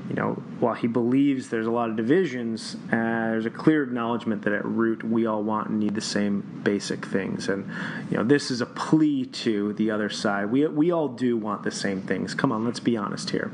you 0.09 0.15
know, 0.15 0.33
while 0.59 0.73
he 0.73 0.87
believes 0.87 1.49
there's 1.49 1.67
a 1.67 1.71
lot 1.71 1.89
of 1.89 1.95
divisions, 1.95 2.75
uh, 2.91 2.95
there's 3.31 3.45
a 3.45 3.49
clear 3.49 3.83
acknowledgement 3.83 4.41
that 4.43 4.53
at 4.53 4.65
root 4.65 5.03
we 5.03 5.25
all 5.25 5.41
want 5.41 5.69
and 5.69 5.79
need 5.79 5.95
the 5.95 6.01
same 6.01 6.61
basic 6.63 7.05
things. 7.05 7.47
And 7.47 7.69
you 8.11 8.17
know, 8.17 8.23
this 8.23 8.51
is 8.51 8.59
a 8.59 8.65
plea 8.65 9.25
to 9.25 9.73
the 9.73 9.91
other 9.91 10.09
side. 10.09 10.51
We 10.51 10.67
we 10.67 10.91
all 10.91 11.07
do 11.07 11.37
want 11.37 11.63
the 11.63 11.71
same 11.71 12.01
things. 12.01 12.33
Come 12.33 12.51
on, 12.51 12.65
let's 12.65 12.81
be 12.81 12.97
honest 12.97 13.29
here. 13.29 13.51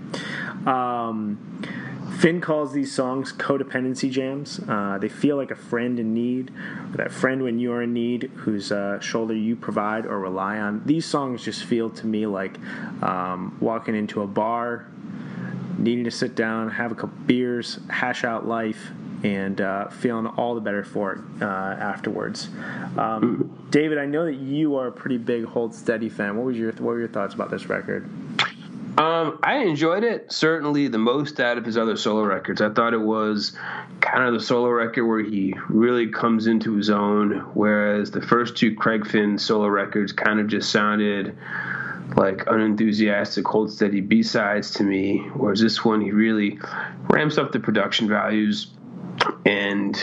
Um, 0.66 1.38
Finn 2.20 2.40
calls 2.40 2.72
these 2.74 2.94
songs 2.94 3.34
codependency 3.34 4.10
jams. 4.10 4.60
Uh, 4.68 4.98
they 5.00 5.10
feel 5.10 5.38
like 5.38 5.52
a 5.52 5.56
friend 5.56 6.00
in 6.00 6.14
need, 6.14 6.52
or 6.94 6.98
that 6.98 7.12
friend 7.12 7.44
when 7.44 7.60
you 7.60 7.72
are 7.72 7.82
in 7.84 7.94
need, 7.94 8.32
whose 8.36 8.72
uh, 8.72 9.00
shoulder 9.00 9.34
you 9.34 9.56
provide 9.56 10.06
or 10.06 10.20
rely 10.20 10.58
on. 10.60 10.82
These 10.86 11.06
songs 11.06 11.44
just 11.44 11.64
feel 11.64 11.90
to 11.90 12.06
me 12.06 12.26
like 12.26 12.58
um, 13.02 13.58
walking 13.60 13.96
into 13.96 14.22
a 14.22 14.28
bar, 14.28 14.88
needing 15.78 16.04
to 16.06 16.12
sit 16.12 16.36
down, 16.36 16.70
have 16.70 16.92
a 16.92 16.96
couple 16.96 17.18
beers, 17.26 17.80
hash 17.90 18.24
out 18.24 18.48
life, 18.48 18.92
and 19.24 19.60
uh, 19.60 19.90
feeling 19.90 20.28
all 20.28 20.56
the 20.56 20.62
better 20.62 20.84
for 20.84 21.14
it 21.14 21.20
uh, 21.42 21.46
afterwards. 21.46 22.50
Um, 22.98 23.68
David, 23.72 23.98
I 23.98 24.06
know 24.06 24.26
that 24.26 24.36
you 24.36 24.76
are 24.78 24.88
a 24.88 24.92
pretty 24.92 25.18
big 25.18 25.46
Hold 25.46 25.74
Steady 25.74 26.10
fan. 26.10 26.38
What 26.38 26.46
was 26.46 26.58
your 26.58 26.72
what 26.74 26.82
were 26.82 27.00
your 27.00 27.08
thoughts 27.08 27.34
about 27.34 27.50
this 27.50 27.68
record? 27.68 28.08
Um, 28.98 29.40
I 29.44 29.58
enjoyed 29.58 30.06
it 30.06 30.32
certainly 30.32 30.88
the 30.88 30.98
most 30.98 31.42
out 31.42 31.58
of 31.58 31.66
his 31.66 31.78
other 31.78 31.98
solo 31.98 32.24
records. 32.24 32.62
I 32.62 32.70
thought 32.70 32.94
it 32.94 33.02
was 33.02 33.58
kind 34.00 34.24
of 34.24 34.34
the 34.34 34.40
solo 34.40 34.70
record 34.70 35.06
where 35.06 35.22
he 35.22 35.54
really 35.68 36.08
comes 36.08 36.48
into 36.48 36.76
his 36.76 36.90
own, 36.90 37.40
whereas 37.54 38.12
the 38.12 38.22
first 38.22 38.56
two 38.56 38.74
Craig 38.74 39.06
Finn 39.06 39.38
solo 39.38 39.68
records 39.68 40.14
kind 40.14 40.40
of 40.40 40.48
just 40.48 40.72
sounded 40.72 41.38
like 42.16 42.46
unenthusiastic, 42.48 43.46
hold 43.46 43.70
steady 43.70 44.00
B 44.00 44.24
sides 44.24 44.72
to 44.76 44.84
me. 44.84 45.18
Whereas 45.34 45.60
this 45.60 45.84
one, 45.84 46.00
he 46.00 46.12
really 46.12 46.60
ramps 47.10 47.38
up 47.38 47.52
the 47.52 47.60
production 47.60 48.08
values. 48.08 48.68
And 49.46 49.98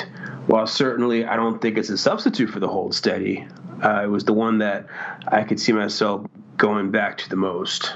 while 0.46 0.66
certainly 0.66 1.24
I 1.24 1.36
don't 1.36 1.62
think 1.62 1.78
it's 1.78 1.88
a 1.88 1.96
substitute 1.96 2.50
for 2.50 2.60
the 2.60 2.68
hold 2.68 2.94
steady, 2.94 3.46
uh, 3.82 4.02
it 4.04 4.08
was 4.08 4.24
the 4.24 4.34
one 4.34 4.58
that 4.58 4.86
I 5.28 5.44
could 5.44 5.58
see 5.58 5.72
myself 5.72 6.26
going 6.56 6.90
back 6.90 7.18
to 7.18 7.28
the 7.28 7.36
most. 7.36 7.94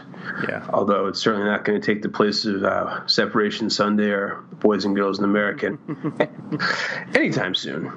Yeah. 0.48 0.66
Although 0.70 1.06
it's 1.06 1.20
certainly 1.20 1.46
not 1.46 1.64
going 1.64 1.80
to 1.80 1.86
take 1.86 2.02
the 2.02 2.08
place 2.08 2.44
of 2.44 2.64
uh, 2.64 3.06
Separation 3.06 3.70
Sunday 3.70 4.10
or 4.10 4.44
Boys 4.60 4.84
and 4.84 4.96
Girls 4.96 5.18
in 5.18 5.24
American 5.24 5.78
anytime 7.14 7.54
soon. 7.54 7.92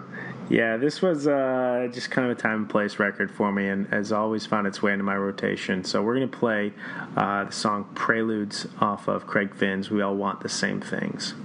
Yeah, 0.49 0.77
this 0.77 1.01
was 1.01 1.27
uh, 1.27 1.89
just 1.93 2.09
kind 2.09 2.29
of 2.29 2.35
a 2.37 2.41
time 2.41 2.61
and 2.61 2.69
place 2.69 2.97
record 2.97 3.29
for 3.29 3.51
me, 3.51 3.67
and 3.69 3.87
has 3.87 4.11
always 4.11 4.47
found 4.47 4.65
its 4.65 4.81
way 4.81 4.93
into 4.93 5.03
my 5.03 5.15
rotation. 5.15 5.83
So 5.83 6.01
we're 6.01 6.15
going 6.15 6.29
to 6.29 6.37
play 6.37 6.73
uh, 7.15 7.43
the 7.43 7.51
song 7.51 7.87
Preludes 7.93 8.67
off 8.81 9.07
of 9.07 9.27
Craig 9.27 9.53
Finn's 9.53 9.91
We 9.91 10.01
All 10.01 10.15
Want 10.15 10.41
the 10.41 10.49
Same 10.49 10.81
Things. 10.81 11.35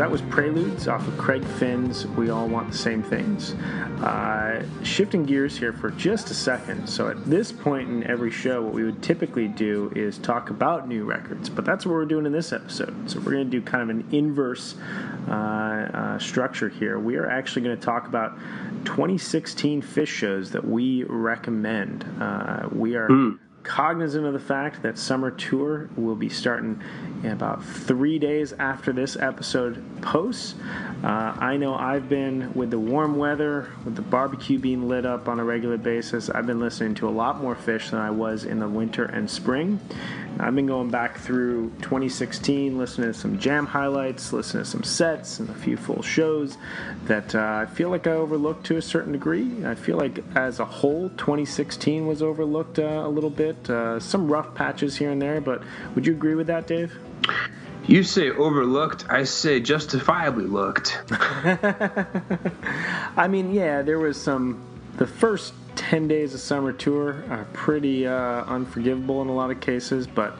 That 0.00 0.10
was 0.10 0.22
Preludes 0.22 0.88
off 0.88 1.06
of 1.06 1.18
Craig 1.18 1.44
Finn's 1.44 2.06
We 2.06 2.30
All 2.30 2.48
Want 2.48 2.70
the 2.72 2.76
Same 2.78 3.02
Things. 3.02 3.52
Uh, 4.02 4.64
shifting 4.82 5.24
gears 5.26 5.58
here 5.58 5.74
for 5.74 5.90
just 5.90 6.30
a 6.30 6.34
second. 6.34 6.88
So, 6.88 7.08
at 7.08 7.22
this 7.26 7.52
point 7.52 7.90
in 7.90 8.04
every 8.04 8.30
show, 8.30 8.62
what 8.62 8.72
we 8.72 8.82
would 8.82 9.02
typically 9.02 9.46
do 9.46 9.92
is 9.94 10.16
talk 10.16 10.48
about 10.48 10.88
new 10.88 11.04
records, 11.04 11.50
but 11.50 11.66
that's 11.66 11.84
what 11.84 11.92
we're 11.92 12.06
doing 12.06 12.24
in 12.24 12.32
this 12.32 12.50
episode. 12.50 13.10
So, 13.10 13.18
we're 13.18 13.32
going 13.32 13.50
to 13.50 13.50
do 13.50 13.60
kind 13.60 13.82
of 13.82 13.90
an 13.90 14.08
inverse 14.10 14.74
uh, 15.28 15.32
uh, 15.32 16.18
structure 16.18 16.70
here. 16.70 16.98
We 16.98 17.16
are 17.16 17.28
actually 17.28 17.60
going 17.60 17.78
to 17.78 17.84
talk 17.84 18.06
about 18.06 18.38
2016 18.86 19.82
fish 19.82 20.10
shows 20.10 20.50
that 20.52 20.66
we 20.66 21.04
recommend. 21.04 22.06
Uh, 22.18 22.70
we 22.72 22.96
are 22.96 23.10
cognizant 23.62 24.24
of 24.26 24.32
the 24.32 24.40
fact 24.40 24.82
that 24.82 24.98
summer 24.98 25.30
tour 25.30 25.88
will 25.96 26.14
be 26.14 26.28
starting 26.28 26.82
in 27.22 27.30
about 27.30 27.64
three 27.64 28.18
days 28.18 28.52
after 28.54 28.92
this 28.92 29.16
episode 29.16 29.82
posts. 30.02 30.54
Uh, 31.04 31.34
I 31.38 31.56
know 31.56 31.74
I've 31.74 32.08
been 32.08 32.52
with 32.54 32.70
the 32.70 32.78
warm 32.78 33.16
weather, 33.16 33.70
with 33.84 33.96
the 33.96 34.02
barbecue 34.02 34.58
being 34.58 34.88
lit 34.88 35.04
up 35.04 35.28
on 35.28 35.38
a 35.40 35.44
regular 35.44 35.76
basis. 35.76 36.30
I've 36.30 36.46
been 36.46 36.60
listening 36.60 36.94
to 36.96 37.08
a 37.08 37.10
lot 37.10 37.40
more 37.40 37.54
fish 37.54 37.90
than 37.90 38.00
I 38.00 38.10
was 38.10 38.44
in 38.44 38.58
the 38.58 38.68
winter 38.68 39.04
and 39.04 39.30
spring. 39.30 39.80
I've 40.38 40.54
been 40.54 40.66
going 40.66 40.90
back 40.90 41.18
through 41.18 41.70
2016, 41.82 42.78
listening 42.78 43.12
to 43.12 43.18
some 43.18 43.38
jam 43.38 43.66
highlights, 43.66 44.32
listening 44.32 44.64
to 44.64 44.70
some 44.70 44.82
sets, 44.82 45.38
and 45.38 45.50
a 45.50 45.54
few 45.54 45.76
full 45.76 46.02
shows 46.02 46.56
that 47.04 47.34
uh, 47.34 47.40
I 47.62 47.66
feel 47.66 47.90
like 47.90 48.06
I 48.06 48.12
overlooked 48.12 48.64
to 48.66 48.76
a 48.76 48.82
certain 48.82 49.12
degree. 49.12 49.64
I 49.66 49.74
feel 49.74 49.96
like 49.96 50.22
as 50.34 50.60
a 50.60 50.64
whole, 50.64 51.10
2016 51.10 52.06
was 52.06 52.22
overlooked 52.22 52.78
uh, 52.78 53.02
a 53.04 53.08
little 53.08 53.30
bit. 53.30 53.68
Uh, 53.68 54.00
some 54.00 54.30
rough 54.30 54.54
patches 54.54 54.96
here 54.96 55.10
and 55.10 55.20
there, 55.20 55.40
but 55.40 55.62
would 55.94 56.06
you 56.06 56.12
agree 56.12 56.34
with 56.34 56.46
that, 56.46 56.66
Dave? 56.66 56.96
You 57.86 58.02
say 58.02 58.30
overlooked, 58.30 59.06
I 59.10 59.24
say 59.24 59.60
justifiably 59.60 60.44
looked. 60.44 61.00
I 63.16 63.26
mean, 63.28 63.52
yeah, 63.52 63.82
there 63.82 63.98
was 63.98 64.20
some. 64.20 64.62
The 64.96 65.06
first 65.06 65.54
10 65.80 66.08
days 66.08 66.34
of 66.34 66.40
summer 66.40 66.74
tour 66.74 67.24
are 67.30 67.46
pretty 67.54 68.06
uh, 68.06 68.44
unforgivable 68.44 69.22
in 69.22 69.28
a 69.28 69.32
lot 69.32 69.50
of 69.50 69.60
cases, 69.60 70.06
but 70.06 70.38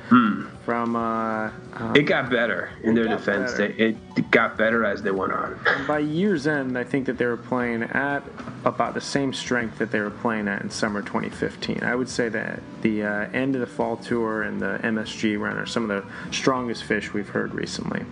from 0.66 0.94
uh, 0.94 1.50
uh, 1.72 1.92
It 1.96 2.02
got 2.02 2.28
better 2.28 2.70
in 2.82 2.94
their 2.94 3.08
defense. 3.08 3.54
They, 3.54 3.68
it 3.68 4.30
got 4.30 4.58
better 4.58 4.84
as 4.84 5.00
they 5.00 5.10
went 5.10 5.32
on. 5.32 5.58
by 5.88 6.00
year's 6.00 6.46
end, 6.46 6.76
I 6.76 6.84
think 6.84 7.06
that 7.06 7.16
they 7.16 7.24
were 7.24 7.38
playing 7.38 7.84
at 7.84 8.22
about 8.66 8.92
the 8.92 9.00
same 9.00 9.32
strength 9.32 9.78
that 9.78 9.90
they 9.90 10.00
were 10.00 10.10
playing 10.10 10.46
at 10.46 10.60
in 10.60 10.68
summer 10.68 11.00
2015. 11.00 11.82
I 11.82 11.94
would 11.94 12.10
say 12.10 12.28
that 12.28 12.60
the 12.82 13.04
uh, 13.04 13.08
end 13.32 13.54
of 13.54 13.62
the 13.62 13.66
fall 13.66 13.96
tour 13.96 14.42
and 14.42 14.60
the 14.60 14.78
MSG 14.82 15.40
run 15.40 15.56
are 15.56 15.64
some 15.64 15.90
of 15.90 16.04
the 16.04 16.32
strongest 16.32 16.84
fish 16.84 17.14
we've 17.14 17.30
heard 17.30 17.54
recently. 17.54 18.04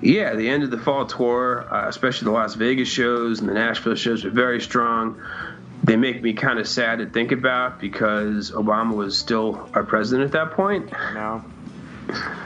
Yeah, 0.00 0.34
the 0.34 0.48
end 0.48 0.62
of 0.62 0.70
the 0.70 0.78
fall 0.78 1.04
tour, 1.04 1.66
uh, 1.72 1.88
especially 1.88 2.26
the 2.26 2.30
Las 2.30 2.54
Vegas 2.54 2.88
shows 2.88 3.40
and 3.40 3.48
the 3.48 3.54
Nashville 3.54 3.96
shows, 3.96 4.24
were 4.24 4.30
very 4.30 4.60
strong. 4.60 5.20
They 5.88 5.96
make 5.96 6.22
me 6.22 6.34
kind 6.34 6.58
of 6.58 6.68
sad 6.68 6.98
to 6.98 7.06
think 7.06 7.32
about 7.32 7.80
because 7.80 8.50
Obama 8.50 8.94
was 8.94 9.16
still 9.16 9.68
our 9.74 9.82
president 9.82 10.26
at 10.26 10.32
that 10.32 10.54
point. 10.54 10.92
Now, 10.92 11.44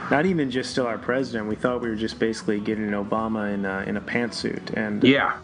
not 0.09 0.25
even 0.25 0.49
just 0.49 0.71
still 0.71 0.87
our 0.87 0.97
president. 0.97 1.47
We 1.47 1.55
thought 1.55 1.81
we 1.81 1.89
were 1.89 1.95
just 1.95 2.19
basically 2.19 2.59
getting 2.59 2.89
Obama 2.89 3.53
in 3.53 3.65
a, 3.65 3.81
in 3.81 3.97
a 3.97 4.01
pantsuit. 4.01 4.73
And 4.75 5.03
Yeah, 5.03 5.37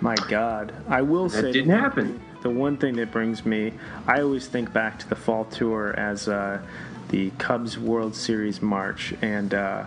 my 0.00 0.14
God, 0.28 0.72
I 0.88 1.02
will 1.02 1.28
say 1.28 1.42
the 1.42 1.52
didn't 1.52 1.70
happen. 1.70 2.22
The 2.42 2.50
one 2.50 2.76
thing 2.76 2.96
that 2.96 3.12
brings 3.12 3.44
me, 3.44 3.72
I 4.06 4.22
always 4.22 4.46
think 4.46 4.72
back 4.72 4.98
to 5.00 5.08
the 5.08 5.16
fall 5.16 5.44
tour 5.44 5.94
as 5.98 6.26
uh, 6.26 6.62
the 7.10 7.30
Cubs 7.38 7.78
World 7.78 8.14
Series 8.14 8.62
March, 8.62 9.12
and 9.20 9.52
uh, 9.52 9.84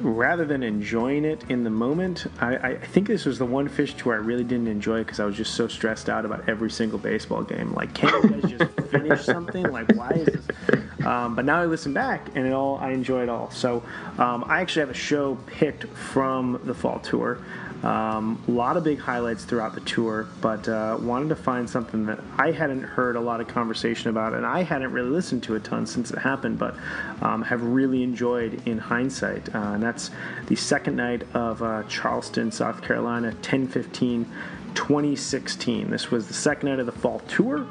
rather 0.00 0.44
than 0.44 0.62
enjoying 0.62 1.24
it 1.24 1.44
in 1.48 1.64
the 1.64 1.70
moment, 1.70 2.26
I, 2.40 2.56
I 2.56 2.76
think 2.76 3.06
this 3.06 3.24
was 3.24 3.38
the 3.38 3.44
one 3.44 3.68
fish 3.68 3.94
tour 3.94 4.14
I 4.14 4.18
really 4.18 4.44
didn't 4.44 4.68
enjoy 4.68 4.98
because 4.98 5.20
I 5.20 5.24
was 5.24 5.36
just 5.36 5.54
so 5.54 5.68
stressed 5.68 6.08
out 6.08 6.24
about 6.24 6.48
every 6.48 6.70
single 6.70 6.98
baseball 6.98 7.42
game. 7.42 7.72
Like, 7.72 7.94
can't 7.94 8.24
you 8.24 8.30
guys 8.30 8.50
just 8.50 8.80
finish 8.90 9.24
something? 9.24 9.70
Like, 9.70 9.94
why 9.94 10.10
is 10.10 10.26
this? 10.26 10.46
Um, 11.04 11.34
but 11.34 11.44
now 11.44 11.60
I 11.60 11.66
listen 11.66 11.92
back, 11.92 12.28
and 12.34 12.46
it 12.46 12.54
all 12.54 12.78
I 12.78 12.92
enjoy 12.92 13.22
it 13.22 13.28
all. 13.28 13.50
So 13.50 13.82
um, 14.16 14.42
I 14.48 14.62
actually 14.62 14.80
have 14.80 14.90
a 14.90 14.94
show 14.94 15.34
picked 15.46 15.84
from 15.84 16.58
the 16.64 16.72
fall 16.72 16.98
tour. 17.00 17.40
Um, 17.84 18.42
a 18.48 18.50
lot 18.50 18.78
of 18.78 18.84
big 18.84 18.98
highlights 18.98 19.44
throughout 19.44 19.74
the 19.74 19.82
tour, 19.82 20.26
but 20.40 20.66
uh, 20.66 20.96
wanted 20.98 21.28
to 21.28 21.36
find 21.36 21.68
something 21.68 22.06
that 22.06 22.18
I 22.38 22.50
hadn't 22.50 22.82
heard 22.82 23.14
a 23.14 23.20
lot 23.20 23.42
of 23.42 23.48
conversation 23.48 24.08
about, 24.08 24.32
and 24.32 24.46
I 24.46 24.62
hadn't 24.62 24.90
really 24.90 25.10
listened 25.10 25.42
to 25.44 25.54
a 25.54 25.60
ton 25.60 25.86
since 25.86 26.10
it 26.10 26.18
happened, 26.18 26.58
but 26.58 26.74
um, 27.20 27.42
have 27.42 27.62
really 27.62 28.02
enjoyed 28.02 28.66
in 28.66 28.78
hindsight. 28.78 29.54
Uh, 29.54 29.72
and 29.74 29.82
that's 29.82 30.10
the 30.46 30.56
second 30.56 30.96
night 30.96 31.24
of 31.34 31.62
uh, 31.62 31.82
Charleston, 31.82 32.50
South 32.50 32.80
Carolina, 32.80 33.28
1015. 33.28 34.32
2016. 34.74 35.88
This 35.88 36.10
was 36.10 36.26
the 36.26 36.34
second 36.34 36.68
night 36.68 36.80
of 36.80 36.86
the 36.86 36.92
fall 36.92 37.20
tour, 37.28 37.64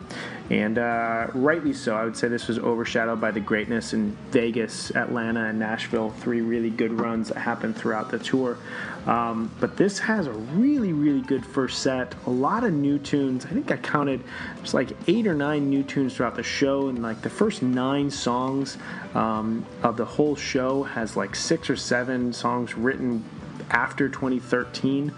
and 0.50 0.78
uh, 0.78 1.28
rightly 1.34 1.74
so. 1.74 1.96
I 1.96 2.04
would 2.04 2.18
say 2.18 2.28
this 2.28 2.48
was 2.48 2.60
overshadowed 2.60 3.22
by 3.22 3.32
the 3.32 3.40
greatness 3.40 3.94
in 3.94 4.16
Vegas, 4.32 4.92
Atlanta, 4.92 5.46
and 5.46 5.58
Nashville. 5.58 6.10
Three 6.10 6.42
really 6.42 6.70
good 6.70 6.92
runs 6.92 7.30
that 7.30 7.38
happened 7.38 7.78
throughout 7.78 8.12
the 8.12 8.20
tour. 8.20 8.58
Um, 9.06 9.52
but 9.60 9.78
this 9.78 10.00
has 10.00 10.28
a 10.28 10.32
really, 10.32 10.94
really 10.94 11.22
good 11.22 11.46
first 11.46 11.80
set. 11.80 12.14
A 12.26 12.30
lot 12.30 12.64
of 12.64 12.74
new 12.74 13.00
tunes. 13.00 13.46
I 13.46 13.50
think 13.50 13.72
I 13.72 13.78
counted 13.78 14.22
there's 14.58 14.74
like 14.74 14.92
eight 15.08 15.28
or 15.28 15.34
nine 15.34 15.70
new 15.70 15.84
tunes 15.84 16.16
throughout 16.16 16.36
the 16.36 16.44
show, 16.44 16.88
and 16.90 17.02
like 17.02 17.22
the 17.22 17.30
first 17.30 17.62
nine 17.62 18.10
songs 18.10 18.78
um, 19.14 19.66
of 19.82 19.98
the 19.98 20.06
whole 20.06 20.36
show 20.36 20.84
has 20.84 21.16
like 21.16 21.36
six 21.36 21.70
or 21.70 21.76
seven 21.76 22.34
songs 22.34 22.76
written 22.76 23.24
after 23.70 24.10
2013. 24.10 25.14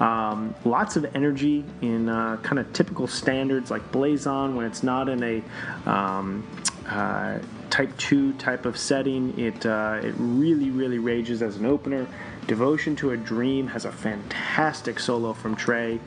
Um, 0.00 0.54
lots 0.64 0.96
of 0.96 1.04
energy 1.14 1.64
in 1.82 2.08
uh, 2.08 2.36
kind 2.38 2.58
of 2.58 2.72
typical 2.72 3.06
standards 3.06 3.70
like 3.70 3.90
Blazon 3.90 4.54
when 4.54 4.64
it's 4.64 4.82
not 4.82 5.08
in 5.08 5.22
a 5.22 5.90
um, 5.90 6.46
uh, 6.86 7.38
type 7.70 7.96
2 7.98 8.32
type 8.34 8.64
of 8.64 8.78
setting. 8.78 9.38
It, 9.38 9.66
uh, 9.66 10.00
it 10.02 10.14
really, 10.16 10.70
really 10.70 10.98
rages 10.98 11.42
as 11.42 11.56
an 11.56 11.66
opener. 11.66 12.06
Devotion 12.46 12.96
to 12.96 13.10
a 13.10 13.16
Dream 13.16 13.66
has 13.68 13.84
a 13.84 13.92
fantastic 13.92 14.98
solo 14.98 15.32
from 15.32 15.54
Trey. 15.54 16.00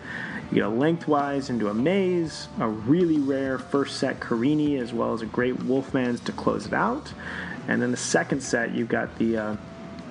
You 0.51 0.65
a 0.65 0.67
lengthwise 0.67 1.49
into 1.49 1.69
a 1.69 1.73
maze, 1.73 2.49
a 2.59 2.67
really 2.67 3.19
rare 3.19 3.57
first 3.57 3.97
set 3.97 4.19
Carini, 4.19 4.77
as 4.77 4.91
well 4.91 5.13
as 5.13 5.21
a 5.21 5.25
great 5.25 5.55
Wolfman's 5.63 6.19
to 6.21 6.31
close 6.33 6.65
it 6.65 6.73
out. 6.73 7.13
And 7.67 7.81
then 7.81 7.91
the 7.91 7.97
second 7.97 8.41
set, 8.41 8.73
you've 8.73 8.89
got 8.89 9.17
the 9.17 9.37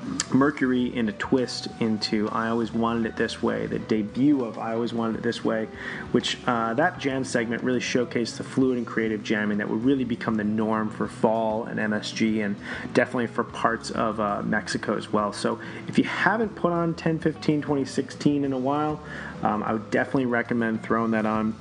uh, 0.00 0.96
in 0.96 1.08
a 1.08 1.12
Twist 1.12 1.68
into 1.80 2.28
I 2.30 2.48
Always 2.48 2.72
Wanted 2.72 3.06
It 3.06 3.16
This 3.16 3.42
Way, 3.42 3.66
the 3.66 3.78
debut 3.78 4.44
of 4.44 4.58
I 4.58 4.74
Always 4.74 4.92
Wanted 4.92 5.16
It 5.16 5.22
This 5.22 5.44
Way, 5.44 5.68
which 6.12 6.38
uh, 6.46 6.74
that 6.74 6.98
jam 6.98 7.24
segment 7.24 7.62
really 7.62 7.80
showcased 7.80 8.36
the 8.36 8.44
fluid 8.44 8.78
and 8.78 8.86
creative 8.86 9.22
jamming 9.22 9.58
that 9.58 9.68
would 9.68 9.84
really 9.84 10.04
become 10.04 10.36
the 10.36 10.44
norm 10.44 10.90
for 10.90 11.08
fall 11.08 11.64
and 11.64 11.78
MSG 11.78 12.44
and 12.44 12.56
definitely 12.94 13.26
for 13.26 13.44
parts 13.44 13.90
of 13.90 14.20
uh, 14.20 14.42
Mexico 14.42 14.96
as 14.96 15.12
well. 15.12 15.32
So 15.32 15.60
if 15.88 15.98
you 15.98 16.04
haven't 16.04 16.54
put 16.54 16.72
on 16.72 16.94
10, 16.94 17.18
15, 17.18 17.62
2016 17.62 18.44
in 18.44 18.52
a 18.52 18.58
while, 18.58 19.00
um, 19.42 19.62
I 19.62 19.72
would 19.72 19.90
definitely 19.90 20.26
recommend 20.26 20.82
throwing 20.82 21.10
that 21.12 21.26
on 21.26 21.54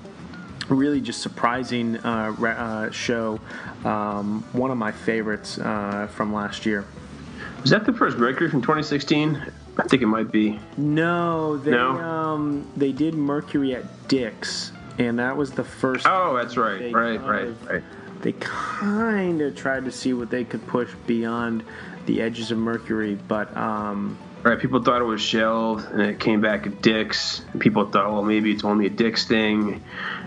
really 0.69 1.01
just 1.01 1.21
surprising 1.21 1.97
uh, 1.97 2.35
uh, 2.39 2.91
show. 2.91 3.39
Um, 3.83 4.43
one 4.51 4.71
of 4.71 4.77
my 4.77 4.91
favorites 4.91 5.57
uh, 5.57 6.07
from 6.07 6.33
last 6.33 6.65
year. 6.65 6.85
Was 7.61 7.69
that 7.71 7.85
the 7.85 7.93
first 7.93 8.17
Mercury 8.17 8.49
from 8.49 8.61
2016? 8.61 9.41
I 9.77 9.83
think 9.83 10.01
it 10.01 10.07
might 10.07 10.31
be. 10.31 10.59
No, 10.77 11.57
they 11.57 11.71
No? 11.71 11.91
um 11.97 12.67
they 12.75 12.91
did 12.91 13.13
Mercury 13.13 13.75
at 13.75 14.07
Dick's, 14.07 14.71
and 14.97 15.19
that 15.19 15.35
was 15.37 15.51
the 15.51 15.63
first. 15.63 16.05
Oh, 16.07 16.35
that's 16.35 16.57
right, 16.57 16.93
right, 16.93 17.21
right, 17.23 17.47
of- 17.47 17.67
right. 17.67 17.83
They 18.21 18.33
kind 18.33 19.41
of 19.41 19.55
tried 19.55 19.85
to 19.85 19.91
see 19.91 20.11
what 20.13 20.29
they 20.29 20.43
could 20.43 20.65
push 20.67 20.89
beyond 21.07 21.63
the 22.05 22.21
edges 22.21 22.51
of 22.51 22.57
Mercury, 22.57 23.17
but 23.27 23.55
um, 23.55 24.17
Right, 24.43 24.59
people 24.59 24.81
thought 24.81 25.01
it 25.01 25.05
was 25.05 25.21
shelved, 25.21 25.89
and 25.91 26.01
it 26.01 26.19
came 26.19 26.39
back 26.41 26.65
at 26.67 26.81
Dick's. 26.81 27.41
People 27.59 27.85
thought, 27.85 28.09
well, 28.11 28.23
maybe 28.23 28.51
it's 28.51 28.63
only 28.65 28.85
a 28.85 28.89
Dick's 28.89 29.25
thing, 29.25 29.81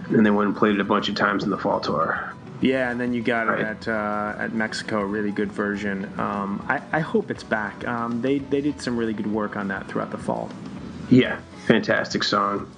and 0.09 0.25
they 0.25 0.31
went 0.31 0.49
and 0.49 0.57
played 0.57 0.75
it 0.75 0.81
a 0.81 0.85
bunch 0.85 1.09
of 1.11 1.15
times 1.15 1.45
in 1.45 1.51
the 1.51 1.57
fall 1.59 1.81
tour. 1.81 2.33
Yeah, 2.63 2.91
and 2.91 2.99
then 2.99 3.13
you 3.13 3.21
got 3.23 3.49
Right. 3.49 3.61
it 3.61 3.67
at 3.67 3.89
uh, 3.89 4.35
at 4.39 4.55
Mexico, 4.55 5.01
a 5.01 5.05
really 5.07 5.31
good 5.33 5.53
version. 5.53 6.05
Um, 6.19 6.65
I, 6.69 6.81
I 6.93 7.01
hope 7.01 7.31
it's 7.31 7.45
back. 7.45 7.87
Um, 7.87 8.23
they 8.23 8.39
they 8.39 8.61
did 8.63 8.81
some 8.81 8.97
really 8.97 9.13
good 9.13 9.27
work 9.31 9.57
on 9.57 9.69
that 9.69 9.89
throughout 9.89 10.11
the 10.11 10.19
fall. 10.19 10.49
Yeah, 11.11 11.39
fantastic 11.67 12.23
song. 12.25 12.71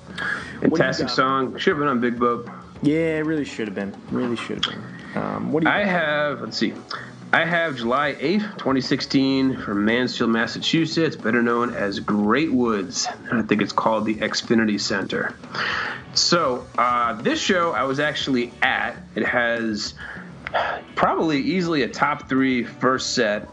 Fantastic 0.61 1.09
song. 1.09 1.57
Should 1.59 1.73
have 1.73 1.79
been 1.79 1.89
on 1.89 2.01
Big 2.01 2.19
Boat. 2.19 2.49
Yeah, 2.83 3.19
it 3.19 3.27
really 3.27 3.45
should 3.45 3.69
have 3.69 3.75
been. 3.75 3.95
Really 4.11 4.37
should 4.37 4.65
have 4.65 4.75
been. 4.75 5.23
Um, 5.23 5.53
what 5.53 5.63
do 5.63 5.69
you? 5.69 5.75
I 5.75 5.85
have, 5.85 6.41
let's 6.41 6.57
see, 6.59 6.73
I 7.35 7.45
have 7.45 7.75
July 7.79 8.13
8th, 8.13 8.59
2016 8.59 9.57
from 9.57 9.85
Mansfield, 9.85 10.31
Massachusetts, 10.31 11.17
better 11.17 11.43
known 11.43 11.75
as 11.75 11.99
Great 11.99 12.53
Woods. 12.53 13.09
I 13.33 13.43
think 13.43 13.61
it's 13.61 13.73
called 13.73 14.05
the 14.05 14.15
Xfinity 14.15 14.81
Center. 14.81 15.35
So, 16.15 16.65
uh, 16.79 17.15
this 17.15 17.41
show 17.41 17.73
I 17.73 17.83
was 17.83 17.99
actually 17.99 18.53
at. 18.63 18.95
It 19.17 19.27
has 19.27 19.95
probably 20.95 21.41
easily 21.41 21.83
a 21.83 21.89
top 21.89 22.29
three 22.29 22.63
first 22.63 23.17
set 23.17 23.49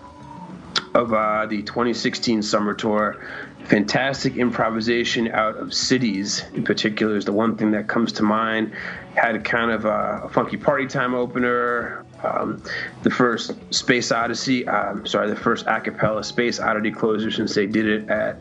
of 0.93 1.11
uh, 1.11 1.47
the 1.47 1.63
2016 1.63 2.43
summer 2.43 2.75
tour. 2.75 3.25
Fantastic 3.63 4.35
improvisation 4.35 5.31
out 5.31 5.57
of 5.57 5.73
cities, 5.73 6.43
in 6.53 6.63
particular, 6.63 7.15
is 7.15 7.25
the 7.25 7.33
one 7.33 7.57
thing 7.57 7.71
that 7.71 7.87
comes 7.87 8.11
to 8.13 8.23
mind. 8.23 8.73
Had 9.15 9.43
kind 9.43 9.71
of 9.71 9.85
a 9.85 10.29
funky 10.31 10.57
party 10.57 10.85
time 10.85 11.15
opener. 11.15 12.05
Um, 12.23 12.61
the 13.03 13.09
first 13.09 13.51
Space 13.73 14.11
Odyssey, 14.11 14.67
um, 14.67 15.05
sorry, 15.05 15.29
the 15.29 15.35
first 15.35 15.65
a 15.67 15.81
cappella 15.81 16.23
Space 16.23 16.59
Oddity 16.59 16.91
closer 16.91 17.31
since 17.31 17.55
they 17.55 17.65
did 17.65 17.87
it 17.87 18.09
at 18.09 18.37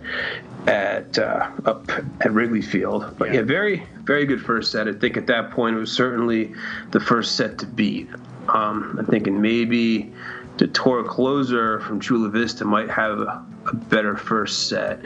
at 0.66 1.18
uh, 1.18 1.51
up 1.64 1.91
at 2.20 2.33
Wrigley 2.33 2.62
Field. 2.62 3.16
But 3.18 3.33
yeah. 3.33 3.43
very 3.43 3.87
very 4.03 4.26
good 4.26 4.43
first 4.43 4.72
set. 4.72 4.89
I 4.89 4.93
think 4.93 5.16
at 5.16 5.26
that 5.28 5.51
point 5.51 5.76
it 5.76 5.81
was 5.81 5.93
certainly 5.93 6.55
the 6.91 7.01
first 7.01 7.37
set 7.37 7.59
to 7.59 7.66
beat. 7.66 8.09
Um, 8.49 8.97
I'm 8.99 9.07
thinking 9.07 9.41
maybe 9.41 10.12
the 10.59 10.66
tour 10.66 11.05
closer 11.05 11.81
from 11.81 12.01
Chula 12.01 12.28
Vista 12.28 12.64
might 12.64 12.91
have 12.91 13.20
a, 13.20 13.45
a 13.66 13.74
better 13.74 14.16
first 14.16 14.68
set 14.68 15.01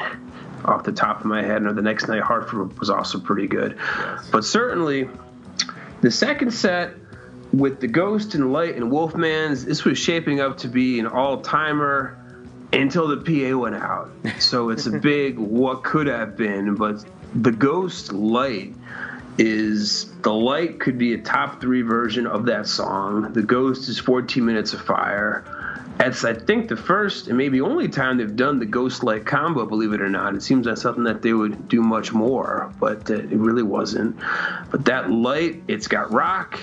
off 0.64 0.84
the 0.84 0.92
top 0.92 1.20
of 1.20 1.26
my 1.26 1.42
head. 1.42 1.62
And 1.62 1.76
the 1.76 1.82
next 1.82 2.08
night, 2.08 2.22
Hartford 2.22 2.78
was 2.78 2.90
also 2.90 3.18
pretty 3.20 3.46
good. 3.46 3.78
But 4.32 4.44
certainly, 4.44 5.08
the 6.00 6.10
second 6.10 6.52
set 6.52 6.94
with 7.58 7.80
the 7.80 7.86
Ghost 7.86 8.34
and 8.34 8.52
Light 8.52 8.74
and 8.74 8.90
Wolfman's, 8.90 9.64
this 9.64 9.84
was 9.84 9.96
shaping 9.96 10.40
up 10.40 10.58
to 10.58 10.68
be 10.68 10.98
an 10.98 11.06
all 11.06 11.40
timer 11.40 12.18
until 12.72 13.06
the 13.06 13.18
PA 13.18 13.56
went 13.56 13.76
out. 13.76 14.10
So 14.40 14.70
it's 14.70 14.86
a 14.86 14.98
big 14.98 15.38
what 15.38 15.84
could 15.84 16.06
have 16.06 16.36
been. 16.36 16.74
But 16.74 17.04
the 17.34 17.52
Ghost 17.52 18.12
Light 18.12 18.74
is 19.38 20.10
the 20.22 20.32
light 20.32 20.80
could 20.80 20.98
be 20.98 21.14
a 21.14 21.18
top 21.18 21.60
three 21.60 21.82
version 21.82 22.26
of 22.26 22.46
that 22.46 22.66
song. 22.66 23.32
The 23.32 23.42
Ghost 23.42 23.88
is 23.88 23.98
14 23.98 24.44
minutes 24.44 24.72
of 24.74 24.80
fire. 24.80 25.44
That's 25.98 26.24
I 26.24 26.34
think 26.34 26.68
the 26.68 26.76
first 26.76 27.28
and 27.28 27.38
maybe 27.38 27.60
only 27.60 27.88
time 27.88 28.18
they've 28.18 28.34
done 28.34 28.58
the 28.58 28.66
Ghost 28.66 29.04
Light 29.04 29.24
combo. 29.24 29.64
Believe 29.64 29.92
it 29.92 30.00
or 30.00 30.08
not, 30.08 30.34
it 30.34 30.42
seems 30.42 30.66
like 30.66 30.76
something 30.76 31.04
that 31.04 31.22
they 31.22 31.32
would 31.32 31.68
do 31.68 31.80
much 31.80 32.12
more, 32.12 32.72
but 32.80 33.08
uh, 33.10 33.14
it 33.14 33.30
really 33.30 33.62
wasn't. 33.62 34.16
But 34.70 34.86
that 34.86 35.10
light, 35.10 35.62
it's 35.68 35.86
got 35.86 36.12
rock. 36.12 36.58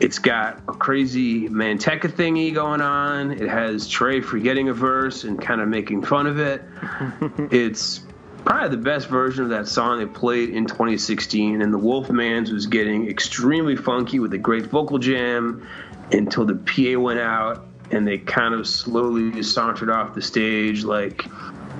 It's 0.00 0.18
got 0.20 0.60
a 0.68 0.72
crazy 0.72 1.48
Manteca 1.48 2.08
thingy 2.08 2.54
going 2.54 2.80
on. 2.80 3.32
It 3.32 3.48
has 3.48 3.88
Trey 3.88 4.20
forgetting 4.20 4.68
a 4.68 4.72
verse 4.72 5.24
and 5.24 5.40
kind 5.40 5.60
of 5.60 5.68
making 5.68 6.02
fun 6.02 6.26
of 6.26 6.38
it. 6.38 6.62
it's 7.50 8.00
probably 8.44 8.68
the 8.68 8.82
best 8.82 9.08
version 9.08 9.42
of 9.42 9.50
that 9.50 9.66
song 9.66 9.98
they 9.98 10.06
played 10.06 10.50
in 10.50 10.66
2016. 10.66 11.62
And 11.62 11.74
the 11.74 11.78
Wolfman's 11.78 12.52
was 12.52 12.66
getting 12.66 13.10
extremely 13.10 13.74
funky 13.74 14.20
with 14.20 14.32
a 14.34 14.38
great 14.38 14.66
vocal 14.66 14.98
jam 14.98 15.66
until 16.12 16.44
the 16.44 16.54
PA 16.54 17.00
went 17.00 17.18
out 17.18 17.66
and 17.90 18.06
they 18.06 18.18
kind 18.18 18.54
of 18.54 18.68
slowly 18.68 19.42
sauntered 19.42 19.90
off 19.90 20.14
the 20.14 20.22
stage 20.22 20.84
like 20.84 21.24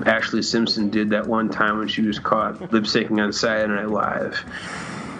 Ashley 0.05 0.41
Simpson 0.41 0.89
did 0.89 1.11
that 1.11 1.27
one 1.27 1.49
time 1.49 1.77
when 1.77 1.87
she 1.87 2.01
was 2.01 2.19
caught 2.19 2.59
lip 2.73 2.83
syncing 2.83 3.21
on 3.23 3.31
Saturday 3.33 3.73
Night 3.73 3.89
Live. 3.89 4.43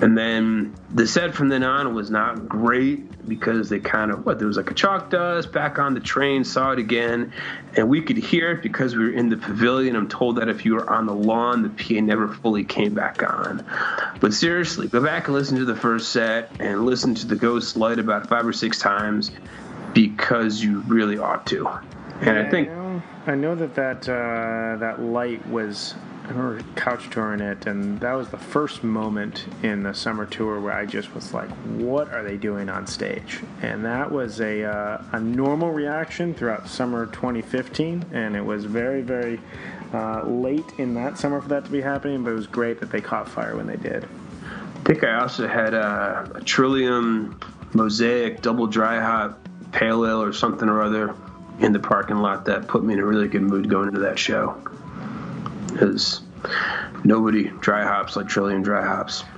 And 0.01 0.17
then 0.17 0.73
the 0.93 1.05
set 1.05 1.33
from 1.33 1.49
then 1.49 1.63
on 1.63 1.93
was 1.93 2.09
not 2.09 2.47
great 2.47 3.27
because 3.27 3.69
they 3.69 3.79
kind 3.79 4.11
of 4.11 4.25
what 4.25 4.39
there 4.39 4.47
was 4.47 4.55
like 4.55 4.71
a 4.71 4.73
chalk 4.73 5.09
dust 5.09 5.51
back 5.51 5.77
on 5.77 5.93
the 5.93 5.99
train, 5.99 6.45
saw 6.45 6.71
it 6.71 6.79
again, 6.79 7.33
and 7.75 7.89
we 7.89 8.01
could 8.01 8.17
hear 8.17 8.51
it 8.51 8.61
because 8.61 8.95
we 8.95 9.03
were 9.03 9.11
in 9.11 9.29
the 9.29 9.35
pavilion. 9.35 9.97
I'm 9.97 10.07
told 10.07 10.37
that 10.37 10.47
if 10.47 10.63
you 10.63 10.75
were 10.75 10.89
on 10.89 11.05
the 11.05 11.13
lawn, 11.13 11.63
the 11.63 11.69
PA 11.69 12.01
never 12.01 12.29
fully 12.29 12.63
came 12.63 12.93
back 12.93 13.21
on. 13.23 13.65
But 14.21 14.33
seriously, 14.33 14.87
go 14.87 15.03
back 15.03 15.27
and 15.27 15.35
listen 15.35 15.57
to 15.57 15.65
the 15.65 15.75
first 15.75 16.13
set 16.13 16.49
and 16.61 16.85
listen 16.85 17.15
to 17.15 17.27
the 17.27 17.35
Ghost 17.35 17.75
Light 17.75 17.99
about 17.99 18.29
five 18.29 18.47
or 18.47 18.53
six 18.53 18.79
times 18.79 19.31
because 19.93 20.63
you 20.63 20.79
really 20.81 21.17
ought 21.17 21.45
to. 21.47 21.67
And 22.21 22.37
I 22.37 22.49
think 22.49 22.69
I 22.69 22.73
know, 22.73 23.01
I 23.27 23.35
know 23.35 23.55
that 23.55 23.75
that 23.75 24.07
uh, 24.07 24.77
that 24.77 25.01
light 25.01 25.45
was 25.47 25.93
or 26.37 26.59
couch 26.75 27.09
touring 27.09 27.41
it, 27.41 27.65
and 27.65 27.99
that 27.99 28.13
was 28.13 28.29
the 28.29 28.37
first 28.37 28.83
moment 28.83 29.45
in 29.63 29.83
the 29.83 29.93
summer 29.93 30.25
tour 30.25 30.59
where 30.59 30.73
I 30.73 30.85
just 30.85 31.13
was 31.13 31.33
like, 31.33 31.49
"What 31.77 32.11
are 32.13 32.23
they 32.23 32.37
doing 32.37 32.69
on 32.69 32.87
stage?" 32.87 33.39
And 33.61 33.83
that 33.85 34.11
was 34.11 34.39
a 34.41 34.63
uh, 34.63 35.03
a 35.11 35.19
normal 35.19 35.71
reaction 35.71 36.33
throughout 36.33 36.67
summer 36.67 37.05
2015, 37.07 38.05
and 38.11 38.35
it 38.35 38.45
was 38.45 38.65
very 38.65 39.01
very 39.01 39.39
uh, 39.93 40.23
late 40.23 40.71
in 40.77 40.93
that 40.95 41.17
summer 41.17 41.41
for 41.41 41.49
that 41.49 41.65
to 41.65 41.71
be 41.71 41.81
happening. 41.81 42.23
But 42.23 42.31
it 42.31 42.35
was 42.35 42.47
great 42.47 42.79
that 42.79 42.91
they 42.91 43.01
caught 43.01 43.27
fire 43.27 43.55
when 43.55 43.67
they 43.67 43.77
did. 43.77 44.03
I 44.03 44.79
think 44.83 45.03
I 45.03 45.19
also 45.19 45.47
had 45.47 45.73
a, 45.73 46.31
a 46.35 46.41
Trillium 46.41 47.39
Mosaic 47.73 48.41
double 48.41 48.67
dry 48.67 48.99
hop 48.99 49.47
pale 49.71 50.05
ale 50.05 50.21
or 50.21 50.33
something 50.33 50.67
or 50.67 50.81
other 50.81 51.13
in 51.59 51.73
the 51.73 51.79
parking 51.79 52.17
lot 52.17 52.45
that 52.45 52.67
put 52.67 52.83
me 52.83 52.93
in 52.93 52.99
a 52.99 53.05
really 53.05 53.27
good 53.27 53.41
mood 53.41 53.69
going 53.69 53.89
into 53.89 53.99
that 53.99 54.17
show. 54.17 54.55
Because 55.79 56.21
nobody 57.05 57.45
dry 57.61 57.83
hops 57.83 58.17
like 58.17 58.27
Trillium 58.27 58.63
dry 58.63 58.85
hops. 58.85 59.23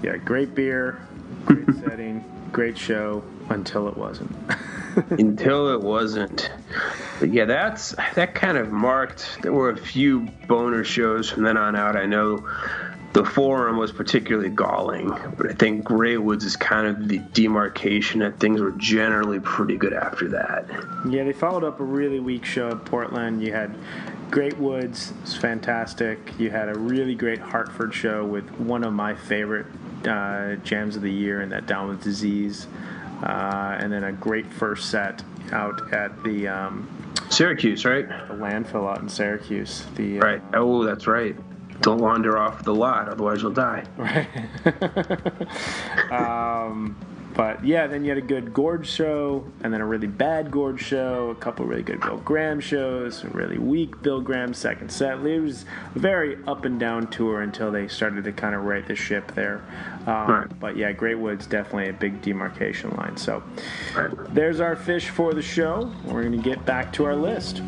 Yeah, 0.00 0.16
great 0.16 0.54
beer, 0.54 1.04
great 1.44 1.74
setting, 1.84 2.24
great 2.52 2.78
show 2.78 3.24
until 3.48 3.88
it 3.88 3.96
wasn't. 3.96 4.30
Until 5.10 5.74
it 5.74 5.80
wasn't. 5.80 6.52
But 7.18 7.32
yeah, 7.32 7.46
that's 7.46 7.96
that 8.14 8.36
kind 8.36 8.56
of 8.56 8.70
marked. 8.70 9.38
There 9.42 9.52
were 9.52 9.70
a 9.70 9.76
few 9.76 10.28
boner 10.46 10.84
shows 10.84 11.28
from 11.28 11.42
then 11.42 11.56
on 11.56 11.74
out. 11.74 11.96
I 11.96 12.06
know 12.06 12.48
the 13.12 13.24
Forum 13.24 13.76
was 13.76 13.90
particularly 13.90 14.50
galling, 14.50 15.10
but 15.36 15.50
I 15.50 15.54
think 15.54 15.84
Grey 15.84 16.16
Woods 16.16 16.44
is 16.44 16.56
kind 16.56 16.86
of 16.86 17.08
the 17.08 17.18
demarcation 17.18 18.20
that 18.20 18.38
things 18.38 18.60
were 18.60 18.72
generally 18.72 19.40
pretty 19.40 19.76
good 19.76 19.92
after 19.92 20.28
that. 20.28 20.64
Yeah, 21.08 21.24
they 21.24 21.32
followed 21.32 21.64
up 21.64 21.80
a 21.80 21.84
really 21.84 22.20
weak 22.20 22.44
show 22.44 22.68
at 22.70 22.84
Portland. 22.84 23.42
You 23.42 23.52
had 23.52 23.74
Great 24.30 24.58
Woods, 24.58 25.12
fantastic. 25.40 26.18
You 26.38 26.50
had 26.50 26.68
a 26.68 26.78
really 26.78 27.14
great 27.14 27.38
Hartford 27.38 27.94
show 27.94 28.24
with 28.24 28.48
one 28.60 28.84
of 28.84 28.92
my 28.92 29.14
favorite 29.14 29.66
uh, 30.06 30.56
jams 30.56 30.96
of 30.96 31.02
the 31.02 31.10
year, 31.12 31.40
and 31.40 31.50
that 31.52 31.66
Down 31.66 31.88
with 31.88 32.02
Disease, 32.02 32.66
uh, 33.22 33.78
and 33.80 33.90
then 33.90 34.04
a 34.04 34.12
great 34.12 34.46
first 34.46 34.90
set 34.90 35.22
out 35.50 35.92
at 35.94 36.22
the, 36.24 36.46
um, 36.46 36.88
Syracuse, 37.30 37.84
right? 37.84 38.08
the 38.08 38.34
landfill 38.34 38.88
out 38.90 39.00
in 39.00 39.08
Syracuse. 39.08 39.84
The 39.96 40.18
uh, 40.18 40.24
Right. 40.24 40.42
Oh, 40.54 40.84
that's 40.84 41.06
right. 41.06 41.34
Don't 41.80 42.00
wander 42.00 42.36
off 42.36 42.64
the 42.64 42.74
lot, 42.74 43.08
otherwise 43.08 43.42
you'll 43.42 43.52
die. 43.52 43.84
Right. 43.96 44.28
um, 46.12 46.96
but 47.38 47.64
yeah, 47.64 47.86
then 47.86 48.02
you 48.02 48.08
had 48.08 48.18
a 48.18 48.20
good 48.20 48.52
Gorge 48.52 48.88
show, 48.88 49.46
and 49.62 49.72
then 49.72 49.80
a 49.80 49.86
really 49.86 50.08
bad 50.08 50.50
Gorge 50.50 50.82
show, 50.82 51.30
a 51.30 51.36
couple 51.36 51.64
really 51.66 51.84
good 51.84 52.00
Bill 52.00 52.16
Graham 52.16 52.58
shows, 52.58 53.22
a 53.22 53.28
really 53.28 53.58
weak 53.58 54.02
Bill 54.02 54.20
Graham 54.20 54.52
second 54.52 54.90
set. 54.90 55.24
It 55.24 55.38
was 55.38 55.64
a 55.94 55.98
very 56.00 56.36
up 56.48 56.64
and 56.64 56.80
down 56.80 57.06
tour 57.06 57.42
until 57.42 57.70
they 57.70 57.86
started 57.86 58.24
to 58.24 58.32
kind 58.32 58.56
of 58.56 58.64
right 58.64 58.84
the 58.88 58.96
ship 58.96 59.32
there. 59.36 59.62
Um, 60.08 60.28
Right. 60.28 60.58
But 60.58 60.76
yeah, 60.76 60.90
Great 60.90 61.14
Woods 61.20 61.46
definitely 61.46 61.90
a 61.90 61.92
big 61.92 62.20
demarcation 62.22 62.90
line. 62.96 63.16
So 63.16 63.40
Right. 63.96 64.10
there's 64.34 64.58
our 64.58 64.74
fish 64.74 65.08
for 65.10 65.32
the 65.32 65.40
show. 65.42 65.92
We're 66.06 66.24
going 66.24 66.32
to 66.32 66.38
get 66.42 66.66
back 66.66 66.92
to 66.94 67.04
our 67.04 67.14
list. 67.14 67.62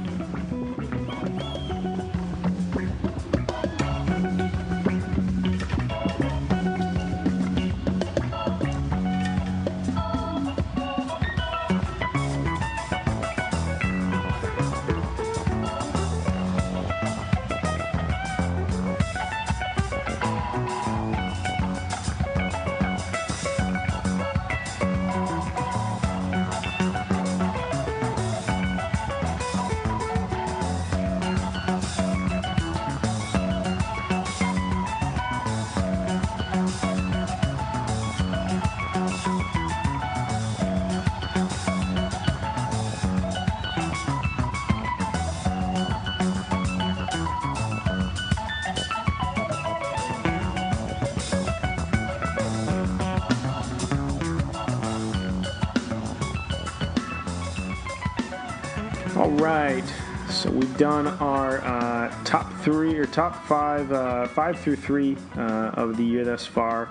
Top 63.13 63.45
five, 63.47 63.91
uh, 63.93 64.27
five 64.29 64.59
through 64.59 64.77
three 64.77 65.17
uh, 65.37 65.73
of 65.75 65.97
the 65.97 66.05
year 66.05 66.25
thus 66.25 66.47
far. 66.47 66.89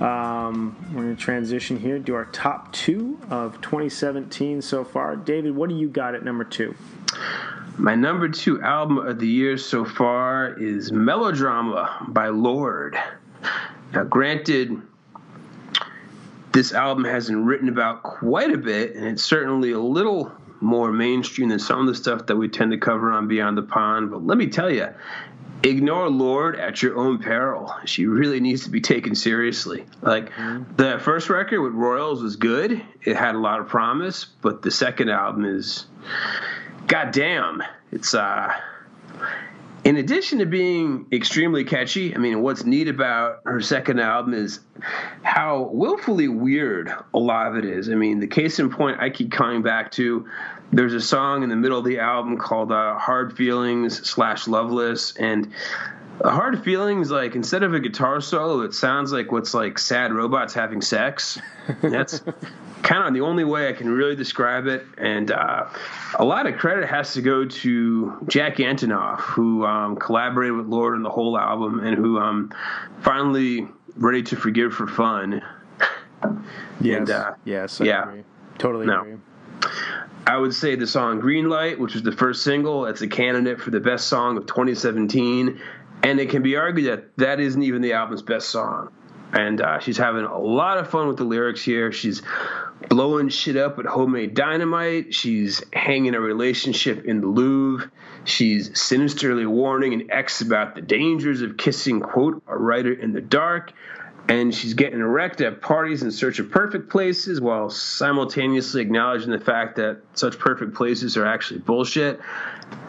Um, 0.00 0.74
we're 0.94 1.02
going 1.02 1.16
to 1.16 1.22
transition 1.22 1.78
here 1.78 1.98
to 1.98 2.14
our 2.14 2.24
top 2.26 2.72
two 2.72 3.18
of 3.28 3.60
2017 3.60 4.62
so 4.62 4.82
far. 4.82 5.14
David, 5.14 5.54
what 5.54 5.68
do 5.68 5.76
you 5.76 5.88
got 5.88 6.14
at 6.14 6.24
number 6.24 6.44
two? 6.44 6.74
My 7.76 7.94
number 7.94 8.28
two 8.28 8.62
album 8.62 8.98
of 8.98 9.18
the 9.18 9.28
year 9.28 9.58
so 9.58 9.84
far 9.84 10.58
is 10.58 10.90
Melodrama 10.90 12.06
by 12.08 12.28
Lord. 12.28 12.96
Now, 13.92 14.04
granted, 14.04 14.80
this 16.52 16.72
album 16.72 17.04
has 17.04 17.28
been 17.28 17.44
written 17.44 17.68
about 17.68 18.02
quite 18.02 18.50
a 18.52 18.58
bit, 18.58 18.96
and 18.96 19.04
it's 19.06 19.22
certainly 19.22 19.72
a 19.72 19.78
little 19.78 20.32
more 20.60 20.92
mainstream 20.92 21.48
than 21.48 21.58
some 21.58 21.80
of 21.80 21.86
the 21.86 21.94
stuff 21.94 22.26
that 22.26 22.36
we 22.36 22.48
tend 22.48 22.70
to 22.72 22.78
cover 22.78 23.12
on 23.12 23.28
Beyond 23.28 23.56
the 23.56 23.62
Pond. 23.62 24.10
But 24.10 24.26
let 24.26 24.36
me 24.36 24.46
tell 24.46 24.70
you, 24.70 24.88
ignore 25.62 26.08
Lord 26.08 26.58
at 26.58 26.82
your 26.82 26.96
own 26.96 27.18
peril. 27.18 27.74
She 27.84 28.06
really 28.06 28.40
needs 28.40 28.64
to 28.64 28.70
be 28.70 28.80
taken 28.80 29.14
seriously. 29.14 29.84
Like 30.02 30.30
the 30.76 30.98
first 31.02 31.28
record 31.30 31.60
with 31.60 31.72
Royals 31.72 32.22
was 32.22 32.36
good; 32.36 32.82
it 33.02 33.16
had 33.16 33.34
a 33.34 33.38
lot 33.38 33.60
of 33.60 33.68
promise, 33.68 34.24
but 34.24 34.62
the 34.62 34.70
second 34.70 35.10
album 35.10 35.44
is, 35.44 35.86
goddamn, 36.86 37.62
it's 37.92 38.14
uh. 38.14 38.52
In 39.82 39.96
addition 39.96 40.40
to 40.40 40.46
being 40.46 41.06
extremely 41.10 41.64
catchy, 41.64 42.14
I 42.14 42.18
mean, 42.18 42.42
what's 42.42 42.64
neat 42.64 42.86
about 42.86 43.40
her 43.46 43.62
second 43.62 43.98
album 43.98 44.34
is 44.34 44.60
how 45.22 45.70
willfully 45.72 46.28
weird 46.28 46.92
a 47.14 47.18
lot 47.18 47.46
of 47.46 47.56
it 47.56 47.64
is. 47.64 47.88
I 47.88 47.94
mean, 47.94 48.20
the 48.20 48.26
case 48.26 48.58
in 48.58 48.68
point 48.68 49.00
I 49.00 49.08
keep 49.08 49.32
coming 49.32 49.62
back 49.62 49.90
to, 49.92 50.28
there's 50.72 50.94
a 50.94 51.00
song 51.00 51.42
in 51.42 51.48
the 51.48 51.56
middle 51.56 51.78
of 51.78 51.84
the 51.84 51.98
album 51.98 52.36
called 52.38 52.70
uh, 52.72 52.96
"Hard 52.98 53.36
Feelings" 53.36 54.08
slash 54.08 54.46
"Loveless," 54.46 55.16
and 55.16 55.52
"Hard 56.24 56.62
Feelings" 56.64 57.10
like 57.10 57.34
instead 57.34 57.62
of 57.62 57.74
a 57.74 57.80
guitar 57.80 58.20
solo, 58.20 58.60
it 58.62 58.74
sounds 58.74 59.12
like 59.12 59.32
what's 59.32 59.54
like 59.54 59.78
sad 59.78 60.12
robots 60.12 60.54
having 60.54 60.80
sex. 60.82 61.40
And 61.82 61.92
that's 61.92 62.22
kind 62.82 63.06
of 63.06 63.14
the 63.14 63.20
only 63.20 63.44
way 63.44 63.68
I 63.68 63.72
can 63.72 63.88
really 63.90 64.16
describe 64.16 64.66
it. 64.66 64.84
And 64.98 65.30
uh, 65.30 65.66
a 66.18 66.24
lot 66.24 66.46
of 66.46 66.56
credit 66.56 66.88
has 66.88 67.14
to 67.14 67.22
go 67.22 67.44
to 67.44 68.24
Jack 68.28 68.56
Antonoff, 68.56 69.20
who 69.20 69.64
um, 69.64 69.96
collaborated 69.96 70.56
with 70.56 70.66
Lord 70.66 70.94
on 70.94 71.02
the 71.02 71.10
whole 71.10 71.38
album 71.38 71.80
and 71.80 71.96
who 71.96 72.18
um, 72.18 72.52
finally 73.00 73.68
ready 73.96 74.22
to 74.24 74.36
forgive 74.36 74.72
for 74.72 74.86
fun. 74.86 75.42
Yes. 76.80 76.98
And, 76.98 77.10
uh, 77.10 77.34
yes. 77.44 77.80
I 77.80 77.84
yeah. 77.84 78.02
Agree. 78.08 78.24
Totally 78.58 78.86
No. 78.86 79.00
agree. 79.00 79.16
I 80.30 80.36
would 80.36 80.54
say 80.54 80.76
the 80.76 80.86
song 80.86 81.18
Green 81.18 81.48
Light, 81.48 81.80
which 81.80 81.94
was 81.94 82.04
the 82.04 82.12
first 82.12 82.44
single, 82.44 82.86
it's 82.86 83.02
a 83.02 83.08
candidate 83.08 83.60
for 83.60 83.70
the 83.70 83.80
best 83.80 84.06
song 84.06 84.36
of 84.36 84.46
2017. 84.46 85.60
And 86.04 86.20
it 86.20 86.30
can 86.30 86.42
be 86.42 86.54
argued 86.54 86.86
that 86.86 87.16
that 87.16 87.40
isn't 87.40 87.60
even 87.60 87.82
the 87.82 87.94
album's 87.94 88.22
best 88.22 88.48
song. 88.48 88.92
and 89.32 89.60
uh, 89.60 89.80
she's 89.80 89.96
having 89.96 90.24
a 90.24 90.38
lot 90.38 90.78
of 90.78 90.88
fun 90.88 91.08
with 91.08 91.16
the 91.16 91.24
lyrics 91.24 91.62
here. 91.62 91.90
She's 91.90 92.22
blowing 92.88 93.28
shit 93.28 93.56
up 93.56 93.76
with 93.76 93.86
homemade 93.86 94.34
dynamite. 94.34 95.14
She's 95.14 95.64
hanging 95.72 96.14
a 96.14 96.20
relationship 96.20 97.04
in 97.06 97.20
the 97.20 97.26
Louvre. 97.26 97.90
She's 98.22 98.80
sinisterly 98.80 99.46
warning 99.46 99.94
an 99.94 100.12
ex 100.12 100.42
about 100.42 100.76
the 100.76 100.80
dangers 100.80 101.42
of 101.42 101.56
kissing, 101.56 102.00
quote, 102.00 102.40
a 102.46 102.56
writer 102.56 102.92
in 102.92 103.12
the 103.12 103.20
dark. 103.20 103.72
And 104.30 104.54
she's 104.54 104.74
getting 104.74 105.00
erect 105.00 105.40
at 105.40 105.60
parties 105.60 106.04
in 106.04 106.12
search 106.12 106.38
of 106.38 106.52
perfect 106.52 106.88
places 106.88 107.40
while 107.40 107.68
simultaneously 107.68 108.80
acknowledging 108.80 109.32
the 109.32 109.40
fact 109.40 109.74
that 109.76 110.02
such 110.14 110.38
perfect 110.38 110.72
places 110.74 111.16
are 111.16 111.26
actually 111.26 111.58
bullshit. 111.58 112.20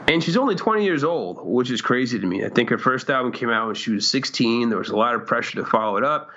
And 0.07 0.23
she's 0.23 0.37
only 0.37 0.53
20 0.53 0.83
years 0.83 1.03
old, 1.03 1.39
which 1.43 1.71
is 1.71 1.81
crazy 1.81 2.19
to 2.19 2.27
me. 2.27 2.45
I 2.45 2.49
think 2.49 2.69
her 2.69 2.77
first 2.77 3.09
album 3.09 3.31
came 3.31 3.49
out 3.49 3.65
when 3.65 3.75
she 3.75 3.91
was 3.91 4.07
16. 4.07 4.69
There 4.69 4.77
was 4.77 4.89
a 4.89 4.95
lot 4.95 5.15
of 5.15 5.25
pressure 5.25 5.55
to 5.55 5.65
follow 5.65 5.97
it 5.97 6.03
up, 6.03 6.29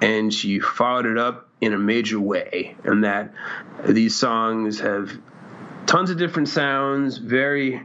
and 0.00 0.32
she 0.32 0.60
followed 0.60 1.06
it 1.06 1.18
up 1.18 1.48
in 1.60 1.72
a 1.72 1.78
major 1.78 2.20
way. 2.20 2.76
And 2.84 3.02
that 3.02 3.34
these 3.84 4.14
songs 4.14 4.78
have 4.78 5.18
tons 5.86 6.10
of 6.10 6.16
different 6.16 6.48
sounds, 6.48 7.18
very 7.18 7.82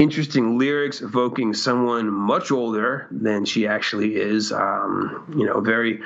interesting 0.00 0.58
lyrics 0.58 1.02
evoking 1.02 1.52
someone 1.52 2.10
much 2.10 2.50
older 2.50 3.06
than 3.10 3.44
she 3.44 3.66
actually 3.66 4.16
is. 4.16 4.50
Um, 4.50 5.34
you 5.36 5.44
know, 5.44 5.60
very 5.60 6.00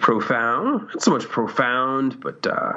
profound. 0.00 0.88
Not 0.88 1.02
so 1.02 1.12
much 1.12 1.28
profound, 1.28 2.20
but 2.20 2.44
uh, 2.46 2.72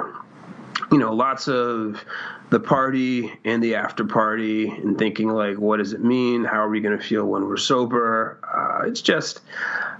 you 0.92 0.98
know, 0.98 1.12
lots 1.12 1.48
of 1.48 2.04
the 2.50 2.60
party 2.60 3.32
and 3.44 3.62
the 3.62 3.74
after 3.74 4.04
party 4.04 4.68
and 4.68 4.96
thinking 4.96 5.28
like, 5.28 5.56
what 5.58 5.78
does 5.78 5.92
it 5.92 6.02
mean? 6.02 6.44
How 6.44 6.64
are 6.64 6.68
we 6.68 6.80
going 6.80 6.96
to 6.96 7.04
feel 7.04 7.24
when 7.24 7.46
we're 7.46 7.56
sober? 7.56 8.38
Uh, 8.42 8.88
it's 8.88 9.00
just, 9.00 9.40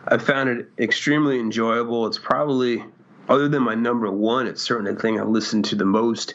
I 0.07 0.19
found 0.19 0.49
it 0.49 0.71
extremely 0.79 1.39
enjoyable. 1.39 2.07
It's 2.07 2.19
probably, 2.19 2.85
other 3.29 3.49
than 3.49 3.63
my 3.63 3.75
number 3.75 4.11
one, 4.11 4.47
it's 4.47 4.63
certainly 4.63 4.93
the 4.95 5.01
thing 5.01 5.21
I 5.21 5.25
listened 5.25 5.65
to 5.67 5.77
the 5.77 5.85
most 5.85 6.35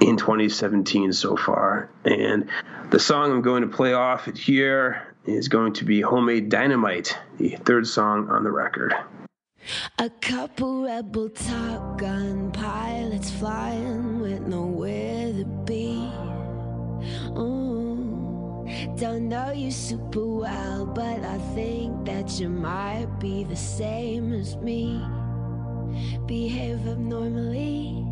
in 0.00 0.16
2017 0.16 1.12
so 1.12 1.36
far. 1.36 1.90
And 2.04 2.48
the 2.90 2.98
song 2.98 3.30
I'm 3.30 3.42
going 3.42 3.62
to 3.62 3.68
play 3.68 3.92
off 3.92 4.28
it 4.28 4.36
here 4.36 5.14
is 5.24 5.48
going 5.48 5.72
to 5.74 5.84
be 5.84 6.00
Homemade 6.00 6.48
Dynamite, 6.48 7.16
the 7.38 7.56
third 7.64 7.86
song 7.86 8.28
on 8.28 8.44
the 8.44 8.50
record. 8.50 8.94
A 9.98 10.10
couple 10.10 10.84
rebel 10.84 11.28
Top 11.28 11.98
Gun 11.98 12.50
pilots 12.50 13.30
flying 13.30 14.20
with 14.20 14.40
nowhere 14.40 15.32
to 15.32 15.44
be. 15.64 16.10
Ooh, 17.38 18.66
don't 18.98 19.28
know 19.28 19.52
you 19.52 19.70
super 19.70 20.26
well, 20.26 20.86
but 20.86 21.20
I 21.20 21.38
think 21.54 22.04
that 22.06 22.40
you 22.40 22.48
might 22.48 23.06
be 23.20 23.44
the 23.44 23.56
same 23.56 24.32
as 24.32 24.56
me. 24.56 25.00
Behave 26.26 26.86
abnormally. 26.88 28.11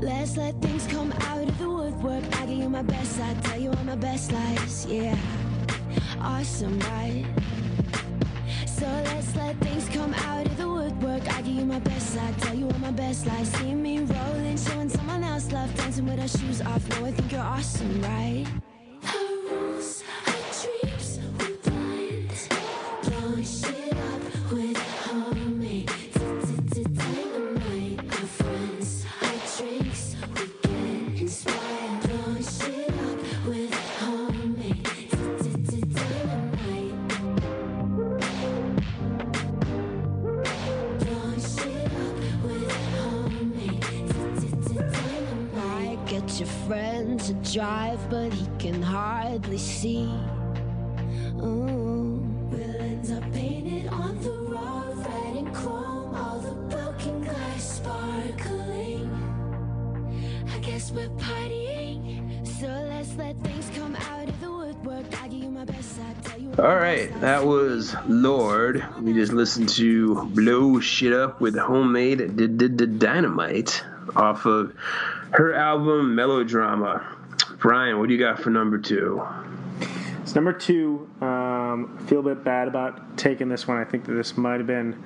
Let's 0.00 0.36
let 0.36 0.60
things 0.60 0.86
come 0.86 1.12
out 1.12 1.48
of 1.48 1.58
the 1.58 1.68
woodwork. 1.68 2.24
I 2.40 2.46
give 2.46 2.58
you 2.58 2.68
my 2.68 2.82
best, 2.82 3.20
I 3.20 3.34
tell 3.42 3.60
you 3.60 3.70
all 3.70 3.84
my 3.84 3.96
best 3.96 4.32
lies. 4.32 4.86
Yeah, 4.86 5.16
awesome, 6.20 6.78
right? 6.80 7.24
So 8.66 8.86
let's 8.86 9.36
let 9.36 9.56
things 9.58 9.88
come 9.88 10.12
out 10.14 10.46
of 10.46 10.56
the 10.56 10.68
woodwork. 10.68 11.22
I 11.34 11.42
give 11.42 11.54
you 11.54 11.64
my 11.64 11.78
best 11.78 12.14
side, 12.14 12.36
tell 12.38 12.54
you 12.54 12.66
all 12.66 12.78
my 12.78 12.90
best 12.90 13.26
lies. 13.26 13.48
See 13.52 13.74
me 13.74 14.00
rolling, 14.00 14.56
showing 14.56 14.88
someone 14.88 15.22
else 15.22 15.52
love, 15.52 15.72
dancing 15.76 16.06
with 16.06 16.18
our 16.18 16.28
shoes 16.28 16.60
off. 16.62 16.88
No, 16.90 17.06
I 17.06 17.12
think 17.12 17.30
you're 17.30 17.40
awesome, 17.40 18.02
right? 18.02 18.46
Drive, 47.52 48.08
but 48.08 48.32
he 48.32 48.46
can 48.58 48.80
hardly 48.80 49.58
see. 49.58 50.08
Ooh. 51.36 52.24
We'll 52.50 52.76
end 52.80 53.10
up 53.12 53.30
painted 53.34 53.88
on 53.88 54.18
the 54.22 54.30
road, 54.30 54.96
red 54.96 55.36
and 55.36 55.54
chrome, 55.54 56.14
all 56.14 56.38
the 56.38 56.54
broken 56.74 57.22
glass 57.22 57.76
sparkling. 57.76 59.10
I 60.50 60.58
guess 60.60 60.90
we're 60.92 61.10
partying, 61.10 62.46
so 62.58 62.68
let's 62.68 63.14
let 63.16 63.36
things 63.42 63.70
come 63.76 63.96
out 63.96 64.30
of 64.30 64.40
the 64.40 64.50
woodwork. 64.50 65.22
I 65.22 65.28
give 65.28 65.42
you 65.42 65.50
my 65.50 65.66
best, 65.66 66.00
I 66.00 66.14
tell 66.22 66.40
you. 66.40 66.54
All 66.58 66.76
right, 66.76 67.12
that 67.20 67.44
was 67.44 67.94
Lord. 68.06 68.82
We 69.02 69.12
just 69.12 69.32
listened 69.32 69.68
to 69.70 70.24
Blow 70.28 70.80
Shit 70.80 71.12
Up 71.12 71.38
with 71.42 71.58
Homemade 71.58 72.98
Dynamite 72.98 73.84
off 74.16 74.46
of 74.46 74.74
her 75.32 75.52
album 75.52 76.14
Melodrama. 76.14 77.18
Brian, 77.62 78.00
what 78.00 78.08
do 78.08 78.14
you 78.14 78.18
got 78.18 78.40
for 78.40 78.50
number 78.50 78.76
two? 78.76 79.22
It's 80.20 80.34
number 80.34 80.52
two. 80.52 81.08
Um, 81.20 81.96
I 81.96 82.02
feel 82.08 82.18
a 82.18 82.34
bit 82.34 82.42
bad 82.42 82.66
about 82.66 83.16
taking 83.16 83.48
this 83.48 83.68
one. 83.68 83.78
I 83.78 83.84
think 83.84 84.04
that 84.06 84.14
this 84.14 84.36
might 84.36 84.56
have 84.56 84.66
been 84.66 85.00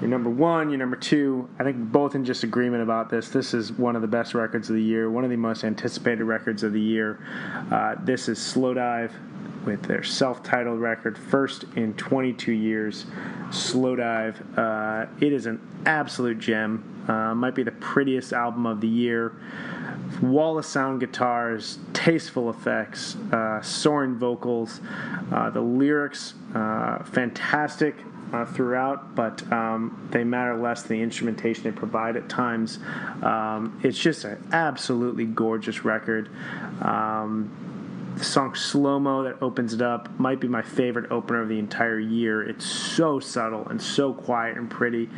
your 0.00 0.10
number 0.10 0.28
one, 0.28 0.68
your 0.68 0.78
number 0.78 0.96
two. 0.96 1.48
I 1.60 1.62
think 1.62 1.76
both 1.76 2.16
in 2.16 2.24
just 2.24 2.42
agreement 2.42 2.82
about 2.82 3.08
this. 3.08 3.28
This 3.28 3.54
is 3.54 3.70
one 3.70 3.94
of 3.94 4.02
the 4.02 4.08
best 4.08 4.34
records 4.34 4.68
of 4.68 4.74
the 4.74 4.82
year, 4.82 5.08
one 5.08 5.22
of 5.22 5.30
the 5.30 5.36
most 5.36 5.62
anticipated 5.62 6.24
records 6.24 6.64
of 6.64 6.72
the 6.72 6.80
year. 6.80 7.24
Uh, 7.70 7.94
this 8.02 8.28
is 8.28 8.42
Slow 8.42 8.74
Dive 8.74 9.14
with 9.64 9.82
their 9.82 10.02
self-titled 10.02 10.80
record, 10.80 11.16
first 11.16 11.66
in 11.76 11.94
22 11.94 12.50
years. 12.50 13.06
Slow 13.52 13.94
Dive. 13.94 14.42
Uh, 14.58 15.06
it 15.20 15.32
is 15.32 15.46
an 15.46 15.60
absolute 15.86 16.40
gem. 16.40 16.95
Uh, 17.08 17.34
might 17.34 17.54
be 17.54 17.62
the 17.62 17.72
prettiest 17.72 18.32
album 18.32 18.66
of 18.66 18.80
the 18.80 18.88
year 18.88 19.34
wall 20.22 20.58
of 20.58 20.64
sound 20.64 21.00
guitars, 21.00 21.78
tasteful 21.92 22.50
effects, 22.50 23.16
uh, 23.32 23.60
soaring 23.62 24.16
vocals. 24.16 24.80
Uh, 25.32 25.50
the 25.50 25.60
lyrics, 25.60 26.34
uh, 26.54 27.02
fantastic 27.04 27.96
uh, 28.32 28.44
throughout, 28.44 29.14
but 29.14 29.50
um, 29.52 30.08
they 30.12 30.24
matter 30.24 30.56
less 30.56 30.82
than 30.82 30.98
the 30.98 31.02
instrumentation 31.02 31.64
they 31.64 31.72
provide 31.72 32.16
at 32.16 32.28
times. 32.28 32.78
Um, 33.22 33.78
it's 33.82 33.98
just 33.98 34.24
an 34.24 34.42
absolutely 34.52 35.26
gorgeous 35.26 35.84
record. 35.84 36.28
Um, 36.80 37.50
the 38.16 38.24
song 38.24 38.54
Slow 38.54 38.98
Mo 38.98 39.24
that 39.24 39.36
opens 39.42 39.74
it 39.74 39.82
up 39.82 40.08
might 40.18 40.40
be 40.40 40.48
my 40.48 40.62
favorite 40.62 41.10
opener 41.10 41.42
of 41.42 41.48
the 41.48 41.58
entire 41.58 41.98
year. 41.98 42.42
It's 42.42 42.64
so 42.64 43.20
subtle 43.20 43.68
and 43.68 43.80
so 43.80 44.14
quiet 44.14 44.56
and 44.56 44.70
pretty, 44.70 45.10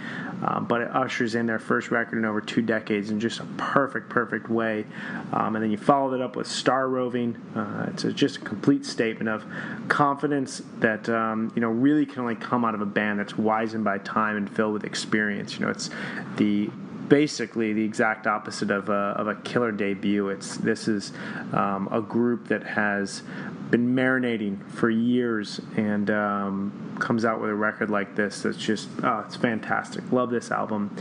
uh, 0.42 0.60
but 0.60 0.80
it 0.80 0.90
ushers 0.90 1.36
in 1.36 1.46
their 1.46 1.60
first 1.60 1.92
record 1.92 2.18
in 2.18 2.24
over 2.24 2.40
two 2.40 2.60
decades 2.60 3.10
in 3.10 3.20
just 3.20 3.38
a 3.38 3.44
perfect, 3.56 4.08
perfect 4.08 4.50
way. 4.50 4.84
Um, 5.32 5.54
and 5.54 5.62
then 5.62 5.70
you 5.70 5.76
follow 5.76 6.12
it 6.14 6.20
up 6.20 6.34
with 6.34 6.48
Star 6.48 6.88
Roving. 6.88 7.36
Uh, 7.54 7.86
it's 7.92 8.02
a, 8.02 8.12
just 8.12 8.38
a 8.38 8.40
complete 8.40 8.84
statement 8.84 9.28
of 9.28 9.44
confidence 9.86 10.62
that 10.80 11.08
um, 11.08 11.52
you 11.54 11.60
know 11.60 11.68
really 11.68 12.04
can 12.04 12.20
only 12.20 12.34
come 12.34 12.64
out 12.64 12.74
of 12.74 12.80
a 12.80 12.86
band 12.86 13.20
that's 13.20 13.38
wizened 13.38 13.84
by 13.84 13.98
time 13.98 14.36
and 14.36 14.50
filled 14.50 14.72
with 14.72 14.84
experience. 14.84 15.54
You 15.54 15.66
know, 15.66 15.70
it's 15.70 15.90
the 16.36 16.68
basically 17.08 17.72
the 17.72 17.84
exact 17.84 18.26
opposite 18.26 18.70
of 18.70 18.88
a, 18.88 19.14
of 19.16 19.28
a 19.28 19.34
killer 19.36 19.72
debut. 19.72 20.28
It's 20.28 20.56
this 20.56 20.88
is 20.88 21.12
um, 21.52 21.88
a 21.90 22.00
group 22.00 22.48
that 22.48 22.62
has 22.64 23.22
been 23.70 23.94
marinating 23.94 24.66
for 24.70 24.88
years 24.88 25.60
and 25.76 26.10
um, 26.10 26.96
comes 26.98 27.24
out 27.24 27.40
with 27.40 27.50
a 27.50 27.54
record 27.54 27.90
like 27.90 28.14
this 28.16 28.42
that's 28.42 28.56
just 28.56 28.88
oh, 29.02 29.22
it's 29.26 29.36
fantastic. 29.36 30.10
Love 30.10 30.30
this 30.30 30.50
album. 30.50 30.94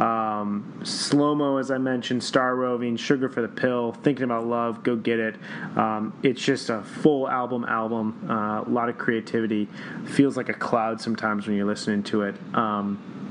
Um, 0.00 0.80
Slow 0.84 1.34
mo, 1.34 1.56
as 1.56 1.70
I 1.70 1.78
mentioned, 1.78 2.22
Star 2.22 2.54
Roving, 2.54 2.96
Sugar 2.96 3.28
for 3.28 3.42
the 3.42 3.48
Pill, 3.48 3.92
Thinking 3.92 4.24
About 4.24 4.46
Love, 4.46 4.82
Go 4.82 4.96
Get 4.96 5.18
It. 5.18 5.36
Um, 5.76 6.16
it's 6.22 6.42
just 6.42 6.70
a 6.70 6.82
full 6.82 7.28
album. 7.28 7.64
Album, 7.64 8.26
uh, 8.28 8.62
a 8.66 8.70
lot 8.70 8.88
of 8.88 8.98
creativity. 8.98 9.68
Feels 10.06 10.36
like 10.36 10.48
a 10.48 10.54
cloud 10.54 11.00
sometimes 11.00 11.46
when 11.46 11.56
you're 11.56 11.66
listening 11.66 12.02
to 12.04 12.22
it. 12.22 12.36
Um, 12.54 13.21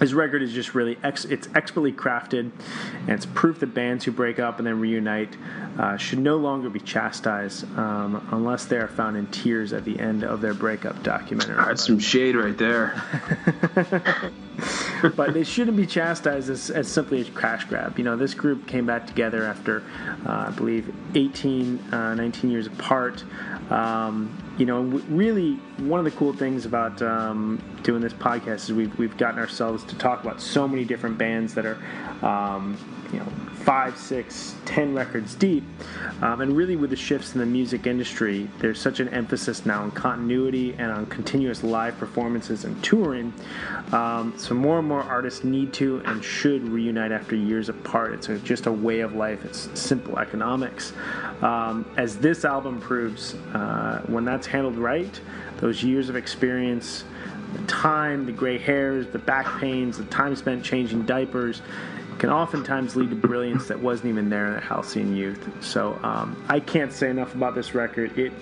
his 0.00 0.14
record 0.14 0.42
is 0.42 0.52
just 0.52 0.74
really 0.74 0.98
ex- 1.02 1.26
it's 1.26 1.48
expertly 1.54 1.92
crafted 1.92 2.50
and 3.00 3.08
it's 3.10 3.26
proof 3.26 3.60
that 3.60 3.74
bands 3.74 4.04
who 4.04 4.12
break 4.12 4.38
up 4.38 4.58
and 4.58 4.66
then 4.66 4.80
reunite 4.80 5.36
uh, 5.78 5.96
should 5.96 6.18
no 6.18 6.36
longer 6.36 6.68
be 6.68 6.80
chastised 6.80 7.64
um, 7.78 8.26
unless 8.32 8.64
they 8.64 8.76
are 8.76 8.88
found 8.88 9.16
in 9.16 9.26
tears 9.28 9.72
at 9.72 9.84
the 9.84 9.98
end 9.98 10.24
of 10.24 10.40
their 10.40 10.54
breakup 10.54 11.02
documentary 11.02 11.56
That's 11.56 11.86
some 11.86 11.98
shade 11.98 12.34
right 12.34 12.56
there. 12.56 13.02
but 15.16 15.32
they 15.32 15.44
shouldn't 15.44 15.76
be 15.76 15.86
chastised 15.86 16.50
as, 16.50 16.70
as 16.70 16.88
simply 16.88 17.20
a 17.22 17.24
crash 17.24 17.64
grab. 17.64 17.98
You 17.98 18.04
know, 18.04 18.16
this 18.16 18.34
group 18.34 18.66
came 18.66 18.86
back 18.86 19.06
together 19.06 19.44
after, 19.44 19.82
uh, 20.26 20.46
I 20.48 20.50
believe, 20.50 20.92
18, 21.14 21.78
uh, 21.92 22.14
19 22.14 22.50
years 22.50 22.66
apart. 22.66 23.24
Um, 23.70 24.36
you 24.60 24.66
know, 24.66 24.82
really, 25.08 25.54
one 25.78 25.98
of 25.98 26.04
the 26.04 26.10
cool 26.10 26.34
things 26.34 26.66
about 26.66 27.00
um, 27.00 27.62
doing 27.82 28.02
this 28.02 28.12
podcast 28.12 28.56
is 28.56 28.72
we've, 28.74 28.96
we've 28.98 29.16
gotten 29.16 29.40
ourselves 29.40 29.82
to 29.84 29.96
talk 29.96 30.22
about 30.22 30.38
so 30.38 30.68
many 30.68 30.84
different 30.84 31.16
bands 31.16 31.54
that 31.54 31.64
are, 31.64 31.78
um, 32.22 32.76
you 33.10 33.20
know, 33.20 33.26
five, 33.60 33.96
six, 33.96 34.54
ten 34.64 34.94
records 34.94 35.34
deep. 35.34 35.64
Um, 36.22 36.40
and 36.40 36.56
really, 36.56 36.76
with 36.76 36.90
the 36.90 36.96
shifts 36.96 37.34
in 37.34 37.40
the 37.40 37.46
music 37.46 37.86
industry, 37.86 38.48
there's 38.58 38.80
such 38.80 39.00
an 39.00 39.08
emphasis 39.10 39.66
now 39.66 39.82
on 39.82 39.90
continuity 39.92 40.74
and 40.74 40.90
on 40.90 41.06
continuous 41.06 41.62
live 41.62 41.96
performances 41.98 42.64
and 42.64 42.82
touring. 42.82 43.32
Um, 43.92 44.34
so, 44.36 44.54
more 44.54 44.78
and 44.78 44.88
more 44.88 45.02
artists 45.02 45.44
need 45.44 45.72
to 45.74 46.02
and 46.04 46.24
should 46.24 46.62
reunite 46.64 47.12
after 47.12 47.36
years 47.36 47.68
apart. 47.68 48.12
It's 48.14 48.42
just 48.42 48.66
a 48.66 48.72
way 48.72 49.00
of 49.00 49.14
life, 49.14 49.44
it's 49.44 49.68
simple 49.78 50.18
economics. 50.18 50.92
Um, 51.42 51.90
as 51.96 52.18
this 52.18 52.44
album 52.44 52.80
proves, 52.80 53.34
uh, 53.54 54.02
when 54.06 54.24
that's 54.24 54.46
handled 54.46 54.76
right, 54.76 55.20
those 55.58 55.82
years 55.82 56.08
of 56.08 56.16
experience, 56.16 57.04
the 57.54 57.66
time, 57.66 58.26
the 58.26 58.32
gray 58.32 58.58
hairs, 58.58 59.06
the 59.08 59.18
back 59.18 59.60
pains, 59.60 59.98
the 59.98 60.04
time 60.04 60.36
spent 60.36 60.64
changing 60.64 61.04
diapers, 61.04 61.62
can 62.20 62.28
oftentimes 62.28 62.96
lead 62.96 63.08
to 63.08 63.16
brilliance 63.16 63.66
that 63.68 63.80
wasn't 63.80 64.06
even 64.10 64.28
there 64.28 64.48
in 64.48 64.52
the 64.52 64.60
halcyon 64.60 65.16
youth. 65.16 65.48
So 65.64 65.98
um, 66.02 66.40
I 66.50 66.60
can't 66.60 66.92
say 66.92 67.08
enough 67.08 67.34
about 67.34 67.54
this 67.54 67.74
record. 67.74 68.16
It 68.18 68.34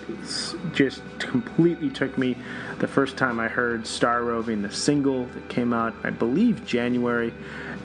just 0.74 1.00
completely 1.20 1.88
took 1.88 2.18
me 2.18 2.36
the 2.80 2.88
first 2.88 3.16
time 3.16 3.38
I 3.38 3.46
heard 3.46 3.86
Star 3.86 4.24
Roving, 4.24 4.62
the 4.62 4.70
single 4.70 5.26
that 5.26 5.48
came 5.48 5.72
out, 5.72 5.94
I 6.02 6.10
believe, 6.10 6.66
January. 6.66 7.32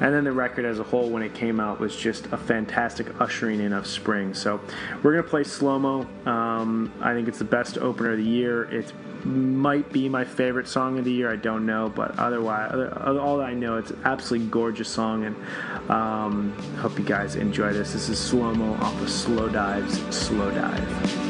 And 0.02 0.12
then 0.12 0.24
the 0.24 0.32
record 0.32 0.66
as 0.66 0.80
a 0.80 0.84
whole, 0.84 1.12
when 1.12 1.22
it 1.22 1.36
came 1.36 1.60
out, 1.60 1.80
was 1.80 1.96
just 1.96 2.26
a 2.32 2.38
fantastic 2.38 3.22
ushering 3.22 3.60
in 3.60 3.72
of 3.72 3.86
spring. 3.86 4.34
So 4.34 4.60
we're 5.04 5.12
going 5.14 5.24
to 5.24 5.30
play 5.30 5.44
Slow 5.44 5.78
Mo. 5.78 6.08
Um, 6.26 6.92
I 7.02 7.14
think 7.14 7.28
it's 7.28 7.38
the 7.38 7.46
best 7.46 7.78
opener 7.78 8.14
of 8.14 8.18
the 8.18 8.24
year. 8.24 8.64
It 8.64 8.92
might 9.26 9.92
be 9.92 10.10
my 10.10 10.24
favorite 10.24 10.68
song 10.68 11.00
of 11.00 11.06
the 11.06 11.12
year. 11.12 11.32
I 11.32 11.36
don't 11.36 11.66
know, 11.66 11.90
but 11.90 12.18
otherwise, 12.20 12.72
other, 12.74 13.20
all 13.20 13.42
I 13.42 13.54
know, 13.54 13.78
it's 13.78 13.92
absolutely 14.06 14.48
gorgeous 14.50 14.90
song, 14.90 15.26
and 15.26 15.90
um, 15.90 16.52
hope 16.78 16.98
you 16.98 17.06
guys 17.06 17.36
enjoy 17.36 17.74
this. 17.74 17.94
This 17.94 18.10
is 18.10 18.20
Slomo 18.20 18.80
off 18.80 19.02
of 19.02 19.08
Slowdive's, 19.08 20.16
Slow 20.16 20.52
Dive. 20.52 21.23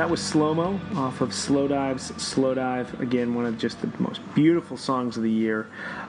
That 0.00 0.08
was 0.08 0.22
Slomo 0.22 0.80
off 0.96 1.20
of 1.20 1.28
Slowdive's, 1.28 2.06
Slow 2.22 2.54
Dive. 2.54 3.02
Again, 3.02 3.34
one 3.34 3.44
of 3.44 3.58
just 3.58 3.82
the 3.82 3.92
most 3.98 4.22
beautiful 4.34 4.78
songs 4.78 5.18
of 5.18 5.22
the 5.22 5.30
year. 5.30 5.66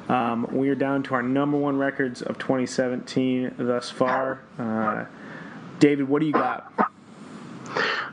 Um, 0.08 0.48
we 0.50 0.70
are 0.70 0.76
down 0.76 1.04
to 1.04 1.14
our 1.14 1.22
number 1.22 1.58
one 1.58 1.78
records 1.78 2.22
of 2.22 2.38
2017 2.38 3.56
thus 3.58 3.90
far. 3.90 4.40
Uh, 4.58 5.08
David, 5.80 6.08
what 6.08 6.22
do 6.22 6.26
you 6.26 6.32
got? 6.32 6.72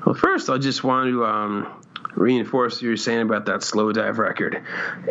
Well, 0.05 0.17
first, 0.17 0.51
I 0.51 0.59
just 0.59 0.83
want 0.83 1.11
to 1.11 1.25
um, 1.25 1.73
reinforce 2.17 2.75
what 2.75 2.83
you 2.83 2.89
were 2.89 2.97
saying 2.97 3.21
about 3.21 3.47
that 3.47 3.61
Slowdive 3.61 4.19
record. 4.19 4.61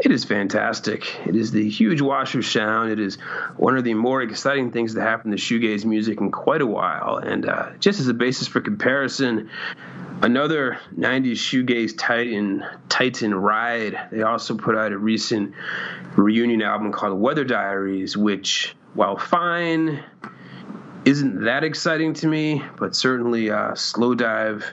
It 0.03 0.11
is 0.11 0.25
fantastic. 0.25 1.15
It 1.25 1.37
is 1.37 1.51
the 1.51 1.69
huge 1.69 2.01
washer 2.01 2.41
sound. 2.41 2.91
It 2.91 2.99
is 2.99 3.15
one 3.55 3.77
of 3.77 3.85
the 3.85 3.93
more 3.93 4.21
exciting 4.21 4.71
things 4.71 4.95
that 4.95 5.01
happened 5.01 5.37
to 5.37 5.41
shoegaze 5.41 5.85
music 5.85 6.19
in 6.19 6.29
quite 6.29 6.61
a 6.61 6.67
while. 6.67 7.15
And 7.15 7.47
uh, 7.47 7.69
just 7.79 8.01
as 8.01 8.09
a 8.09 8.13
basis 8.13 8.49
for 8.49 8.59
comparison, 8.59 9.49
another 10.21 10.79
90s 10.97 11.33
shoegaze 11.33 11.93
titan, 11.97 12.65
Titan 12.89 13.33
Ride, 13.33 13.97
they 14.11 14.21
also 14.23 14.55
put 14.55 14.75
out 14.75 14.91
a 14.91 14.97
recent 14.97 15.53
reunion 16.15 16.61
album 16.61 16.91
called 16.91 17.19
Weather 17.19 17.43
Diaries, 17.43 18.17
which, 18.17 18.75
while 18.93 19.17
fine, 19.17 20.03
isn't 21.05 21.45
that 21.45 21.63
exciting 21.63 22.13
to 22.15 22.27
me, 22.27 22.61
but 22.77 22.95
certainly 22.95 23.49
uh, 23.49 23.71
Slowdive 23.71 24.63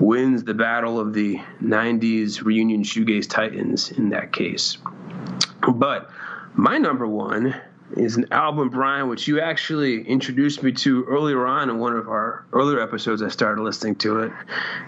wins 0.00 0.42
the 0.44 0.54
battle 0.54 0.98
of 0.98 1.12
the 1.12 1.40
90s 1.62 2.42
reunion 2.42 2.82
shoegaze 2.82 3.28
titans 3.28 3.92
in 3.92 4.08
that 4.10 4.32
case. 4.32 4.78
But 5.72 6.10
my 6.54 6.78
number 6.78 7.06
one 7.06 7.54
is 7.96 8.16
an 8.16 8.26
album, 8.32 8.68
Brian, 8.68 9.08
which 9.08 9.26
you 9.26 9.40
actually 9.40 10.02
introduced 10.02 10.62
me 10.62 10.72
to 10.72 11.04
earlier 11.04 11.46
on 11.46 11.70
in 11.70 11.78
one 11.78 11.96
of 11.96 12.08
our 12.08 12.46
earlier 12.52 12.80
episodes. 12.80 13.22
I 13.22 13.28
started 13.28 13.62
listening 13.62 13.96
to 13.96 14.20
it. 14.20 14.32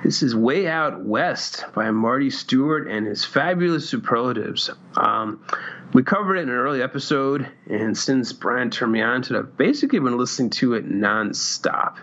This 0.05 0.23
is 0.23 0.35
Way 0.35 0.69
Out 0.69 1.05
West 1.05 1.65
by 1.75 1.91
Marty 1.91 2.31
Stuart 2.31 2.89
and 2.89 3.07
his 3.07 3.25
fabulous 3.25 3.89
superlatives. 3.89 4.71
Um, 4.97 5.45
we 5.93 6.05
covered 6.05 6.37
it 6.37 6.43
in 6.43 6.51
an 6.51 6.55
early 6.55 6.83
episode, 6.83 7.49
and 7.69 7.97
since 7.97 8.33
Brian 8.33 8.71
turned 8.71 8.93
me 8.93 9.03
on 9.03 9.23
to 9.23 9.35
it, 9.35 9.39
I've 9.39 9.57
basically 9.57 9.99
been 9.99 10.17
listening 10.17 10.51
to 10.51 10.75
it 10.75 10.89
nonstop. 10.89 11.97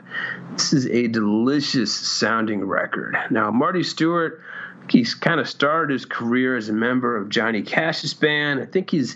This 0.54 0.74
is 0.74 0.88
a 0.88 1.08
delicious 1.08 1.94
sounding 1.94 2.66
record. 2.66 3.16
Now, 3.30 3.50
Marty 3.50 3.84
Stuart, 3.84 4.42
he's 4.90 5.16
kind 5.16 5.40
of 5.40 5.48
started 5.48 5.94
his 5.94 6.06
career 6.06 6.58
as 6.58 6.68
a 6.68 6.74
member 6.74 7.16
of 7.16 7.30
Johnny 7.30 7.62
Cash's 7.62 8.14
band. 8.14 8.60
I 8.60 8.66
think 8.66 8.90
he's 8.90 9.16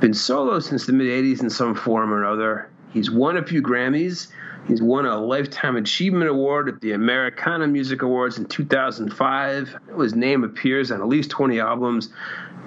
been 0.00 0.14
solo 0.14 0.60
since 0.60 0.86
the 0.86 0.92
mid 0.92 1.06
80s 1.06 1.42
in 1.42 1.50
some 1.50 1.74
form 1.74 2.12
or 2.12 2.22
another. 2.22 2.70
He's 2.92 3.10
won 3.10 3.36
a 3.36 3.44
few 3.44 3.62
Grammys. 3.62 4.28
He's 4.66 4.80
won 4.80 5.04
a 5.04 5.18
Lifetime 5.18 5.76
Achievement 5.76 6.30
Award 6.30 6.68
at 6.68 6.80
the 6.80 6.92
Americana 6.92 7.66
Music 7.66 8.00
Awards 8.02 8.38
in 8.38 8.46
2005. 8.46 9.76
His 9.98 10.14
name 10.14 10.42
appears 10.42 10.90
on 10.90 11.00
at 11.00 11.08
least 11.08 11.30
20 11.30 11.60
albums. 11.60 12.08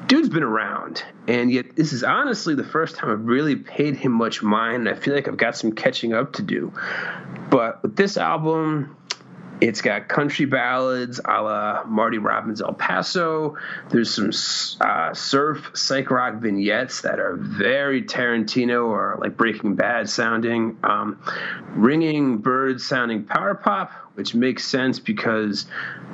Dude's 0.06 0.30
been 0.30 0.44
around, 0.44 1.04
and 1.28 1.52
yet 1.52 1.76
this 1.76 1.92
is 1.92 2.04
honestly 2.04 2.56
the 2.56 2.64
first 2.64 2.96
time 2.96 3.10
I've 3.10 3.26
really 3.26 3.56
paid 3.56 3.98
him 3.98 4.12
much 4.12 4.42
mind. 4.44 4.88
I 4.88 4.94
feel 4.94 5.14
like 5.14 5.28
I've 5.28 5.38
got 5.38 5.58
some 5.58 5.72
catching 5.72 6.14
up 6.14 6.34
to 6.34 6.44
do. 6.44 6.72
But 7.50 7.82
with 7.82 7.96
this 7.96 8.16
album, 8.16 8.96
It's 9.60 9.82
got 9.82 10.08
country 10.08 10.46
ballads 10.46 11.20
a 11.24 11.42
la 11.42 11.84
Marty 11.86 12.20
Robbins' 12.20 12.62
El 12.62 12.74
Paso. 12.74 13.58
There's 13.90 14.14
some 14.14 14.32
uh, 14.82 15.14
surf 15.16 15.72
psych 15.74 16.12
rock 16.12 16.36
vignettes 16.36 17.02
that 17.02 17.20
are 17.20 17.36
very 17.36 18.04
Tarantino 18.04 18.86
or 18.86 19.18
like 19.20 19.36
Breaking 19.36 19.76
Bad 19.76 20.10
sounding. 20.10 20.78
Um, 20.84 21.20
ringing 21.72 22.38
Byrds 22.38 22.86
sounding 22.86 23.24
power 23.24 23.56
pop, 23.56 23.92
which 24.14 24.36
makes 24.36 24.64
sense 24.64 25.00
because 25.00 25.66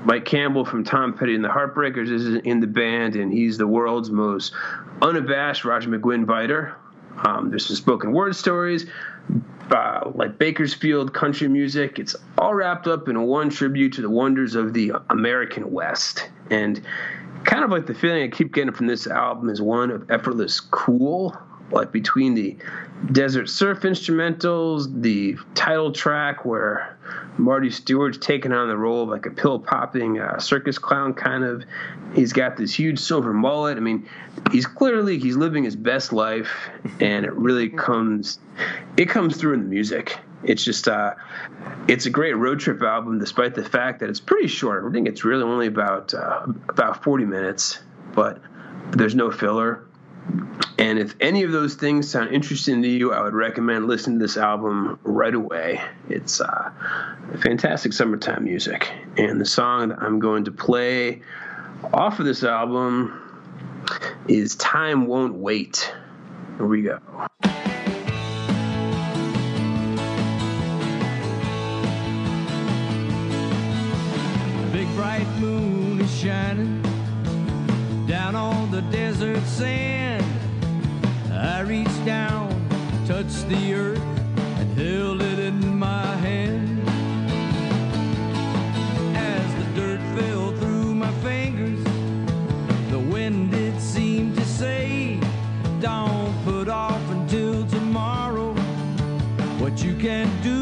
Mike 0.06 0.24
Campbell 0.24 0.64
from 0.64 0.86
Tom 0.86 1.14
Petty 1.14 1.36
and 1.36 1.44
the 1.44 1.50
Heartbreakers 1.50 2.10
is 2.10 2.28
in 2.46 2.62
the 2.62 2.68
band, 2.68 3.18
and 3.18 3.32
he's 3.32 3.58
the 3.58 3.68
world's 3.68 4.10
most 4.10 4.54
unabashed 5.02 5.66
Roger 5.66 5.90
McGuinn 5.90 6.26
biter. 6.26 6.76
Um, 7.26 7.50
there's 7.50 7.66
some 7.66 7.76
spoken 7.76 8.12
word 8.12 8.36
stories, 8.36 8.86
uh, 9.72 10.12
like 10.14 10.38
Bakersfield 10.38 11.14
country 11.14 11.48
music. 11.48 12.00
It's 12.00 12.16
all 12.38 12.54
wrapped 12.54 12.88
up 12.88 13.08
in 13.08 13.22
one 13.24 13.50
tribute 13.50 13.94
to 13.94 14.02
the 14.02 14.10
wonders 14.10 14.56
of 14.56 14.74
the 14.74 14.94
American 15.10 15.72
West. 15.72 16.30
And 16.50 16.82
kind 17.44 17.64
of 17.64 17.72
like 17.72 17.86
the 17.86 17.94
feeling 17.94 18.24
I 18.24 18.28
keep 18.28 18.54
getting 18.54 18.74
from 18.74 18.88
this 18.88 19.08
album 19.08 19.50
is 19.50 19.62
one 19.62 19.92
of 19.92 20.10
effortless 20.10 20.60
cool, 20.60 21.38
like 21.72 21.92
between 21.92 22.36
the 22.36 22.58
desert 23.12 23.50
surf 23.50 23.82
instrumentals, 23.82 25.02
the 25.02 25.38
title 25.56 25.92
track 25.92 26.46
where 26.46 26.98
Marty 27.38 27.70
Stuart's 27.70 28.18
taking 28.18 28.52
on 28.52 28.68
the 28.68 28.78
role 28.78 29.04
of 29.04 29.10
like 29.10 29.26
a 29.26 29.32
pill 29.32 29.60
popping 29.60 30.20
uh, 30.20 30.40
circus 30.40 30.78
clown 30.78 31.14
kind 31.14 31.44
of. 31.44 31.64
He's 32.14 32.32
got 32.32 32.58
this 32.58 32.74
huge 32.74 33.00
silver 33.00 33.34
mullet. 33.34 33.78
I 33.78 33.80
mean, 33.80 34.08
he's 34.52 34.68
clearly 34.68 35.18
he's 35.18 35.36
living 35.36 35.64
his 35.64 35.76
best 35.76 36.14
life, 36.14 36.52
and 37.00 37.26
it 37.26 37.34
really 37.34 37.70
comes 37.70 38.40
it 38.98 39.10
comes 39.10 39.38
through 39.38 39.54
in 39.54 39.64
the 39.64 39.70
music. 39.70 40.18
It's 40.44 40.64
just 40.64 40.88
uh, 40.88 41.16
it's 41.88 42.06
a 42.06 42.10
great 42.10 42.34
road 42.34 42.60
trip 42.60 42.82
album, 42.82 43.20
despite 43.20 43.56
the 43.56 43.64
fact 43.64 44.02
that 44.02 44.10
it's 44.10 44.20
pretty 44.20 44.48
short. 44.48 44.86
I 44.86 44.92
think 44.92 45.08
it's 45.08 45.24
really 45.24 45.44
only 45.44 45.68
about 45.68 46.14
uh, 46.14 46.46
about 46.70 47.04
40 47.04 47.26
minutes, 47.26 47.80
but 48.14 48.40
there's 48.92 49.16
no 49.16 49.32
filler. 49.32 49.86
And 50.84 51.00
if 51.00 51.16
any 51.22 51.44
of 51.44 51.54
those 51.54 51.76
things 51.76 52.10
sound 52.10 52.32
interesting 52.32 52.82
to 52.82 52.90
you, 52.90 53.14
I 53.14 53.22
would 53.22 53.34
recommend 53.34 53.88
listening 53.88 54.20
to 54.20 54.26
this 54.26 54.36
album 54.36 55.00
right 55.04 55.34
away. 55.34 55.82
It's 56.10 56.42
uh, 56.42 56.74
fantastic 57.42 57.94
summertime 57.94 58.44
music. 58.44 58.92
And 59.16 59.40
the 59.40 59.46
song 59.46 59.88
that 59.88 60.02
I'm 60.02 60.20
going 60.20 60.44
to 60.44 60.52
play 60.52 61.22
off 61.94 62.20
of 62.20 62.26
this 62.26 62.44
album 62.44 63.18
is 64.28 64.58
Time 64.58 65.08
Won't 65.08 65.36
Wait. 65.36 65.90
Here 66.58 66.68
we 66.68 66.82
go. 66.82 67.00
big 74.74 74.94
bright 74.98 75.28
moon 75.40 76.02
is 76.02 76.14
shining 76.14 76.82
down 78.06 78.36
on 78.36 78.70
the 78.70 78.82
desert 78.92 79.42
sand. 79.46 80.23
Reached 81.66 82.06
down, 82.06 82.50
touched 83.08 83.48
the 83.48 83.74
earth, 83.74 84.04
and 84.60 84.78
held 84.78 85.22
it 85.22 85.40
in 85.40 85.80
my 85.80 86.06
hand. 86.18 86.88
As 89.16 89.56
the 89.56 89.82
dirt 89.82 90.02
fell 90.16 90.52
through 90.58 90.94
my 90.94 91.12
fingers, 91.22 91.82
the 92.92 93.00
wind 93.00 93.52
did 93.52 93.80
seem 93.82 94.36
to 94.36 94.46
say, 94.46 95.18
Don't 95.80 96.36
put 96.44 96.68
off 96.68 97.02
until 97.12 97.66
tomorrow 97.68 98.54
what 99.58 99.82
you 99.82 99.96
can 99.96 100.30
do 100.44 100.53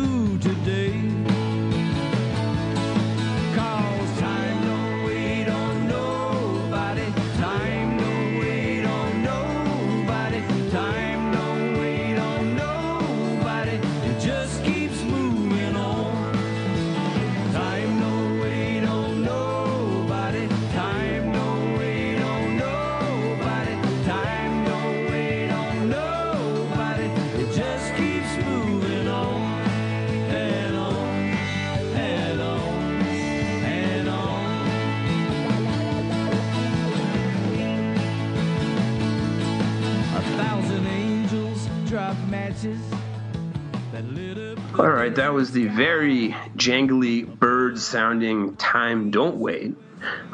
All 44.82 44.90
right, 44.90 45.14
that 45.14 45.32
was 45.32 45.52
the 45.52 45.68
very 45.68 46.30
jangly 46.58 47.24
Byrds 47.38 47.86
sounding 47.86 48.56
Time 48.56 49.12
Don't 49.12 49.36
Wait 49.38 49.76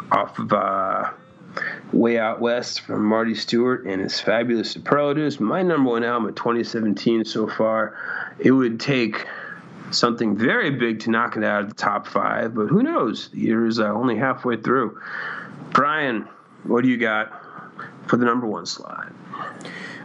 off 0.10 0.40
of 0.40 0.54
uh, 0.54 1.12
Way 1.92 2.18
Out 2.18 2.40
West 2.40 2.80
from 2.80 3.04
Marty 3.04 3.36
Stuart 3.36 3.86
and 3.86 4.02
his 4.02 4.22
fabulous 4.22 4.72
superlatives. 4.72 5.42
My 5.42 5.64
number 5.64 5.90
one 5.90 6.06
album 6.06 6.30
of 6.30 6.36
2017 6.36 7.26
so 7.26 7.50
far. 7.50 7.98
It 8.40 8.52
would 8.52 8.80
take 8.80 9.28
something 9.92 10.38
very 10.38 10.70
big 10.70 11.02
to 11.02 11.12
knock 11.12 11.36
it 11.36 11.44
out 11.44 11.64
of 11.64 11.68
the 11.68 11.76
top 11.76 12.08
five, 12.08 12.56
but 12.56 12.68
who 12.68 12.84
knows? 12.84 13.28
The 13.28 13.40
year 13.40 13.68
is 13.68 13.82
uh, 13.82 13.88
only 13.88 14.16
halfway 14.16 14.56
through. 14.56 14.98
Brian, 15.72 16.26
what 16.64 16.84
do 16.84 16.90
you 16.90 16.96
got 16.96 17.34
for 18.06 18.16
the 18.16 18.24
number 18.24 18.48
one 18.48 18.66
slot? 18.66 19.12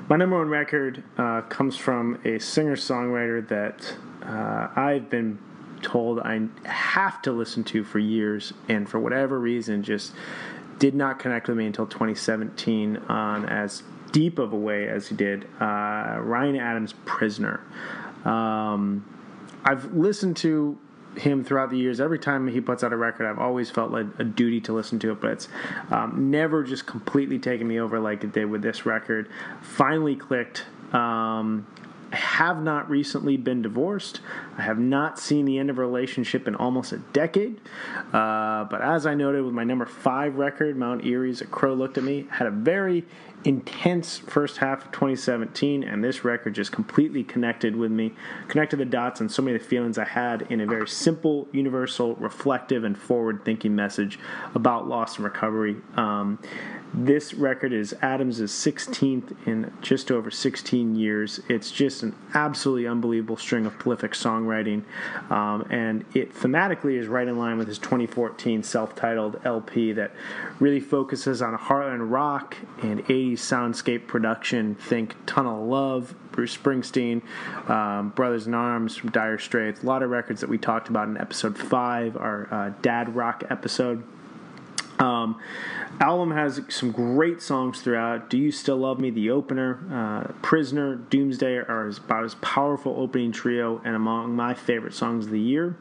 My 0.08 0.16
number 0.16 0.36
one 0.36 0.48
record 0.48 1.04
uh, 1.16 1.42
comes 1.42 1.76
from 1.76 2.18
a 2.24 2.40
singer 2.40 2.74
songwriter 2.74 3.46
that 3.46 3.94
uh, 4.26 4.68
I've 4.74 5.10
been 5.10 5.38
told 5.82 6.20
I 6.20 6.40
have 6.64 7.22
to 7.22 7.32
listen 7.32 7.64
to 7.64 7.84
for 7.84 7.98
years, 7.98 8.52
and 8.68 8.88
for 8.88 8.98
whatever 8.98 9.38
reason, 9.38 9.82
just 9.82 10.12
did 10.78 10.94
not 10.94 11.18
connect 11.18 11.48
with 11.48 11.56
me 11.56 11.66
until 11.66 11.86
2017 11.86 12.96
on 13.08 13.48
as 13.48 13.82
deep 14.10 14.38
of 14.38 14.52
a 14.52 14.56
way 14.56 14.88
as 14.88 15.08
he 15.08 15.14
did. 15.14 15.44
Uh, 15.60 16.18
Ryan 16.20 16.56
Adams' 16.56 16.94
Prisoner. 17.04 17.60
Um, 18.24 19.04
I've 19.64 19.92
listened 19.94 20.36
to 20.38 20.78
him 21.16 21.44
throughout 21.44 21.70
the 21.70 21.76
years. 21.76 22.00
Every 22.00 22.18
time 22.18 22.48
he 22.48 22.60
puts 22.60 22.82
out 22.82 22.92
a 22.92 22.96
record, 22.96 23.26
I've 23.26 23.38
always 23.38 23.70
felt 23.70 23.90
like 23.90 24.06
a 24.18 24.24
duty 24.24 24.60
to 24.62 24.72
listen 24.72 24.98
to 25.00 25.12
it, 25.12 25.20
but 25.20 25.30
it's 25.32 25.48
um, 25.90 26.30
never 26.30 26.62
just 26.62 26.86
completely 26.86 27.38
taken 27.38 27.66
me 27.66 27.78
over 27.78 28.00
like 28.00 28.24
it 28.24 28.32
did 28.32 28.46
with 28.46 28.62
this 28.62 28.86
record. 28.86 29.28
Finally 29.60 30.16
clicked. 30.16 30.64
Um, 30.92 31.66
have 32.12 32.62
not 32.62 32.88
recently 32.90 33.36
been 33.36 33.62
divorced. 33.62 34.20
I 34.56 34.62
have 34.62 34.78
not 34.78 35.18
seen 35.18 35.44
the 35.44 35.58
end 35.58 35.70
of 35.70 35.78
a 35.78 35.80
relationship 35.80 36.46
in 36.46 36.54
almost 36.54 36.92
a 36.92 36.98
decade. 36.98 37.60
Uh, 38.12 38.64
but 38.64 38.82
as 38.82 39.06
I 39.06 39.14
noted 39.14 39.44
with 39.44 39.54
my 39.54 39.64
number 39.64 39.86
five 39.86 40.36
record, 40.36 40.76
Mount 40.76 41.04
Eerie's 41.04 41.40
A 41.40 41.46
Crow 41.46 41.74
Looked 41.74 41.98
at 41.98 42.04
Me, 42.04 42.26
had 42.30 42.46
a 42.46 42.50
very 42.50 43.04
intense 43.44 44.18
first 44.18 44.58
half 44.58 44.84
of 44.84 44.92
2017, 44.92 45.82
and 45.82 46.02
this 46.02 46.24
record 46.24 46.54
just 46.54 46.72
completely 46.72 47.24
connected 47.24 47.74
with 47.74 47.90
me, 47.90 48.12
connected 48.48 48.76
the 48.76 48.84
dots 48.84 49.20
on 49.20 49.28
so 49.28 49.42
many 49.42 49.56
of 49.56 49.62
the 49.62 49.68
feelings 49.68 49.98
I 49.98 50.04
had 50.04 50.42
in 50.42 50.60
a 50.60 50.66
very 50.66 50.88
simple, 50.88 51.48
universal, 51.52 52.14
reflective, 52.16 52.84
and 52.84 52.96
forward 52.96 53.44
thinking 53.44 53.74
message 53.74 54.18
about 54.54 54.86
loss 54.86 55.16
and 55.16 55.24
recovery. 55.24 55.76
Um, 55.96 56.38
this 56.94 57.32
record 57.32 57.72
is 57.72 57.94
Adams' 58.02 58.40
16th 58.40 59.34
in 59.46 59.72
just 59.80 60.10
over 60.10 60.30
16 60.30 60.94
years. 60.94 61.40
It's 61.48 61.70
just 61.70 62.02
an 62.02 62.14
absolutely 62.34 62.86
unbelievable 62.86 63.38
string 63.38 63.64
of 63.64 63.78
prolific 63.78 64.14
songwriting, 64.42 64.82
um, 65.30 65.66
and 65.70 66.04
it 66.14 66.34
thematically 66.34 66.98
is 66.98 67.06
right 67.06 67.26
in 67.26 67.38
line 67.38 67.58
with 67.58 67.68
his 67.68 67.78
2014 67.78 68.62
self-titled 68.62 69.40
LP 69.44 69.92
that 69.92 70.12
really 70.60 70.80
focuses 70.80 71.42
on 71.42 71.56
Heartland 71.56 72.10
rock 72.10 72.56
and 72.82 73.04
80s 73.06 73.34
soundscape 73.34 74.06
production. 74.06 74.74
Think 74.74 75.14
Tunnel 75.26 75.66
Love, 75.66 76.14
Bruce 76.32 76.56
Springsteen, 76.56 77.22
um, 77.68 78.10
Brothers 78.10 78.46
in 78.46 78.54
Arms 78.54 78.96
from 78.96 79.10
Dire 79.10 79.38
Straits. 79.38 79.82
A 79.82 79.86
lot 79.86 80.02
of 80.02 80.10
records 80.10 80.40
that 80.40 80.50
we 80.50 80.58
talked 80.58 80.88
about 80.88 81.08
in 81.08 81.16
episode 81.16 81.56
five, 81.58 82.16
our 82.16 82.48
uh, 82.52 82.72
Dad 82.82 83.14
Rock 83.14 83.44
episode. 83.50 84.04
Um, 85.02 85.40
album 86.00 86.30
has 86.30 86.60
some 86.68 86.92
great 86.92 87.42
songs 87.42 87.82
throughout. 87.82 88.30
Do 88.30 88.38
You 88.38 88.52
Still 88.52 88.76
Love 88.76 89.00
Me, 89.00 89.10
the 89.10 89.30
opener, 89.30 89.80
uh, 89.90 90.32
Prisoner, 90.42 90.94
Doomsday 90.94 91.56
are 91.56 91.88
about 91.88 92.24
as 92.24 92.36
powerful 92.36 92.94
opening 92.96 93.32
trio 93.32 93.80
and 93.84 93.96
among 93.96 94.36
my 94.36 94.54
favorite 94.54 94.94
songs 94.94 95.26
of 95.26 95.32
the 95.32 95.40
year. 95.40 95.76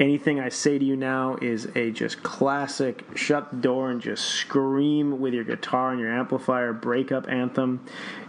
Anything 0.00 0.40
I 0.40 0.48
say 0.48 0.76
to 0.76 0.84
you 0.84 0.96
now 0.96 1.36
is 1.40 1.66
a 1.76 1.92
just 1.92 2.22
classic 2.24 3.04
shut 3.14 3.50
the 3.50 3.56
door 3.56 3.90
and 3.90 4.00
just 4.00 4.24
scream 4.24 5.20
with 5.20 5.34
your 5.34 5.44
guitar 5.44 5.92
and 5.92 6.00
your 6.00 6.12
amplifier 6.12 6.72
breakup 6.72 7.28
anthem. 7.28 7.84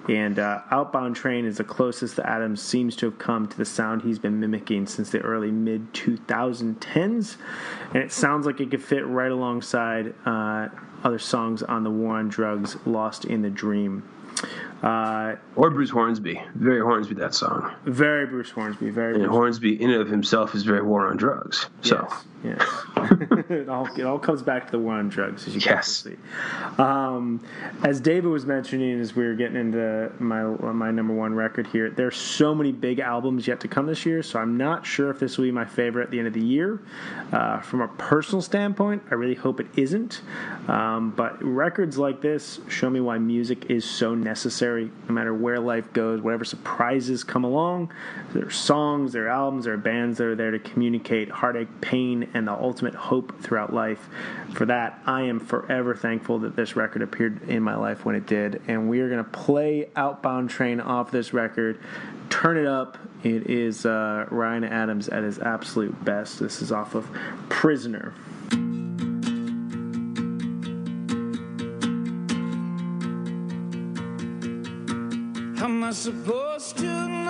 And 0.07 0.37
uh, 0.37 0.61
Outbound 0.69 1.15
Train 1.15 1.43
is 1.43 1.57
the 1.57 1.63
closest 1.63 2.17
that 2.17 2.29
Adams 2.29 2.61
seems 2.61 2.95
to 2.97 3.07
have 3.07 3.17
come 3.17 3.47
to 3.47 3.57
the 3.57 3.65
sound 3.65 4.03
he's 4.03 4.19
been 4.19 4.39
mimicking 4.39 4.85
since 4.85 5.09
the 5.09 5.21
early 5.21 5.49
mid 5.49 5.91
2010s. 5.93 7.37
And 7.93 8.03
it 8.03 8.11
sounds 8.11 8.45
like 8.45 8.59
it 8.59 8.69
could 8.69 8.83
fit 8.83 9.05
right 9.07 9.31
alongside 9.31 10.13
uh, 10.23 10.69
other 11.03 11.19
songs 11.19 11.63
on 11.63 11.83
the 11.83 11.89
War 11.89 12.17
on 12.17 12.29
Drugs, 12.29 12.77
Lost 12.85 13.25
in 13.25 13.41
the 13.41 13.49
Dream. 13.49 14.07
Uh, 14.83 15.35
Or 15.55 15.69
Bruce 15.71 15.89
Hornsby. 15.89 16.41
Very 16.55 16.81
Hornsby, 16.81 17.15
that 17.15 17.33
song. 17.33 17.73
very 17.85 18.25
Bruce 18.25 18.51
Hornsby, 18.51 18.89
very 18.89 19.13
And 19.15 19.23
Bruce 19.23 19.31
Hornsby, 19.33 19.81
in 19.81 19.89
and 19.91 20.01
of 20.01 20.09
himself, 20.09 20.53
is 20.53 20.63
very 20.63 20.81
war 20.81 21.07
on 21.07 21.17
drugs. 21.17 21.67
So, 21.81 22.07
Yes. 22.43 22.59
yes. 22.59 22.69
it, 23.49 23.69
all, 23.69 23.87
it 23.97 24.03
all 24.05 24.19
comes 24.19 24.43
back 24.43 24.65
to 24.67 24.71
the 24.73 24.79
war 24.79 24.93
on 24.95 25.09
drugs, 25.09 25.47
as 25.47 25.55
you 25.55 25.61
Yes. 25.65 26.03
can 26.03 26.11
see. 26.13 26.17
Um, 26.81 27.39
as 27.83 27.99
David 27.99 28.27
was 28.29 28.45
mentioning, 28.45 28.99
as 28.99 29.15
we 29.15 29.25
were 29.25 29.33
getting 29.33 29.55
into 29.57 30.11
my 30.19 30.43
my 30.73 30.91
number 30.91 31.13
one 31.13 31.33
record 31.33 31.65
here, 31.67 31.89
there's 31.89 32.15
so 32.17 32.53
many 32.53 32.71
big 32.71 32.99
albums 32.99 33.47
yet 33.47 33.61
to 33.61 33.67
come 33.67 33.87
this 33.87 34.05
year, 34.05 34.21
so 34.21 34.39
I'm 34.39 34.57
not 34.57 34.85
sure 34.85 35.09
if 35.09 35.19
this 35.19 35.37
will 35.37 35.45
be 35.45 35.51
my 35.51 35.65
favorite 35.65 36.03
at 36.03 36.11
the 36.11 36.19
end 36.19 36.27
of 36.27 36.33
the 36.33 36.43
year. 36.45 36.81
Uh, 37.31 37.59
from 37.61 37.81
a 37.81 37.87
personal 37.87 38.41
standpoint, 38.41 39.01
I 39.09 39.15
really 39.15 39.35
hope 39.35 39.59
it 39.59 39.67
isn't. 39.75 40.21
Um, 40.67 41.11
but 41.11 41.41
records 41.43 41.97
like 41.97 42.21
this 42.21 42.59
show 42.69 42.89
me 42.89 42.99
why 42.99 43.17
music 43.17 43.71
is 43.71 43.85
so 43.85 44.13
necessary, 44.13 44.64
no 44.73 45.13
matter 45.13 45.33
where 45.33 45.59
life 45.59 45.91
goes, 45.93 46.21
whatever 46.21 46.45
surprises 46.45 47.23
come 47.23 47.43
along. 47.43 47.91
There 48.33 48.45
are 48.45 48.51
songs, 48.51 49.13
there 49.13 49.25
are 49.25 49.29
albums, 49.29 49.65
there 49.65 49.73
are 49.73 49.77
bands 49.77 50.17
that 50.17 50.27
are 50.27 50.35
there 50.35 50.51
to 50.51 50.59
communicate 50.59 51.29
heartache, 51.29 51.69
pain, 51.81 52.29
and 52.33 52.47
the 52.47 52.53
ultimate 52.53 52.95
hope 52.95 53.41
throughout 53.41 53.73
life. 53.73 54.09
For 54.53 54.65
that, 54.65 54.99
I 55.05 55.23
am 55.23 55.39
forever 55.39 55.95
thankful 55.95 56.39
that 56.39 56.55
this 56.55 56.75
record 56.75 57.01
appeared 57.01 57.47
in 57.49 57.63
my 57.63 57.75
life 57.75 58.05
when 58.05 58.15
it 58.15 58.25
did. 58.25 58.61
And 58.67 58.89
we 58.89 58.99
are 59.01 59.09
going 59.09 59.23
to 59.23 59.29
play 59.29 59.89
Outbound 59.95 60.49
Train 60.49 60.79
off 60.79 61.11
this 61.11 61.33
record. 61.33 61.79
Turn 62.29 62.57
it 62.57 62.65
up. 62.65 62.97
It 63.23 63.49
is 63.49 63.85
uh, 63.85 64.27
Ryan 64.29 64.63
Adams 64.63 65.09
at 65.09 65.23
his 65.23 65.39
absolute 65.39 66.03
best. 66.03 66.39
This 66.39 66.61
is 66.61 66.71
off 66.71 66.95
of 66.95 67.07
Prisoner. 67.49 68.13
I 75.85 75.91
supposed 75.91 76.77
to 76.77 77.07
know 77.07 77.24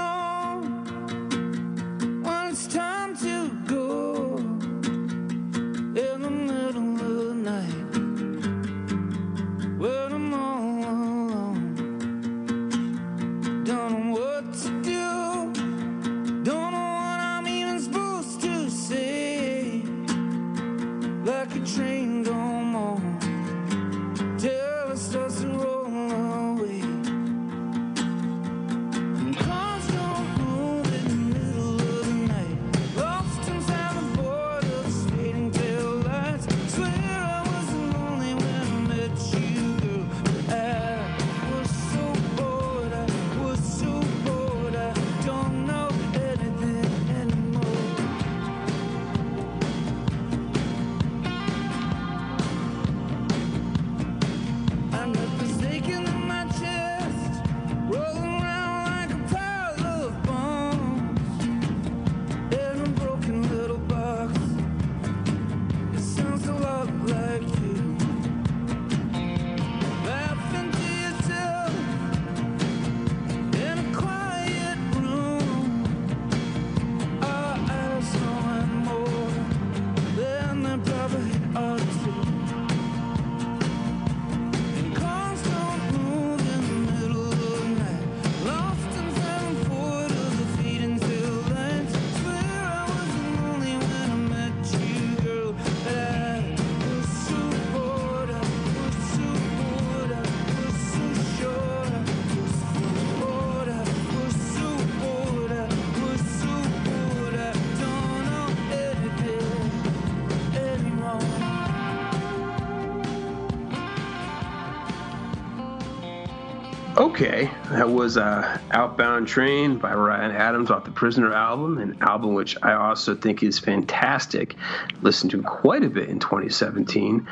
Okay, 116.98 117.52
that 117.72 117.90
was 117.90 118.16
uh, 118.16 118.58
Outbound 118.72 119.28
Train 119.28 119.78
by 119.78 119.94
Ryan 119.94 120.32
Adams 120.32 120.72
off 120.72 120.86
the 120.86 120.92
Prisoner 120.92 121.34
album, 121.34 121.78
an 121.78 121.98
album 122.00 122.36
which 122.36 122.56
I 122.64 122.72
also 122.72 123.14
think 123.14 123.44
is 123.44 123.60
fantastic. 123.60 124.56
Listened 125.02 125.32
to 125.32 125.42
quite 125.42 125.84
a 125.84 125.90
bit 125.90 126.08
in 126.08 126.20
2017. 126.20 127.28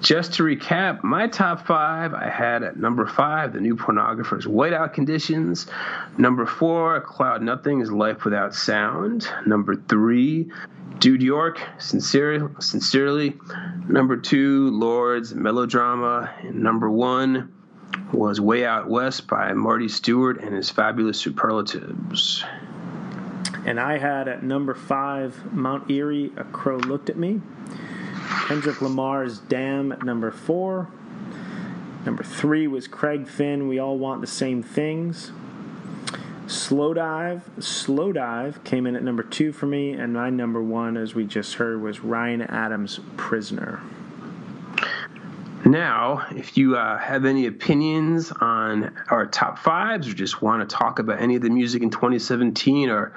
Just 0.00 0.34
to 0.34 0.42
recap, 0.42 1.02
my 1.02 1.28
top 1.28 1.66
five 1.66 2.12
I 2.12 2.28
had 2.28 2.62
at 2.62 2.76
number 2.76 3.06
five, 3.06 3.54
The 3.54 3.60
New 3.62 3.74
Pornographer's 3.74 4.44
Whiteout 4.44 4.92
Conditions. 4.92 5.66
Number 6.18 6.44
four, 6.44 7.00
Cloud 7.00 7.40
Nothing 7.40 7.80
is 7.80 7.90
Life 7.90 8.22
Without 8.26 8.54
Sound. 8.54 9.26
Number 9.46 9.76
three, 9.76 10.50
Dude 10.98 11.22
York, 11.22 11.58
Sincere, 11.78 12.50
Sincerely. 12.60 13.34
Number 13.88 14.18
two, 14.18 14.68
Lorde's, 14.72 15.34
Melodrama. 15.34 16.34
And 16.42 16.62
number 16.62 16.90
one, 16.90 17.55
was 18.12 18.40
Way 18.40 18.64
Out 18.64 18.88
West 18.88 19.26
by 19.26 19.52
Marty 19.52 19.88
Stuart 19.88 20.40
and 20.40 20.54
his 20.54 20.70
fabulous 20.70 21.18
superlatives. 21.18 22.44
And 23.64 23.80
I 23.80 23.98
had 23.98 24.28
at 24.28 24.42
number 24.42 24.74
five, 24.74 25.52
Mount 25.52 25.90
Eerie, 25.90 26.32
A 26.36 26.44
Crow 26.44 26.76
Looked 26.76 27.10
at 27.10 27.16
Me. 27.16 27.40
Kendrick 28.46 28.80
Lamar's 28.80 29.38
Damn 29.38 29.92
at 29.92 30.04
number 30.04 30.30
four. 30.30 30.88
Number 32.04 32.22
three 32.22 32.68
was 32.68 32.86
Craig 32.86 33.26
Finn, 33.26 33.66
We 33.66 33.80
All 33.80 33.98
Want 33.98 34.20
the 34.20 34.28
Same 34.28 34.62
Things. 34.62 35.32
Slowdive, 36.46 37.42
Slow 37.60 38.12
Dive 38.12 38.62
came 38.62 38.86
in 38.86 38.94
at 38.94 39.02
number 39.02 39.24
two 39.24 39.50
for 39.50 39.66
me, 39.66 39.92
and 39.92 40.14
my 40.14 40.30
number 40.30 40.62
one, 40.62 40.96
as 40.96 41.16
we 41.16 41.24
just 41.24 41.54
heard, 41.54 41.82
was 41.82 42.00
Ryan 42.00 42.42
Adams' 42.42 43.00
Prisoner. 43.16 43.80
Now, 45.64 46.26
if 46.30 46.56
you 46.56 46.76
uh, 46.76 46.98
have 46.98 47.24
any 47.24 47.46
opinions 47.46 48.30
on 48.30 48.96
our 49.10 49.26
top 49.26 49.58
fives 49.58 50.08
or 50.08 50.12
just 50.12 50.40
want 50.42 50.68
to 50.68 50.76
talk 50.76 50.98
about 50.98 51.20
any 51.20 51.36
of 51.36 51.42
the 51.42 51.50
music 51.50 51.82
in 51.82 51.90
2017 51.90 52.88
or 52.90 53.12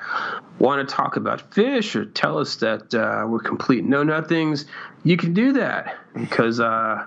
want 0.58 0.88
to 0.88 0.96
talk 0.96 1.16
about 1.16 1.52
Phish 1.52 1.96
or 1.96 2.06
tell 2.06 2.38
us 2.38 2.56
that 2.58 2.94
uh, 2.94 3.28
we're 3.28 3.40
complete 3.40 3.84
know 3.84 4.04
nothings, 4.04 4.66
you 5.04 5.18
can 5.18 5.34
do 5.34 5.54
that 5.54 5.98
because 6.14 6.60
uh, 6.60 7.06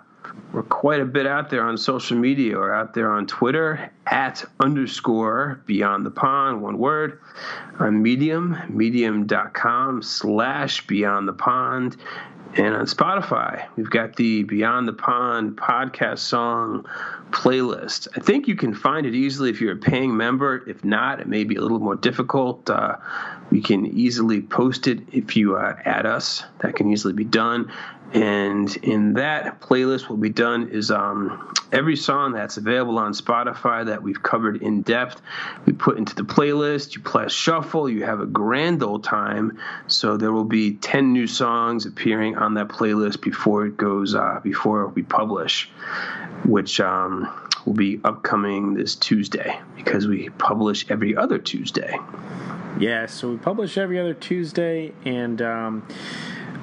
we're 0.53 0.63
quite 0.63 1.01
a 1.01 1.05
bit 1.05 1.27
out 1.27 1.51
there 1.51 1.65
on 1.65 1.77
social 1.77 2.17
media 2.17 2.57
or 2.57 2.73
out 2.73 2.95
there 2.95 3.11
on 3.11 3.27
Twitter 3.27 3.91
at 4.07 4.45
underscore 4.61 5.63
beyond 5.67 6.05
the 6.05 6.11
pond, 6.11 6.63
one 6.63 6.79
word, 6.79 7.21
on 7.79 8.03
Medium, 8.03 8.57
medium.com 8.69 10.03
slash 10.03 10.87
beyond 10.87 11.27
the 11.27 11.33
pond. 11.33 11.97
And 12.55 12.75
on 12.75 12.85
Spotify, 12.85 13.67
we've 13.77 13.89
got 13.89 14.17
the 14.17 14.43
Beyond 14.43 14.87
the 14.87 14.93
Pond 14.93 15.57
podcast 15.57 16.19
song 16.19 16.87
playlist. 17.31 18.09
I 18.15 18.21
think 18.21 18.47
you 18.47 18.57
can 18.57 18.75
find 18.75 19.07
it 19.07 19.15
easily 19.15 19.49
if 19.49 19.59
you're 19.59 19.73
a 19.73 19.77
paying 19.77 20.15
member. 20.15 20.63
If 20.69 20.85
not, 20.85 21.21
it 21.21 21.27
may 21.27 21.45
be 21.45 21.57
a 21.57 21.63
little 21.63 21.79
more 21.79 21.97
difficult. 21.97 22.69
Uh, 22.69 22.97
we 23.51 23.63
can 23.63 23.87
easily 23.87 24.43
post 24.43 24.87
it 24.87 25.01
if 25.13 25.35
you 25.35 25.57
uh, 25.57 25.77
add 25.87 26.05
us. 26.05 26.45
That 26.59 26.77
can 26.77 26.93
easily 26.93 27.15
be 27.15 27.25
done. 27.25 27.73
And 28.15 28.75
in 28.77 29.15
that 29.15 29.61
playlist, 29.61 30.11
what 30.11 30.19
we've 30.19 30.35
done 30.35 30.69
is 30.69 30.91
um, 30.91 31.53
every 31.73 31.97
song 31.97 32.33
that's 32.33 32.59
available 32.59 32.99
on 32.99 33.15
Spotify 33.15 33.87
that 33.87 34.03
we've 34.03 34.23
covered 34.23 34.61
in 34.63 34.83
depth, 34.83 35.23
we 35.65 35.73
put 35.73 35.97
into 35.97 36.15
the 36.15 36.23
playlist. 36.23 36.95
You 36.95 37.01
press 37.01 37.33
shuffle, 37.33 37.89
you 37.89 38.05
have 38.05 38.21
a 38.21 38.27
grand 38.27 38.83
old 38.83 39.03
time. 39.03 39.59
So 39.87 40.19
there 40.19 40.31
will 40.31 40.45
be 40.45 40.75
10 40.75 41.13
new 41.13 41.27
songs 41.27 41.87
appearing 41.87 42.37
on 42.37 42.55
that 42.55 42.69
playlist 42.69 43.23
before 43.23 43.65
it 43.65 43.79
goes, 43.79 44.15
uh, 44.15 44.41
before 44.43 44.89
we 44.89 45.03
publish, 45.03 45.71
which 46.45 46.81
um, 46.81 47.33
will 47.65 47.73
be 47.73 47.99
upcoming 48.05 48.75
this 48.75 48.95
Tuesday 48.95 49.59
because 49.75 50.07
we 50.07 50.29
publish 50.31 50.91
every 50.91 51.17
other 51.17 51.39
Tuesday. 51.39 51.97
Yeah, 52.79 53.07
so 53.07 53.31
we 53.31 53.37
publish 53.37 53.79
every 53.79 53.99
other 53.99 54.15
Tuesday, 54.15 54.93
and 55.05 55.41
um, 55.43 55.87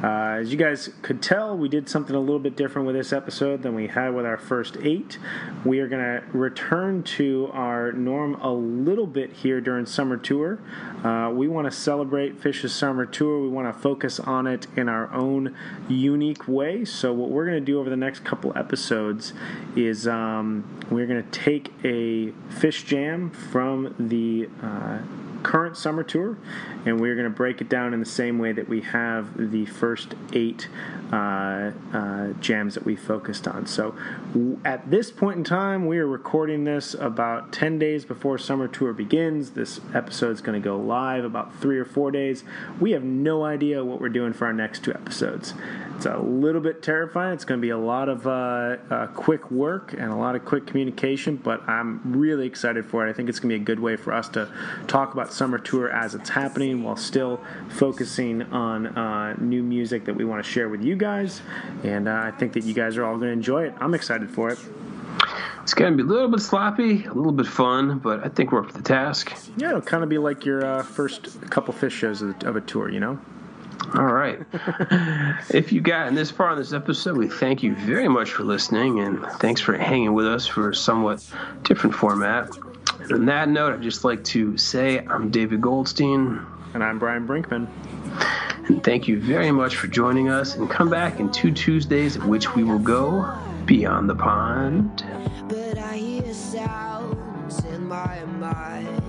uh, 0.03 0.37
as 0.39 0.51
you 0.51 0.57
guys 0.57 0.89
could 1.01 1.21
tell, 1.21 1.57
we 1.57 1.67
did 1.67 1.89
something 1.89 2.15
a 2.15 2.19
little 2.19 2.39
bit 2.39 2.55
different 2.55 2.85
with 2.85 2.95
this 2.95 3.11
episode 3.11 3.61
than 3.63 3.75
we 3.75 3.87
had 3.87 4.13
with 4.13 4.25
our 4.25 4.37
first 4.37 4.77
eight. 4.81 5.17
We 5.65 5.79
are 5.79 5.89
going 5.89 6.01
to 6.01 6.23
return 6.31 7.03
to 7.03 7.49
our 7.51 7.91
norm 7.91 8.35
a 8.35 8.51
little 8.51 9.07
bit 9.07 9.33
here 9.33 9.59
during 9.59 9.85
summer 9.85 10.15
tour. 10.15 10.59
Uh, 11.03 11.31
we 11.33 11.49
want 11.49 11.65
to 11.65 11.71
celebrate 11.71 12.41
Phish's 12.41 12.73
summer 12.73 13.05
tour. 13.05 13.41
We 13.41 13.49
want 13.49 13.73
to 13.73 13.81
focus 13.81 14.21
on 14.21 14.47
it 14.47 14.67
in 14.77 14.87
our 14.87 15.13
own 15.13 15.55
unique 15.89 16.47
way. 16.47 16.85
So, 16.85 17.11
what 17.11 17.29
we're 17.29 17.45
going 17.45 17.59
to 17.59 17.65
do 17.65 17.79
over 17.79 17.89
the 17.89 17.97
next 17.97 18.23
couple 18.23 18.57
episodes 18.57 19.33
is 19.75 20.07
um, 20.07 20.79
we're 20.89 21.07
going 21.07 21.23
to 21.23 21.31
take 21.31 21.73
a 21.83 22.31
Phish 22.49 22.85
jam 22.85 23.31
from 23.31 23.95
the 23.99 24.49
uh, 24.63 24.99
current 25.43 25.77
summer 25.77 26.03
tour, 26.03 26.37
and 26.85 26.99
we're 26.99 27.15
going 27.15 27.29
to 27.29 27.35
break 27.35 27.61
it 27.61 27.69
down 27.69 27.93
in 27.93 27.99
the 27.99 28.05
same 28.05 28.39
way 28.39 28.51
that 28.51 28.67
we 28.67 28.81
have 28.81 29.51
the 29.51 29.65
first 29.65 30.15
eight 30.33 30.67
uh, 31.11 31.71
uh, 31.93 32.27
jams 32.39 32.75
that 32.75 32.85
we 32.85 32.95
focused 32.95 33.47
on. 33.47 33.65
So, 33.65 33.95
w- 34.33 34.59
at 34.63 34.91
this 34.91 35.11
point 35.11 35.37
in 35.37 35.43
time, 35.43 35.87
we 35.87 35.97
are 35.97 36.07
recording 36.07 36.65
this 36.65 36.93
about 36.93 37.51
10 37.51 37.79
days 37.79 38.05
before 38.05 38.37
summer 38.37 38.67
tour 38.67 38.93
begins. 38.93 39.51
This 39.51 39.79
episode 39.93 40.31
is 40.31 40.41
going 40.41 40.61
to 40.61 40.63
go 40.63 40.77
live 40.77 41.23
about 41.23 41.59
three 41.59 41.79
or 41.79 41.85
four 41.85 42.11
days. 42.11 42.43
We 42.79 42.91
have 42.91 43.03
no 43.03 43.43
idea 43.43 43.83
what 43.83 43.99
we're 43.99 44.09
doing 44.09 44.33
for 44.33 44.45
our 44.45 44.53
next 44.53 44.83
two 44.83 44.93
episodes. 44.93 45.53
It's 45.95 46.05
a 46.05 46.17
little 46.17 46.61
bit 46.61 46.81
terrifying. 46.81 47.33
It's 47.33 47.43
going 47.43 47.59
to 47.59 47.61
be 47.61 47.71
a 47.71 47.77
lot 47.77 48.07
of 48.07 48.25
uh, 48.25 48.77
uh, 48.89 49.07
quick 49.07 49.51
work 49.51 49.93
and 49.93 50.11
a 50.11 50.15
lot 50.15 50.35
of 50.35 50.45
quick 50.45 50.65
communication, 50.65 51.35
but 51.35 51.67
I'm 51.67 52.01
really 52.17 52.45
excited 52.45 52.85
for 52.85 53.05
it. 53.05 53.09
I 53.09 53.13
think 53.13 53.27
it's 53.27 53.39
going 53.39 53.49
to 53.49 53.57
be 53.57 53.61
a 53.61 53.65
good 53.65 53.81
way 53.81 53.97
for 53.97 54.13
us 54.13 54.29
to 54.29 54.49
talk 54.87 55.11
about 55.11 55.28
summer 55.31 55.57
tour 55.57 55.89
as 55.91 56.15
it's 56.15 56.29
happening 56.29 56.83
while 56.83 56.95
still 56.95 57.41
focusing 57.69 58.43
on 58.43 58.87
uh, 58.87 59.35
new 59.39 59.63
music 59.63 60.05
that 60.05 60.15
we 60.15 60.25
want 60.25 60.43
to 60.43 60.49
share 60.49 60.69
with 60.69 60.83
you 60.83 60.95
guys. 60.95 61.41
And 61.83 62.07
uh, 62.07 62.13
I 62.13 62.31
think 62.31 62.53
that 62.53 62.63
you 62.63 62.73
guys 62.73 62.97
are 62.97 63.05
all 63.05 63.15
going 63.15 63.27
to 63.27 63.33
enjoy 63.33 63.65
it. 63.65 63.73
I'm 63.79 63.93
excited 63.93 64.29
for 64.29 64.49
it. 64.49 64.59
It's 65.63 65.73
going 65.73 65.95
to 65.95 66.03
be 66.03 66.07
a 66.07 66.11
little 66.11 66.29
bit 66.29 66.39
sloppy, 66.39 67.05
a 67.05 67.13
little 67.13 67.31
bit 67.31 67.45
fun, 67.45 67.99
but 67.99 68.25
I 68.25 68.29
think 68.29 68.51
we're 68.51 68.61
up 68.61 68.71
to 68.71 68.77
the 68.77 68.83
task. 68.83 69.31
Yeah, 69.57 69.69
it'll 69.69 69.81
kind 69.81 70.03
of 70.03 70.09
be 70.09 70.17
like 70.17 70.45
your 70.45 70.65
uh, 70.65 70.83
first 70.83 71.39
couple 71.51 71.73
Phish 71.73 71.91
shows 71.91 72.21
of, 72.21 72.43
of 72.43 72.55
a 72.55 72.61
tour, 72.61 72.89
you 72.89 72.99
know? 72.99 73.19
All 73.95 74.05
right. 74.05 74.39
if 75.49 75.71
you 75.71 75.81
got 75.81 76.07
in 76.07 76.15
this 76.15 76.31
far 76.31 76.51
in 76.51 76.57
this 76.57 76.73
episode, 76.73 77.17
we 77.17 77.27
thank 77.27 77.63
you 77.63 77.75
very 77.75 78.07
much 78.07 78.31
for 78.31 78.43
listening 78.43 78.99
and 78.99 79.23
thanks 79.39 79.61
for 79.61 79.77
hanging 79.77 80.13
with 80.13 80.27
us 80.27 80.45
for 80.47 80.69
a 80.69 80.75
somewhat 80.75 81.25
different 81.63 81.95
format. 81.95 82.49
And 83.09 83.21
on 83.21 83.25
that 83.25 83.49
note, 83.49 83.73
I'd 83.73 83.81
just 83.81 84.03
like 84.03 84.23
to 84.25 84.55
say 84.55 84.99
I'm 84.99 85.31
David 85.31 85.61
Goldstein. 85.61 86.45
And 86.75 86.83
I'm 86.83 86.99
Brian 86.99 87.27
Brinkman. 87.27 87.67
And 88.67 88.83
thank 88.83 89.07
you 89.07 89.19
very 89.19 89.51
much 89.51 89.77
for 89.77 89.87
joining 89.87 90.29
us. 90.29 90.55
And 90.55 90.69
come 90.69 90.91
back 90.91 91.19
in 91.19 91.31
two 91.31 91.51
Tuesdays, 91.51 92.17
at 92.17 92.23
which 92.25 92.53
we 92.53 92.63
will 92.63 92.77
go 92.77 93.35
beyond 93.65 94.07
the 94.11 94.15
pond. 94.15 95.03
But 95.47 95.79
I 95.79 95.97
hear 95.97 96.33
sounds 96.35 97.65
in 97.65 97.87
my 97.87 98.23
mind. 98.25 99.01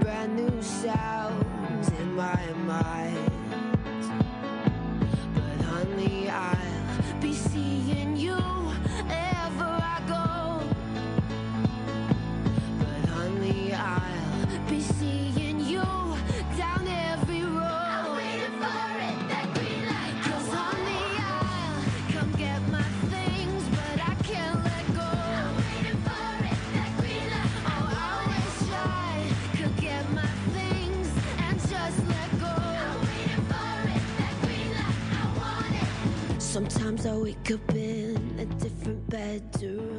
Brand 0.00 0.34
new 0.34 0.60
sounds 0.60 1.88
in 2.00 2.16
my 2.16 2.52
mind. 2.66 3.33
Sometimes 36.54 37.04
I 37.04 37.16
wake 37.16 37.50
up 37.50 37.74
in 37.74 38.38
a 38.38 38.44
different 38.62 39.10
bedroom. 39.10 39.93